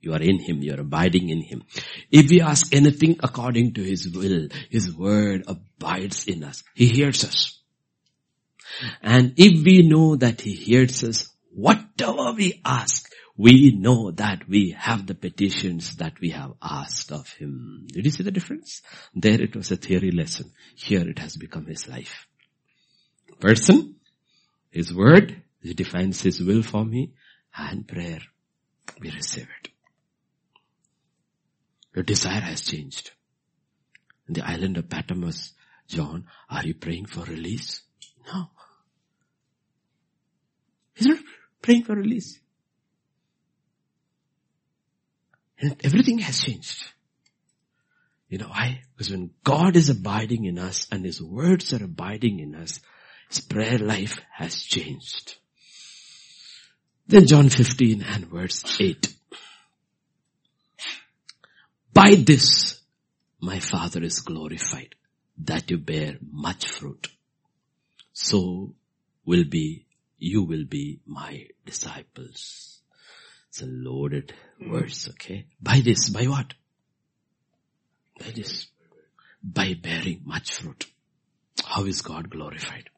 [0.00, 1.64] You are in Him, you are abiding in Him.
[2.12, 6.62] If we ask anything according to His will, His word abides in us.
[6.74, 7.61] He hears us.
[9.02, 14.76] And if we know that He hears us, whatever we ask, we know that we
[14.78, 17.86] have the petitions that we have asked of Him.
[17.90, 18.82] Did you see the difference?
[19.14, 20.52] There it was a theory lesson.
[20.74, 22.26] Here it has become His life.
[23.40, 23.96] Person,
[24.70, 27.12] His word, he defines His will for me
[27.56, 28.20] and prayer.
[29.00, 29.70] We receive it.
[31.94, 33.12] Your desire has changed.
[34.28, 35.52] In the island of Patmos,
[35.88, 37.82] John, are you praying for release?
[38.26, 38.50] No.
[40.94, 41.18] He's not
[41.62, 42.38] praying for release.
[45.58, 46.84] And everything has changed.
[48.28, 48.82] You know why?
[48.94, 52.80] Because when God is abiding in us and His words are abiding in us,
[53.28, 55.36] His prayer life has changed.
[57.06, 59.14] Then John 15 and verse 8.
[61.92, 62.80] By this
[63.40, 64.94] my Father is glorified,
[65.38, 67.08] that you bear much fruit.
[68.12, 68.74] So
[69.26, 69.84] will be,
[70.22, 72.80] you will be my disciples.
[73.48, 75.46] It's a loaded verse, okay?
[75.60, 76.54] By this, by what?
[78.20, 78.68] By this.
[79.42, 80.86] By bearing much fruit.
[81.64, 82.88] How is God glorified?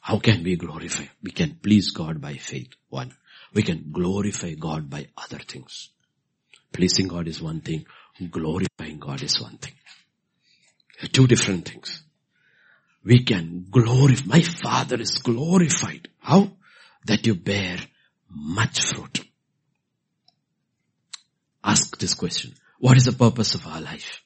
[0.00, 1.04] How can we glorify?
[1.22, 2.70] We can please God by faith.
[2.88, 3.12] One.
[3.54, 5.90] We can glorify God by other things.
[6.72, 7.86] Pleasing God is one thing.
[8.30, 9.74] Glorifying God is one thing.
[11.12, 12.02] Two different things.
[13.08, 16.08] We can glorify, my Father is glorified.
[16.18, 16.50] How?
[17.06, 17.78] That you bear
[18.28, 19.20] much fruit.
[21.64, 22.52] Ask this question.
[22.78, 24.20] What is the purpose of our life?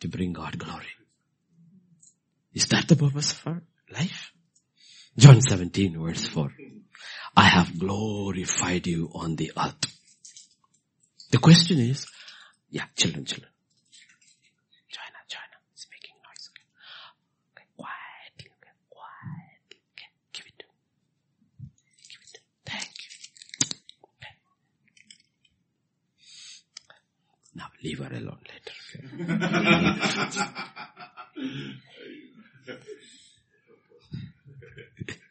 [0.00, 0.86] To bring God glory.
[2.54, 3.62] Is that the purpose of our
[3.92, 4.32] life?
[5.18, 6.50] John 17 verse 4.
[7.36, 9.84] I have glorified you on the earth.
[11.30, 12.06] The question is,
[12.70, 13.52] yeah, children, children.
[14.92, 16.50] China, China, it's making noise.
[16.52, 16.68] Okay,
[17.56, 19.80] okay quietly, okay, quietly.
[19.96, 20.62] Okay, give it.
[22.12, 22.40] Give it.
[22.66, 23.10] Thank you.
[24.20, 24.34] Okay.
[27.54, 28.72] Now leave her alone later.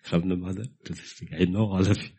[0.03, 1.29] From the mother to the thing.
[1.39, 2.09] I know all of you.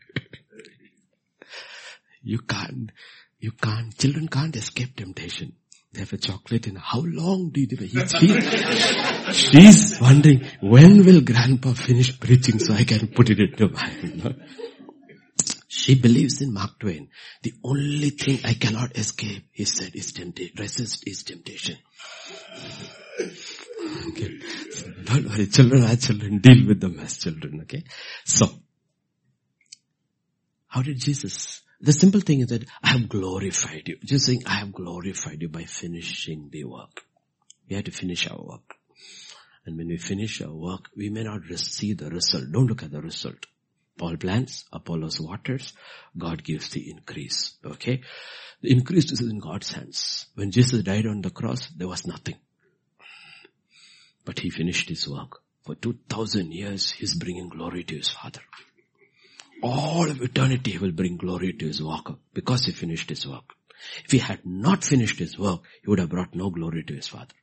[2.23, 2.91] you can't,
[3.39, 5.53] you can't, children can't escape temptation.
[5.91, 9.35] They have a chocolate in how long do you do it?
[9.35, 14.15] she's wondering, when will grandpa finish preaching so I can put it into my, you
[14.15, 14.33] know?
[15.75, 17.09] She believes in Mark Twain.
[17.41, 20.55] The only thing I cannot escape, he said, is temptation.
[20.59, 21.77] Resist is temptation.
[24.09, 24.39] Okay.
[25.03, 26.37] Don't worry, children are children.
[26.37, 27.83] Deal with them as children, okay?
[28.23, 28.45] So,
[30.67, 31.63] how did Jesus?
[31.81, 33.97] The simple thing is that I have glorified you.
[34.05, 37.03] Just saying, I have glorified you by finishing the work.
[37.67, 38.75] We have to finish our work.
[39.65, 42.51] And when we finish our work, we may not see the result.
[42.51, 43.47] Don't look at the result.
[43.97, 45.73] Paul plants, Apollos waters,
[46.17, 47.55] God gives the increase.
[47.65, 48.01] Okay?
[48.61, 50.27] The increase is in God's hands.
[50.35, 52.35] When Jesus died on the cross, there was nothing.
[54.25, 55.41] But he finished his work.
[55.63, 58.41] For 2000 years, he's bringing glory to his Father.
[59.61, 63.53] All of eternity he will bring glory to his work because he finished his work.
[64.05, 67.07] If he had not finished his work, he would have brought no glory to his
[67.07, 67.35] Father.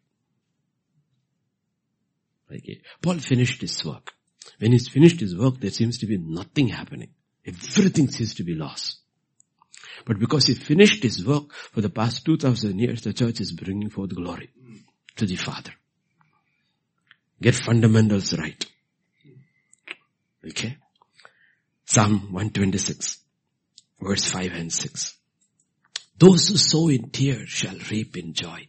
[2.52, 2.80] Okay.
[3.00, 4.12] Paul finished his work.
[4.58, 7.10] When he's finished his work, there seems to be nothing happening.
[7.46, 8.98] Everything seems to be lost.
[10.04, 13.90] But because he finished his work for the past 2000 years, the church is bringing
[13.90, 14.50] forth glory
[15.16, 15.72] to the Father.
[17.40, 18.64] Get fundamentals right.
[20.46, 20.76] Okay?
[21.84, 23.18] Psalm 126,
[24.00, 25.16] verse 5 and 6.
[26.18, 28.68] Those who sow in tears shall reap in joy.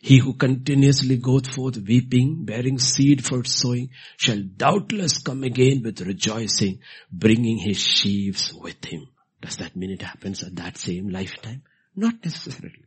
[0.00, 6.00] He who continuously goeth forth weeping, bearing seed for sowing, shall doubtless come again with
[6.00, 6.80] rejoicing,
[7.10, 9.08] bringing his sheaves with him.
[9.40, 11.62] Does that mean it happens at that same lifetime?
[11.96, 12.84] Not necessarily.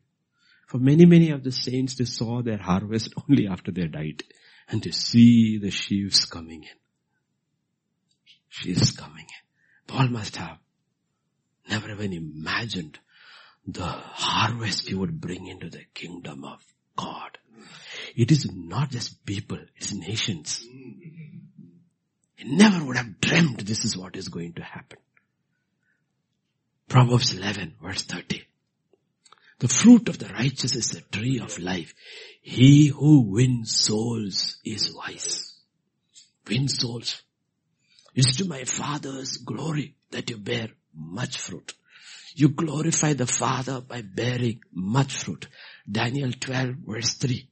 [0.67, 4.23] For many, many of the saints, they saw their harvest only after they died
[4.69, 6.77] and to see the sheaves coming in.
[8.47, 9.85] Sheaves coming in.
[9.87, 10.59] Paul must have
[11.69, 12.99] never even imagined
[13.67, 16.63] the harvest he would bring into the kingdom of
[17.01, 17.37] God.
[18.15, 20.59] It is not just people, it's nations.
[22.35, 24.97] He never would have dreamed this is what is going to happen.
[26.87, 28.43] Proverbs 11 verse 30.
[29.59, 31.93] The fruit of the righteous is the tree of life.
[32.41, 35.53] He who wins souls is wise.
[36.49, 37.21] Win souls.
[38.15, 41.73] It's to my Father's glory that you bear much fruit.
[42.35, 45.47] You glorify the Father by bearing much fruit.
[45.89, 47.47] Daniel 12 verse 3.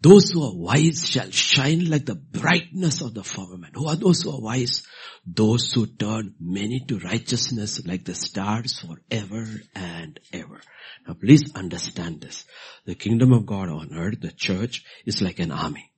[0.00, 3.74] Those who are wise shall shine like the brightness of the firmament.
[3.74, 4.84] Who are those who are wise?
[5.26, 9.44] Those who turn many to righteousness like the stars forever
[9.74, 10.60] and ever.
[11.06, 12.44] Now please understand this.
[12.84, 15.90] The kingdom of God on earth, the church, is like an army.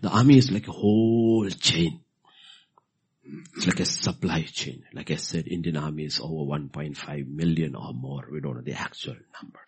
[0.00, 2.03] The army is like a whole chain.
[3.56, 4.84] It's like a supply chain.
[4.92, 8.26] Like I said, Indian army is over 1.5 million or more.
[8.30, 9.60] We don't know the actual number.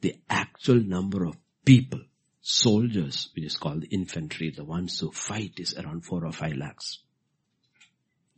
[0.00, 2.00] The actual number of people
[2.42, 6.56] soldiers, which is called the infantry, the ones who fight is around four or five
[6.56, 6.98] lakhs.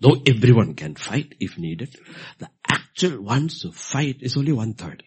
[0.00, 1.96] Though everyone can fight if needed,
[2.38, 5.02] the actual ones who fight is only one third.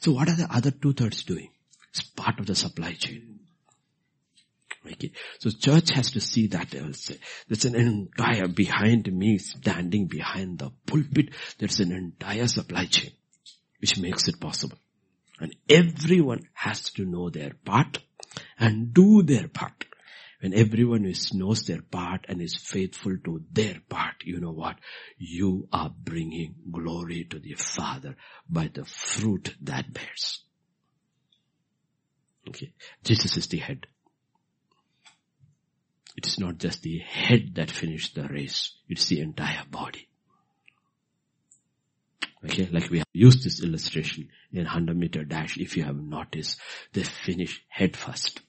[0.00, 1.50] So what are the other two thirds doing?
[1.90, 3.39] It's part of the supply chain.
[4.86, 5.12] Okay.
[5.38, 7.14] So church has to see that also.
[7.48, 11.30] There's an entire behind me standing behind the pulpit.
[11.58, 13.12] There's an entire supply chain
[13.80, 14.78] which makes it possible.
[15.38, 17.98] And everyone has to know their part
[18.58, 19.86] and do their part.
[20.40, 24.76] When everyone is, knows their part and is faithful to their part, you know what?
[25.18, 28.16] You are bringing glory to the Father
[28.48, 30.40] by the fruit that bears.
[32.48, 32.72] Okay.
[33.04, 33.86] Jesus is the head.
[36.16, 38.74] It is not just the head that finished the race.
[38.88, 40.08] It's the entire body.
[42.44, 45.58] Okay, like we have used this illustration in 100 meter dash.
[45.58, 46.58] If you have noticed,
[46.92, 48.40] they finish head first.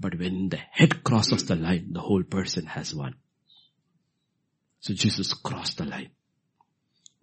[0.00, 3.16] But when the head crosses the line, the whole person has won.
[4.80, 6.10] So Jesus crossed the line.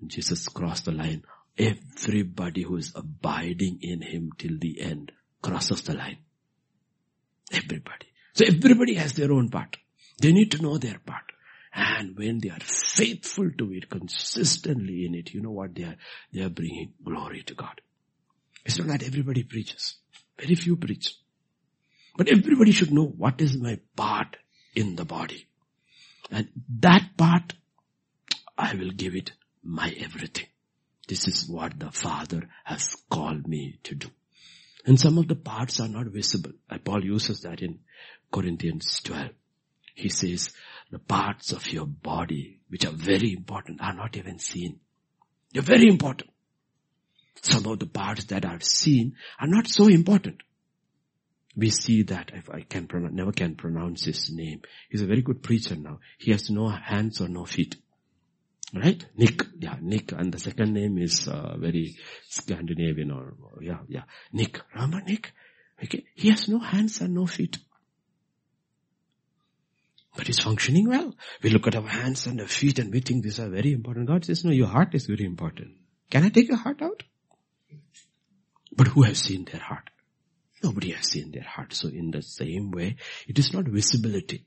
[0.05, 1.23] Jesus crossed the line.
[1.57, 5.11] Everybody who is abiding in him till the end
[5.41, 6.17] crosses the line.
[7.51, 8.10] Everybody.
[8.33, 9.77] So everybody has their own part.
[10.21, 11.23] They need to know their part.
[11.73, 15.95] And when they are faithful to it, consistently in it, you know what they are?
[16.33, 17.81] They are bringing glory to God.
[18.65, 19.95] It's not that everybody preaches.
[20.37, 21.15] Very few preach.
[22.17, 24.37] But everybody should know what is my part
[24.75, 25.47] in the body.
[26.29, 26.49] And
[26.79, 27.53] that part,
[28.57, 29.31] I will give it
[29.63, 30.47] my everything.
[31.07, 34.07] This is what the Father has called me to do.
[34.85, 36.51] And some of the parts are not visible.
[36.69, 37.79] Uh, Paul uses that in
[38.31, 39.29] Corinthians 12.
[39.93, 40.49] He says,
[40.91, 44.79] the parts of your body, which are very important, are not even seen.
[45.53, 46.31] They're very important.
[47.41, 50.41] Some of the parts that are seen are not so important.
[51.55, 54.61] We see that, if I can pronounce, never can pronounce his name.
[54.89, 55.99] He's a very good preacher now.
[56.17, 57.75] He has no hands or no feet.
[58.73, 59.05] Right?
[59.17, 59.43] Nick.
[59.59, 60.13] Yeah, Nick.
[60.13, 61.97] And the second name is uh, very
[62.29, 64.03] Scandinavian or, yeah, yeah.
[64.31, 64.61] Nick.
[64.73, 65.33] Remember Nick?
[65.83, 66.05] Okay.
[66.15, 67.57] He has no hands and no feet.
[70.15, 71.13] But he's functioning well.
[71.41, 74.07] We look at our hands and our feet and we think these are very important.
[74.07, 75.71] God says, no, your heart is very important.
[76.09, 77.03] Can I take your heart out?
[78.75, 79.89] But who has seen their heart?
[80.63, 81.73] Nobody has seen their heart.
[81.73, 84.45] So in the same way, it is not visibility.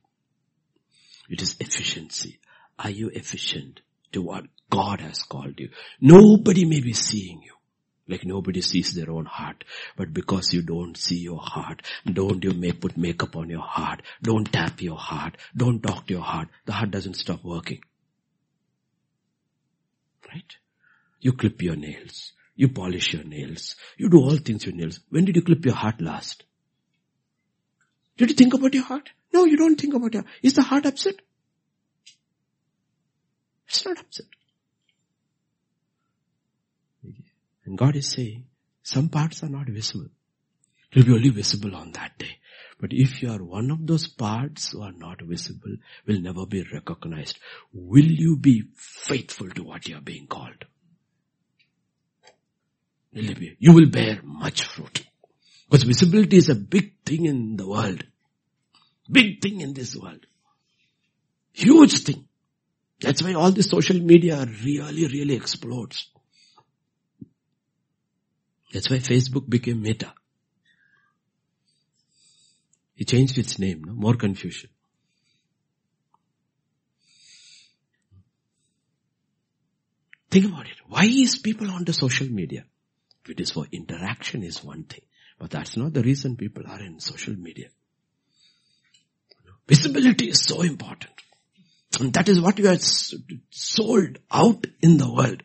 [1.28, 2.38] It is efficiency.
[2.78, 3.80] Are you efficient
[4.14, 5.70] to what God has called you?
[6.00, 7.52] Nobody may be seeing you.
[8.06, 9.64] Like nobody sees their own heart.
[9.96, 14.02] But because you don't see your heart, don't you may put makeup on your heart.
[14.22, 15.36] Don't tap your heart.
[15.56, 16.48] Don't talk to your heart.
[16.66, 17.80] The heart doesn't stop working.
[20.28, 20.56] Right?
[21.20, 22.32] You clip your nails.
[22.56, 23.76] You polish your nails.
[23.96, 25.00] You do all things with nails.
[25.08, 26.44] When did you clip your heart last?
[28.16, 29.10] Did you think about your heart?
[29.32, 30.34] No, you don't think about your heart.
[30.42, 31.16] Is the heart upset?
[33.84, 34.26] Not upset.
[37.64, 38.44] And God is saying,
[38.82, 40.08] some parts are not visible.
[40.92, 42.38] It will be only visible on that day.
[42.80, 46.64] But if you are one of those parts who are not visible, will never be
[46.72, 47.38] recognized.
[47.72, 50.64] Will you be faithful to what you are being called?
[53.14, 53.56] Will you be?
[53.58, 55.06] You will bear much fruit.
[55.70, 58.04] Because visibility is a big thing in the world.
[59.10, 60.26] Big thing in this world.
[61.52, 62.26] Huge thing.
[63.04, 66.08] That's why all the social media really, really explodes.
[68.72, 70.12] That's why Facebook became Meta.
[72.94, 73.92] He changed its name, no?
[73.92, 74.70] more confusion.
[80.30, 80.76] Think about it.
[80.88, 82.64] Why is people on the social media?
[83.24, 85.02] If it is for interaction is one thing,
[85.38, 87.68] but that's not the reason people are in social media.
[89.68, 91.12] Visibility is so important.
[92.00, 92.78] And that is what you are
[93.50, 95.42] sold out in the world.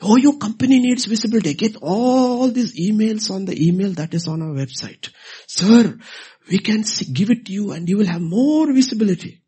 [0.00, 1.54] Oh, your company needs visibility.
[1.54, 5.10] Get all these emails on the email that is on our website.
[5.46, 5.98] Sir,
[6.50, 9.42] we can give it to you and you will have more visibility.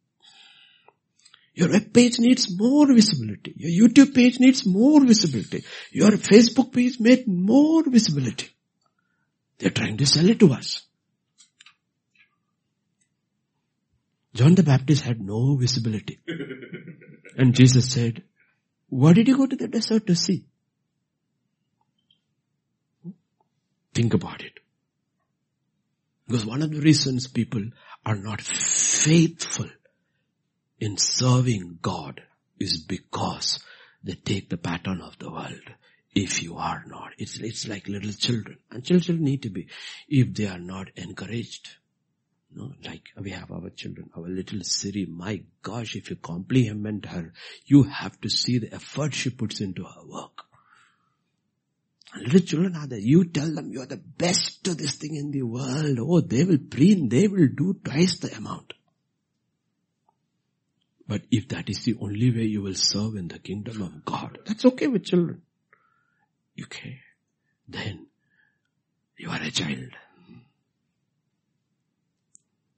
[1.54, 3.54] Your web page needs more visibility.
[3.56, 5.64] Your YouTube page needs more visibility.
[5.92, 8.48] Your Facebook page needs more visibility.
[9.58, 10.82] They're trying to sell it to us.
[14.34, 16.18] John the Baptist had no visibility.
[17.36, 18.22] And Jesus said,
[18.88, 20.46] what did you go to the desert to see?
[23.92, 24.60] Think about it.
[26.26, 27.62] Because one of the reasons people
[28.04, 29.68] are not faithful
[30.80, 32.22] in serving God
[32.58, 33.62] is because
[34.02, 35.62] they take the pattern of the world.
[36.14, 38.58] If you are not, it's, it's like little children.
[38.70, 39.68] And children need to be,
[40.08, 41.68] if they are not encouraged,
[42.54, 47.32] no, like we have our children, our little Siri, my gosh, if you compliment her,
[47.66, 50.44] you have to see the effort she puts into her work.
[52.16, 53.00] Little children are there.
[53.00, 55.98] You tell them you are the best to this thing in the world.
[56.00, 58.72] Oh, they will preen, they will do twice the amount.
[61.06, 64.38] But if that is the only way you will serve in the kingdom of God,
[64.46, 65.42] that's okay with children.
[66.62, 67.00] Okay.
[67.68, 68.06] Then
[69.16, 69.90] you are a child.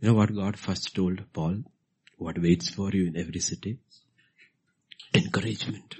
[0.01, 1.63] You know what God first told Paul?
[2.19, 3.79] What waits for you in every city?
[5.15, 5.95] Encouragement,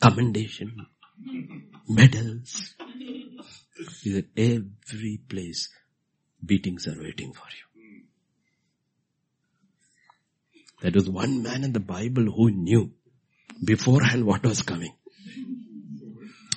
[0.00, 0.86] commendation,
[1.88, 2.74] medals.
[4.02, 5.68] He said, every place
[6.44, 8.02] beatings are waiting for you.
[10.82, 12.92] That was one man in the Bible who knew
[13.64, 14.94] beforehand what was coming.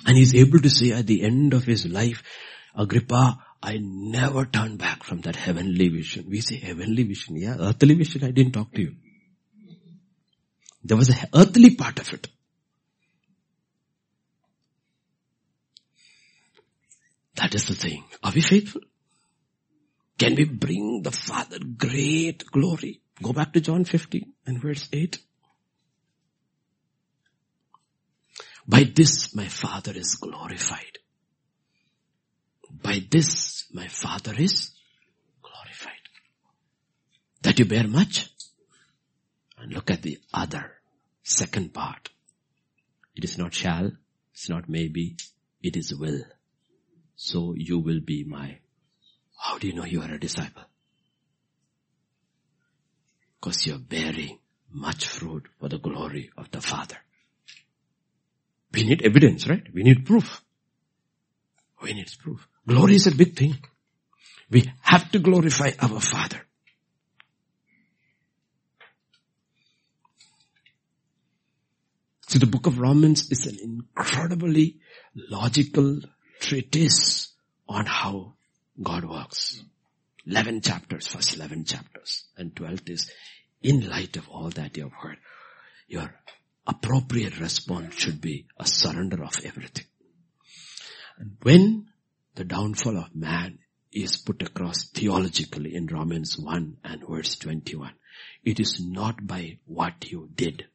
[0.06, 2.22] And he's able to say at the end of his life,
[2.74, 6.26] Agrippa, I never turned back from that heavenly vision.
[6.28, 8.94] We say heavenly vision, yeah, earthly vision, I didn't talk to you.
[10.84, 12.28] There was an earthly part of it.
[17.34, 18.04] That is the thing.
[18.22, 18.82] Are we faithful?
[20.18, 23.00] Can we bring the Father great glory?
[23.22, 25.18] Go back to John 15 and verse 8.
[28.66, 30.98] By this my Father is glorified
[32.82, 34.70] by this my Father is
[35.42, 35.92] glorified.
[37.42, 38.30] That you bear much.
[39.58, 40.72] And look at the other
[41.22, 42.10] second part.
[43.16, 43.90] It is not shall,
[44.32, 45.16] it's not maybe,
[45.62, 46.22] it is will.
[47.16, 48.58] So you will be my.
[49.36, 50.62] How do you know you are a disciple?
[53.40, 54.38] Because you're bearing
[54.72, 56.98] much fruit for the glory of the Father.
[58.72, 59.66] We need evidence, right?
[59.72, 60.42] We need proof.
[61.82, 62.46] We need proof.
[62.66, 63.56] Glory is a big thing.
[64.50, 66.40] We have to glorify our Father.
[72.28, 74.76] See, the book of Romans is an incredibly
[75.14, 76.00] logical
[76.40, 77.32] treatise
[77.66, 78.34] on how
[78.82, 79.62] God works.
[80.26, 82.24] 11 chapters, first 11 chapters.
[82.36, 83.10] And 12th is,
[83.62, 85.16] in light of all that you have heard,
[85.86, 86.14] your
[86.66, 89.86] appropriate response should be a surrender of everything.
[91.42, 91.88] When
[92.36, 93.58] the downfall of man
[93.92, 97.92] is put across theologically in Romans 1 and verse 21,
[98.44, 100.66] it is not by what you did.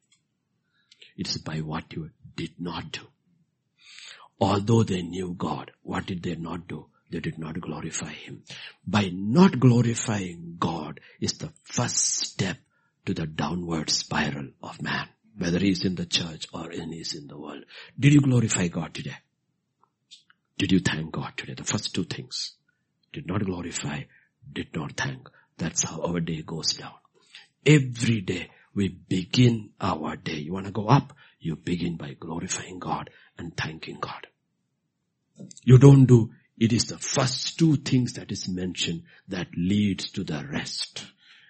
[1.16, 3.00] It is by what you did not do.
[4.38, 6.86] Although they knew God, what did they not do?
[7.10, 8.42] They did not glorify Him.
[8.86, 12.58] By not glorifying God is the first step
[13.06, 15.08] to the downward spiral of man,
[15.38, 17.64] whether he is in the church or he is in the world.
[17.98, 19.16] Did you glorify God today?
[20.56, 21.54] Did you thank God today?
[21.54, 22.52] The first two things.
[23.12, 24.02] Did not glorify,
[24.52, 25.28] did not thank.
[25.56, 26.94] That's how our day goes down.
[27.64, 30.38] Every day we begin our day.
[30.38, 31.12] You want to go up?
[31.40, 34.26] You begin by glorifying God and thanking God.
[35.62, 40.24] You don't do, it is the first two things that is mentioned that leads to
[40.24, 41.04] the rest.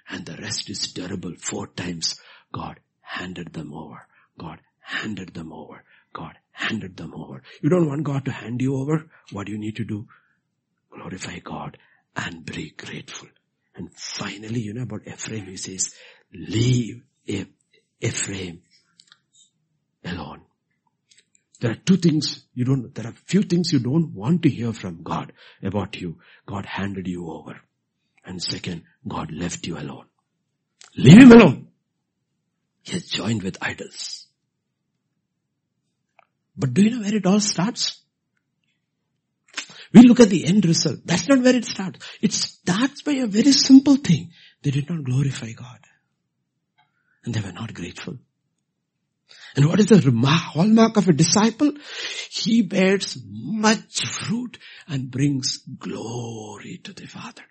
[0.08, 1.34] And the rest is terrible.
[1.38, 2.20] Four times
[2.52, 4.06] God handed them over.
[4.38, 5.82] God handed them over.
[6.12, 7.42] God handed them over.
[7.60, 9.10] You don't want God to hand you over.
[9.32, 10.06] What do you need to do?
[10.90, 11.76] Glorify God
[12.16, 13.28] and be grateful.
[13.74, 15.92] And finally, you know about Ephraim, he says,
[16.32, 17.02] leave
[18.00, 18.62] Ephraim
[20.04, 20.42] alone.
[21.60, 24.72] There are two things you don't, there are few things you don't want to hear
[24.72, 25.32] from God
[25.62, 26.18] about you.
[26.46, 27.60] God handed you over.
[28.24, 30.06] And second, God left you alone.
[30.96, 31.68] Leave him alone.
[32.82, 34.23] He has joined with idols.
[36.56, 38.00] But do you know where it all starts?
[39.92, 41.00] We look at the end result.
[41.04, 42.00] That's not where it starts.
[42.20, 44.32] It starts by a very simple thing.
[44.62, 45.78] They did not glorify God
[47.24, 48.18] and they were not grateful.
[49.56, 51.72] And what is the hallmark of a disciple?
[52.30, 54.58] He bears much fruit
[54.88, 57.42] and brings glory to the Father.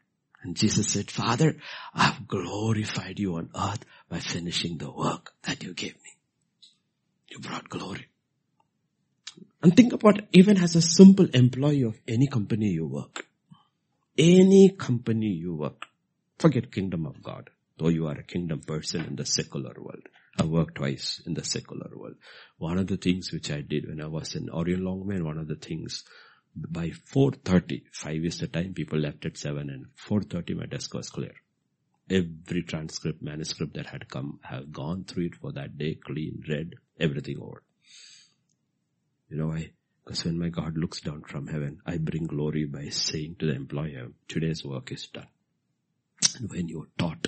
[0.43, 1.55] And Jesus said, Father,
[1.93, 6.11] I have glorified you on earth by finishing the work that you gave me.
[7.29, 8.07] You brought glory.
[9.63, 13.25] And think about even as a simple employee of any company you work.
[14.17, 15.87] Any company you work.
[16.37, 20.07] Forget kingdom of God though you are a kingdom person in the secular world.
[20.39, 22.15] I worked twice in the secular world.
[22.57, 25.47] One of the things which I did when I was in Orient Longman, one of
[25.47, 26.03] the things
[26.55, 31.09] by 4.30, 5 is the time, people left at 7 and 4.30 my desk was
[31.09, 31.33] clear.
[32.09, 36.75] Every transcript, manuscript that had come, have gone through it for that day, clean, read,
[36.99, 37.63] everything over.
[39.33, 39.71] You know why?
[40.05, 43.55] Because when my God looks down from heaven, I bring glory by saying to the
[43.55, 45.27] employer, today's work is done.
[46.37, 47.27] And when you're taught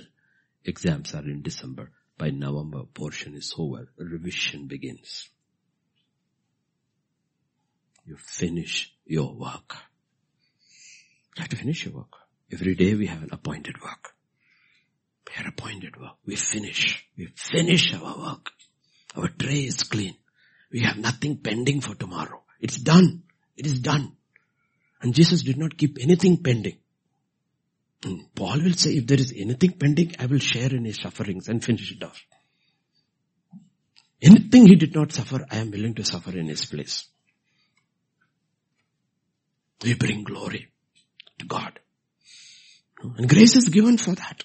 [0.66, 1.92] Exams are in December.
[2.18, 3.88] By November, portion is over.
[3.96, 5.28] Revision begins.
[8.04, 9.76] You finish your work.
[11.36, 12.14] You have to finish your work.
[12.52, 14.14] Every day we have an appointed work.
[15.28, 16.16] We are appointed work.
[16.24, 17.06] We finish.
[17.16, 18.50] We finish our work.
[19.14, 20.16] Our tray is clean.
[20.70, 22.42] We have nothing pending for tomorrow.
[22.60, 23.22] It's done.
[23.56, 24.12] It is done.
[25.00, 26.78] And Jesus did not keep anything pending.
[28.34, 31.64] Paul will say, if there is anything pending, I will share in his sufferings and
[31.64, 32.20] finish it off.
[34.22, 37.06] Anything he did not suffer, I am willing to suffer in his place.
[39.82, 40.68] We bring glory
[41.38, 41.78] to God.
[43.02, 44.44] And grace is given for that.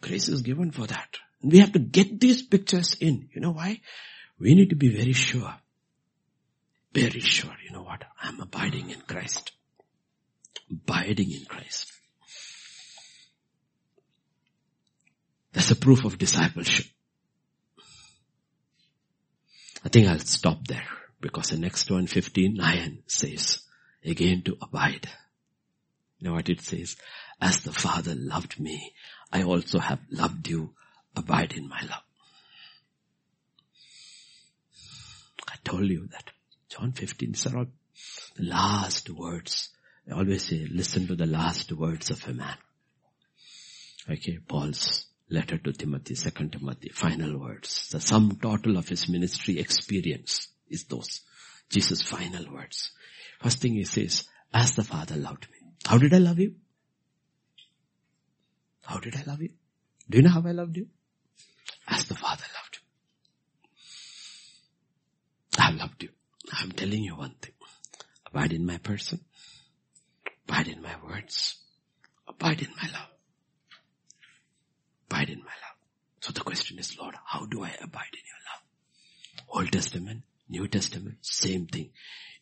[0.00, 1.16] Grace is given for that.
[1.42, 3.28] And we have to get these pictures in.
[3.34, 3.80] You know why?
[4.38, 5.54] We need to be very sure.
[6.92, 7.54] Very sure.
[7.64, 8.04] You know what?
[8.22, 9.52] I'm abiding in Christ.
[10.70, 11.92] Abiding in Christ.
[15.52, 16.86] That's a proof of discipleship.
[19.84, 20.86] I think I'll stop there
[21.20, 22.60] because the next one, 15,
[23.06, 23.62] says
[24.04, 25.08] again to abide.
[26.18, 26.96] You know what it says?
[27.40, 28.92] As the Father loved me,
[29.32, 30.74] I also have loved you.
[31.14, 32.02] Abide in my love.
[35.48, 36.30] I told you that.
[36.68, 37.66] John 15, these are all
[38.36, 39.70] the last words.
[40.08, 42.56] I always say, listen to the last words of a man.
[44.08, 47.88] Okay, Paul's letter to Timothy, second Timothy, final words.
[47.90, 51.22] The sum total of his ministry experience is those.
[51.68, 52.92] Jesus' final words.
[53.40, 54.24] First thing he says,
[54.54, 55.58] as the Father loved me.
[55.84, 56.54] How did I love you?
[58.84, 59.50] How did I love you?
[60.08, 60.86] Do you know how I loved you?
[61.88, 62.80] As the Father loved you.
[65.58, 66.08] I have loved you.
[66.52, 67.52] I'm telling you one thing.
[68.26, 69.20] Abide in my person.
[70.48, 71.58] Abide in my words.
[72.26, 73.10] Abide in my love.
[75.08, 75.78] Abide in my love.
[76.20, 78.62] So the question is, Lord, how do I abide in your love?
[79.48, 81.90] Old Testament, New Testament, same thing.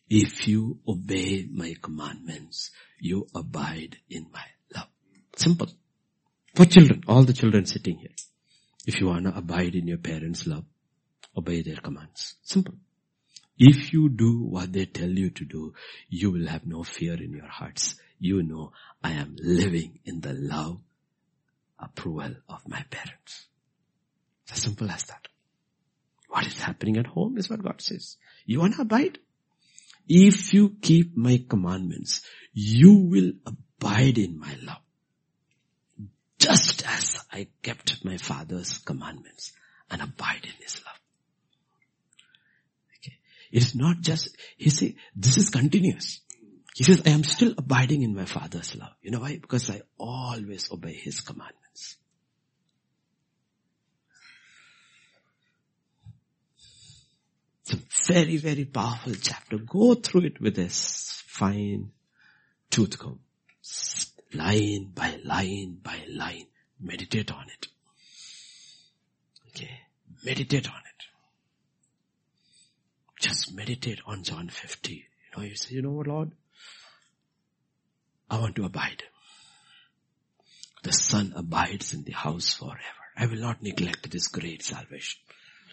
[0.09, 4.45] If you obey my commandments, you abide in my
[4.75, 4.87] love.
[5.35, 5.69] Simple.
[6.55, 8.15] For children, all the children sitting here.
[8.87, 10.63] If you want to abide in your parents' love,
[11.37, 12.35] obey their commands.
[12.43, 12.75] Simple.
[13.57, 15.73] If you do what they tell you to do,
[16.09, 17.95] you will have no fear in your hearts.
[18.19, 18.73] You know,
[19.03, 20.79] I am living in the love,
[21.79, 23.47] approval of my parents.
[24.43, 25.27] It's as simple as that.
[26.29, 28.17] What is happening at home is what God says.
[28.45, 29.19] You want to abide?
[30.07, 32.21] If you keep my commandments,
[32.53, 34.81] you will abide in my love.
[36.37, 39.53] Just as I kept my father's commandments
[39.89, 40.99] and abide in his love.
[43.55, 43.63] Okay.
[43.63, 46.19] It's not just, he say, this is continuous.
[46.75, 48.91] He says, I am still abiding in my father's love.
[49.01, 49.37] You know why?
[49.37, 51.95] Because I always obey his commandments.
[57.61, 59.57] It's a very, very powerful chapter.
[59.57, 61.91] Go through it with a fine
[62.69, 63.21] tooth comb.
[64.33, 66.47] Line by line by line.
[66.79, 67.67] Meditate on it.
[69.47, 69.79] Okay.
[70.25, 70.84] Meditate on it.
[73.25, 74.93] Just meditate on John 50.
[74.93, 75.01] You
[75.35, 76.31] know, you say, you know what, Lord?
[78.29, 79.01] I want to abide.
[80.83, 82.77] The Son abides in the house forever.
[83.17, 85.21] I will not neglect this great salvation.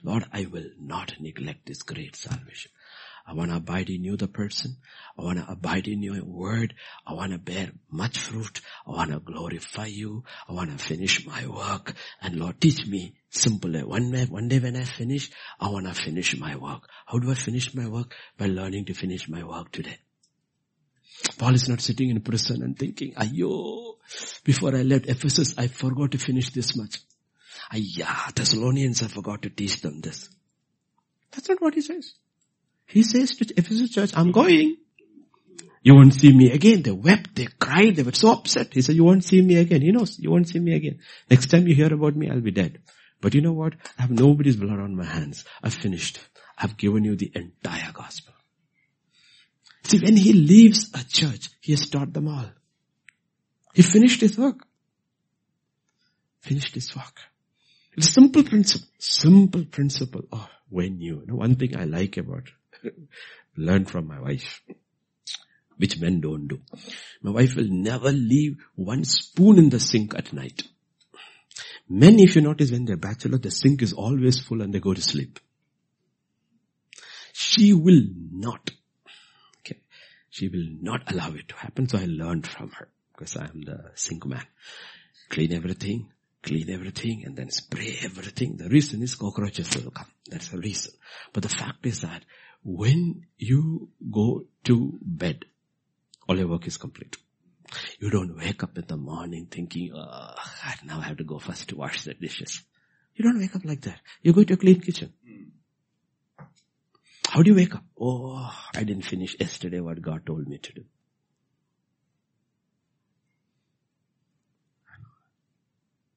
[0.03, 2.71] Lord, I will not neglect this great salvation.
[3.27, 4.77] I want to abide in you, the person.
[5.19, 6.75] I want to abide in your word.
[7.07, 8.61] I want to bear much fruit.
[8.87, 10.25] I want to glorify you.
[10.49, 11.95] I want to finish my work.
[12.21, 13.73] And Lord, teach me simple.
[13.73, 15.31] One day, one day when I finish,
[15.61, 16.89] I want to finish my work.
[17.07, 18.15] How do I finish my work?
[18.37, 19.99] By learning to finish my work today.
[21.39, 23.97] Paul is not sitting in prison and thinking, ayo,
[24.45, 27.01] before I left Ephesus, I forgot to finish this much.
[27.73, 30.29] Ayah, Thessalonians, I forgot to teach them this.
[31.31, 32.15] That's not what he says.
[32.93, 34.77] He says to Ephesus church, I'm going.
[35.83, 36.83] You won't see me again.
[36.83, 38.75] They wept, they cried, they were so upset.
[38.75, 39.81] He said, you won't see me again.
[39.81, 41.01] He knows, you won't see me again.
[41.31, 42.81] Next time you hear about me, I'll be dead.
[43.23, 43.75] But you know what?
[43.99, 45.47] I have nobody's blood on my hands.
[45.63, 46.21] I've finished.
[46.59, 48.35] I've given you the entire gospel.
[49.85, 52.51] See, when he leaves a church, he has taught them all.
[53.73, 54.67] He finished his work.
[56.41, 57.21] Finished his work.
[57.97, 58.89] It's a simple principle.
[58.99, 60.23] Simple principle.
[60.31, 62.51] Oh, when you, you know, one thing I like about
[63.57, 64.63] learn from my wife,
[65.77, 66.61] which men don't do.
[67.23, 70.63] My wife will never leave one spoon in the sink at night.
[71.89, 74.95] Men, if you notice when they're bachelor, the sink is always full and they go
[74.95, 75.39] to sleep.
[77.33, 78.71] She will not.
[79.61, 79.81] Okay.
[80.31, 81.89] She will not allow it to happen.
[81.89, 84.47] So I learned from her because I am the sink man.
[85.29, 86.11] Clean everything,
[86.43, 88.57] clean everything and then spray everything.
[88.57, 90.11] The reason is cockroaches will come.
[90.29, 90.93] That's the reason.
[91.33, 92.25] But the fact is that
[92.63, 95.45] when you go to bed,
[96.29, 97.17] all your work is complete.
[97.99, 100.35] You don't wake up in the morning thinking, oh,
[100.85, 102.63] now I have to go first to wash the dishes.
[103.15, 104.01] You don't wake up like that.
[104.23, 105.13] You go to a clean kitchen.
[107.29, 107.85] How do you wake up?
[107.99, 110.85] Oh, I didn't finish yesterday what God told me to do.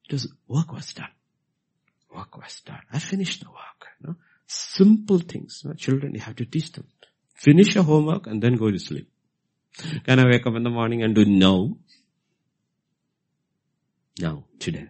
[0.02, 1.08] Because work was done.
[2.14, 2.82] Work was done.
[2.92, 3.88] I finished the work.
[4.00, 4.16] You know?
[4.46, 5.62] Simple things.
[5.64, 5.74] Know?
[5.74, 6.86] Children, you have to teach them.
[7.34, 9.08] Finish your homework and then go to sleep.
[10.04, 11.78] Can I wake up in the morning and do no?
[14.18, 14.88] No, today.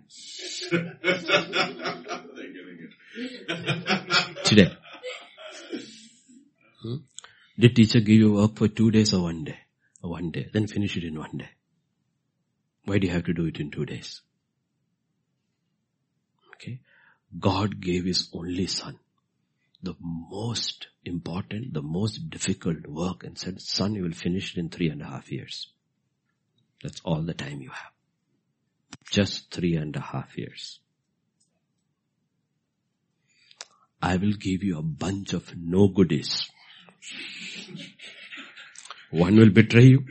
[4.45, 4.71] today.
[6.81, 6.97] Hmm?
[7.59, 9.59] Did teacher give you work for two days or one day?
[10.01, 10.49] Or one day.
[10.53, 11.49] Then finish it in one day.
[12.85, 14.21] Why do you have to do it in two days?
[16.55, 16.79] Okay.
[17.37, 19.01] God gave his only son
[19.83, 24.69] the most important, the most difficult work and said, son, you will finish it in
[24.69, 25.69] three and a half years.
[26.83, 27.93] That's all the time you have.
[29.11, 30.81] Just three and a half years.
[34.03, 36.51] I will give you a bunch of no goodies.
[39.11, 40.05] One will betray you,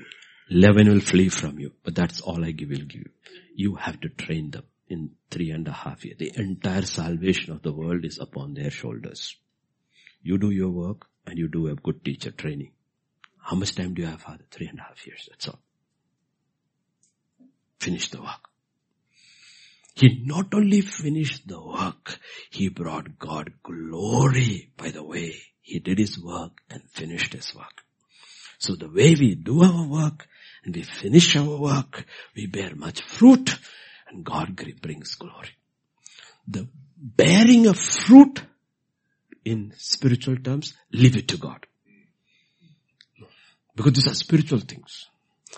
[0.50, 3.10] eleven will flee from you, but that's all I will give you.
[3.56, 6.18] You have to train them in three and a half years.
[6.18, 9.36] The entire salvation of the world is upon their shoulders.
[10.26, 12.72] You do your work and you do a good teacher training.
[13.38, 14.44] How much time do you have, Father?
[14.50, 15.30] Three and a half years.
[15.30, 15.60] That's all.
[17.80, 18.50] Finish the work.
[19.94, 22.18] He not only finished the work,
[22.50, 27.84] he brought God glory by the way he did his work and finished his work.
[28.58, 30.28] So the way we do our work
[30.64, 32.04] and we finish our work,
[32.36, 33.60] we bear much fruit
[34.08, 35.56] and God brings glory.
[36.48, 38.42] The bearing of fruit
[39.46, 41.66] in spiritual terms, leave it to God.
[43.76, 45.08] Because these are spiritual things.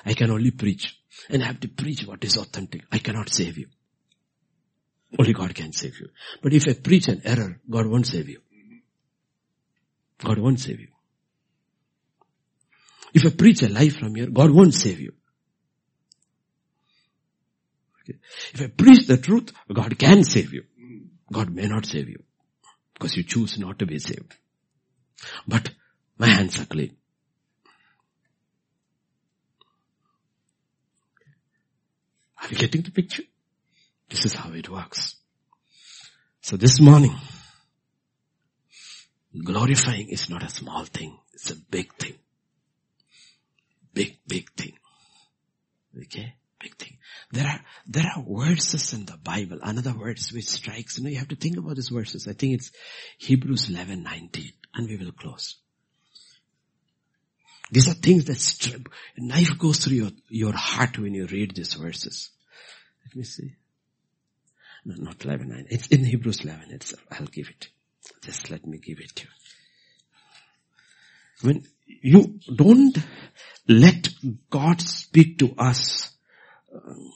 [0.05, 0.95] I can only preach
[1.30, 2.84] and I have to preach what is authentic.
[2.91, 3.68] I cannot save you.
[5.18, 6.09] Only God can save you.
[6.41, 8.41] But if I preach an error, God won't save you.
[10.23, 10.88] God won't save you.
[13.14, 15.14] If I preach a lie from here, God won't save you.
[18.01, 18.19] Okay.
[18.53, 20.64] If I preach the truth, God can save you.
[21.31, 22.23] God may not save you
[22.98, 24.36] because you choose not to be saved.
[25.48, 25.69] But
[26.18, 26.95] my hands are clean.
[32.41, 33.24] Are you getting the picture?
[34.10, 35.15] This is how it works.
[36.41, 37.15] So this morning,
[39.44, 41.18] glorifying is not a small thing.
[41.34, 42.15] It's a big thing.
[43.94, 44.74] Big, big thing.
[46.03, 46.36] Okay?
[46.60, 46.97] Big thing.
[47.32, 51.18] There are, there are verses in the Bible, another verse which strikes, you know, you
[51.18, 52.28] have to think about these verses.
[52.28, 52.72] I think it's
[53.18, 55.58] Hebrews 11, 19, and we will close.
[57.70, 58.88] These are things that strip,
[59.18, 62.30] knife goes through your, your heart when you read these verses.
[63.06, 63.56] Let me see.
[64.86, 65.68] No, not 11, 9.
[65.70, 67.04] It's in Hebrews 11 itself.
[67.12, 67.68] I'll give it.
[68.24, 69.30] Just let me give it to you.
[71.41, 72.98] When you don't
[73.68, 74.08] let
[74.49, 76.12] God speak to us
[76.74, 77.12] um,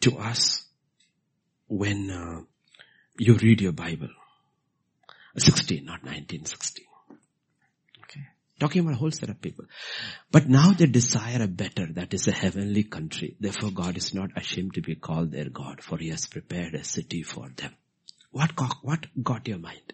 [0.00, 0.64] to us
[1.68, 2.40] when uh,
[3.18, 4.08] you read your Bible.
[5.36, 6.84] 16, not 19, 16.
[8.04, 8.20] Okay.
[8.58, 9.64] Talking about a whole set of people.
[10.30, 13.36] But now they desire a better, that is a heavenly country.
[13.38, 16.84] Therefore God is not ashamed to be called their God, for he has prepared a
[16.84, 17.74] city for them.
[18.32, 19.92] What got, what got your mind?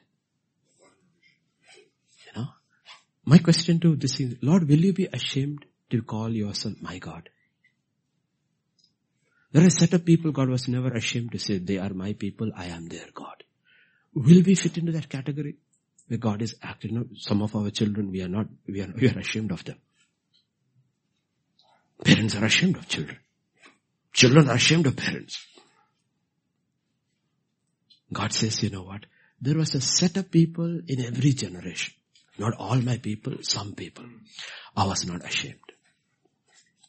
[2.26, 2.48] You know?
[3.24, 7.28] My question to this is, Lord, will you be ashamed to call yourself my God.
[9.56, 12.12] There are a set of people God was never ashamed to say, they are my
[12.12, 13.42] people, I am their God.
[14.12, 15.56] Will we fit into that category?
[16.08, 18.92] Where God is acting, you know, some of our children, we are not, we are,
[18.94, 19.78] we are ashamed of them.
[22.04, 23.16] Parents are ashamed of children.
[24.12, 25.42] Children are ashamed of parents.
[28.12, 29.06] God says, you know what?
[29.40, 31.94] There was a set of people in every generation.
[32.36, 34.04] Not all my people, some people.
[34.76, 35.72] I was not ashamed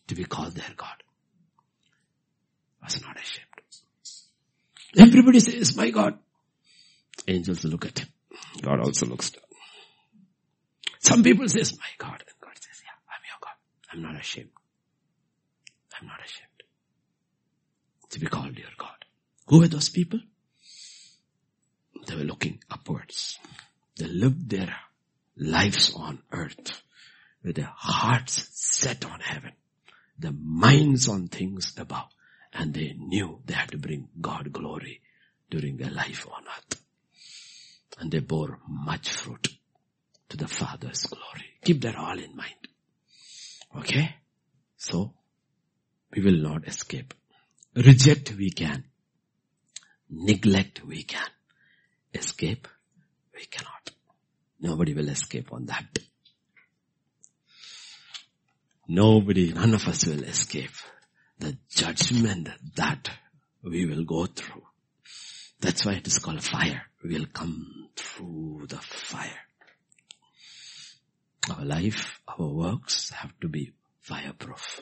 [0.08, 1.02] to be called their God.
[2.88, 3.48] Was not ashamed.
[4.98, 6.18] Everybody says, my God.
[7.28, 8.08] Angels look at him.
[8.62, 9.44] God also looks down.
[11.00, 12.24] Some people says, my God.
[12.26, 13.58] And God says, yeah, I'm your God.
[13.92, 14.52] I'm not ashamed.
[16.00, 16.48] I'm not ashamed
[18.12, 19.04] to be called your God.
[19.48, 20.22] Who were those people?
[22.06, 23.38] They were looking upwards.
[23.98, 24.74] They lived their
[25.36, 26.82] lives on earth
[27.44, 29.52] with their hearts set on heaven
[30.20, 32.08] their minds on things above.
[32.58, 35.02] And they knew they had to bring God glory
[35.50, 36.82] during their life on earth.
[38.00, 39.48] And they bore much fruit
[40.30, 41.46] to the Father's glory.
[41.64, 42.56] Keep that all in mind.
[43.78, 44.16] Okay?
[44.76, 45.14] So,
[46.14, 47.14] we will not escape.
[47.76, 48.86] Reject we can.
[50.10, 51.30] Neglect we can.
[52.14, 52.68] Escape
[53.36, 53.92] we cannot.
[54.60, 56.00] Nobody will escape on that.
[58.88, 60.72] Nobody, none of us will escape
[61.40, 63.10] the judgment that
[63.64, 64.64] we will go through.
[65.60, 66.84] That's why it is called fire.
[67.04, 69.42] We will come through the fire.
[71.50, 74.82] Our life, our works have to be fireproof.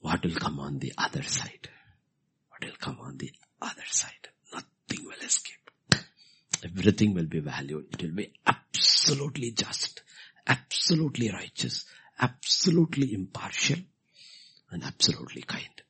[0.00, 1.68] What will come on the other side?
[2.48, 4.28] What will come on the other side?
[4.52, 5.70] Nothing will escape.
[6.64, 7.86] Everything will be valued.
[7.92, 10.02] It will be absolutely just,
[10.46, 11.84] absolutely righteous,
[12.18, 13.78] absolutely impartial
[14.70, 15.82] and absolutely kind.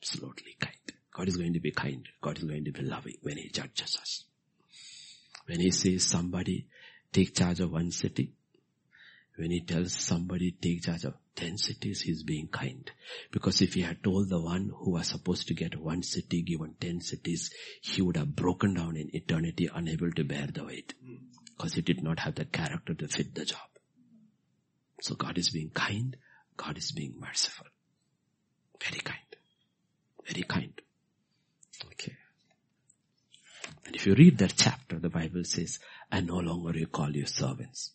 [0.00, 0.74] Absolutely kind.
[1.12, 2.06] God is going to be kind.
[2.20, 4.24] God is going to be loving when He judges us.
[5.46, 6.66] When He says somebody
[7.12, 8.32] take charge of one city,
[9.36, 12.90] when He tells somebody take charge of ten cities, he's being kind.
[13.30, 16.74] Because if he had told the one who was supposed to get one city given
[16.80, 17.50] ten cities,
[17.80, 20.94] he would have broken down in eternity unable to bear the weight.
[21.04, 21.14] Hmm.
[21.56, 23.68] Because he did not have the character to fit the job.
[25.00, 26.16] So God is being kind,
[26.58, 27.66] God is being merciful.
[28.82, 29.18] Very kind.
[30.26, 30.78] Very kind.
[31.86, 32.16] Okay.
[33.86, 35.78] And if you read that chapter, the Bible says,
[36.12, 37.92] I no longer you call you servants.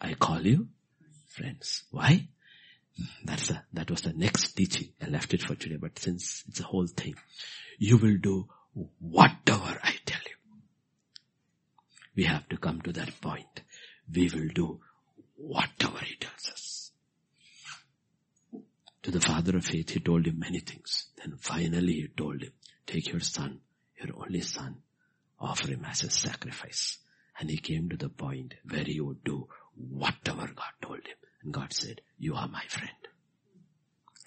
[0.00, 0.68] I call you
[1.28, 1.84] friends.
[1.90, 2.26] Why?
[3.24, 4.88] That's a, that was the next teaching.
[5.02, 7.14] I left it for today, but since it's a whole thing,
[7.78, 8.48] you will do
[8.98, 10.36] whatever I tell you.
[12.16, 13.62] We have to come to that point.
[14.12, 14.80] We will do
[15.36, 16.63] whatever he tells us.
[19.04, 21.08] To the father of faith, he told him many things.
[21.18, 22.52] Then finally he told him,
[22.86, 23.60] take your son,
[24.00, 24.76] your only son,
[25.38, 26.96] offer him as a sacrifice.
[27.38, 31.16] And he came to the point where he would do whatever God told him.
[31.42, 32.90] And God said, you are my friend.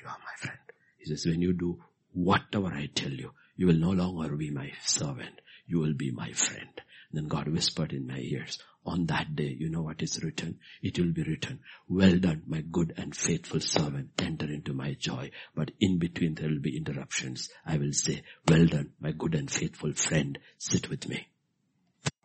[0.04, 0.60] You are my friend.
[1.00, 1.82] He says, when you do
[2.14, 5.42] whatever I tell you, you will no longer be my servant.
[5.66, 6.70] You will be my friend.
[7.12, 10.60] Then God whispered in my ears, on that day, you know what is written?
[10.82, 11.60] It will be written,
[11.90, 15.32] well done, my good and faithful servant, enter into my joy.
[15.54, 17.50] But in between there will be interruptions.
[17.66, 21.28] I will say, well done, my good and faithful friend, sit with me.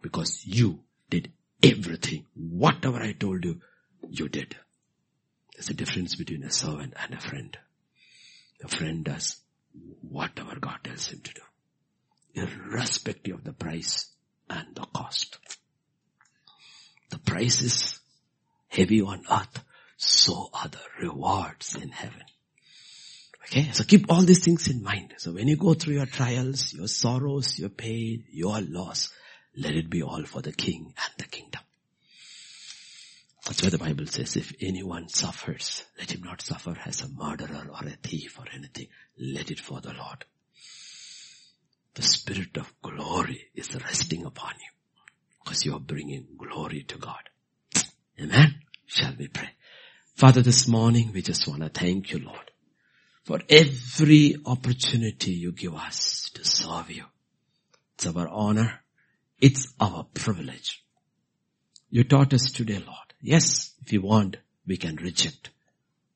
[0.02, 0.80] Because you
[1.10, 1.32] did
[1.62, 2.26] everything.
[2.34, 3.60] Whatever I told you,
[4.08, 4.56] you did.
[5.54, 7.56] There's a difference between a servant and a friend.
[8.62, 9.40] A friend does
[10.00, 11.42] whatever God tells him to do,
[12.34, 14.11] irrespective of the price
[14.52, 15.38] and the cost.
[17.10, 18.00] The price is
[18.68, 19.64] heavy on earth,
[19.96, 22.22] so are the rewards in heaven.
[23.44, 25.14] Okay, so keep all these things in mind.
[25.18, 29.12] So when you go through your trials, your sorrows, your pain, your loss,
[29.56, 31.60] let it be all for the king and the kingdom.
[33.44, 37.68] That's why the Bible says if anyone suffers, let him not suffer as a murderer
[37.68, 38.86] or a thief or anything.
[39.18, 40.24] Let it for the Lord.
[41.94, 44.70] The spirit of glory is resting upon you
[45.44, 47.28] because you are bringing glory to God.
[48.20, 48.54] Amen.
[48.86, 49.50] Shall we pray?
[50.14, 52.50] Father, this morning we just want to thank you, Lord,
[53.24, 57.04] for every opportunity you give us to serve you.
[57.94, 58.80] It's our honor.
[59.40, 60.84] It's our privilege.
[61.90, 63.12] You taught us today, Lord.
[63.20, 64.36] Yes, if you want,
[64.66, 65.50] we can reject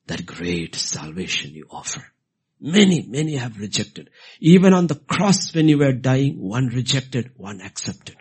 [0.07, 2.03] that great salvation you offer.
[2.59, 4.09] Many, many have rejected.
[4.39, 8.15] Even on the cross when you were dying, one rejected, one accepted.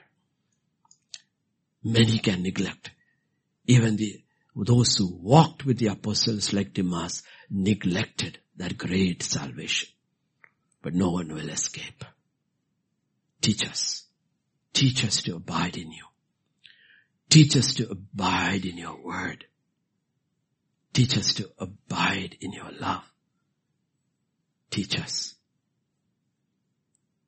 [1.83, 2.91] Many can neglect.
[3.67, 4.23] Even the,
[4.55, 9.89] those who walked with the apostles like Demas neglected that great salvation.
[10.83, 12.05] But no one will escape.
[13.41, 14.05] Teach us.
[14.73, 16.05] Teach us to abide in you.
[17.31, 19.45] Teach us to abide in your word.
[20.93, 23.05] Teach us to abide in your love.
[24.71, 25.35] Teach us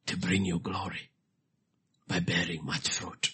[0.06, 1.10] to bring you glory
[2.06, 3.31] by bearing much fruit.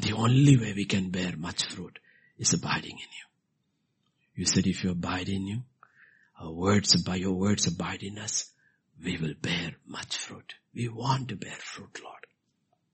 [0.00, 1.98] The only way we can bear much fruit
[2.38, 3.26] is abiding in you.
[4.36, 5.62] You said if you abide in you,
[6.40, 8.50] our words, by your words abide in us,
[9.04, 10.54] we will bear much fruit.
[10.74, 12.26] We want to bear fruit, Lord.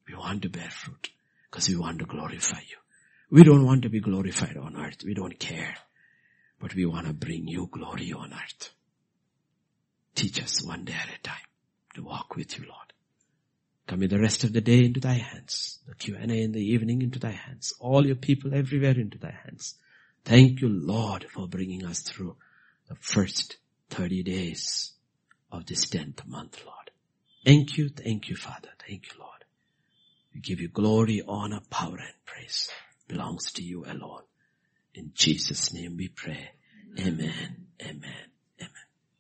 [0.09, 1.11] We want to bear fruit
[1.51, 2.77] because we want to glorify you.
[3.31, 5.03] We don't want to be glorified on earth.
[5.05, 5.77] We don't care.
[6.61, 8.71] But we want to bring you glory on earth.
[10.17, 11.37] Teach us one day at a time
[11.95, 12.93] to walk with you, Lord.
[13.87, 15.79] Commit the rest of the day into thy hands.
[15.87, 17.75] The Q&A in the evening into thy hands.
[17.79, 19.75] All your people everywhere into thy hands.
[20.25, 22.37] Thank you, Lord, for bringing us through
[22.89, 23.59] the first
[23.91, 24.95] 30 days
[25.53, 26.91] of this 10th month, Lord.
[27.45, 28.71] Thank you, thank you, Father.
[28.89, 29.45] Thank you, Lord.
[30.35, 32.71] We give you glory, honor, power, and praise.
[33.07, 34.23] Belongs to you alone.
[34.95, 36.53] In Jesus' name we pray.
[36.99, 37.67] Amen.
[37.83, 38.36] Amen.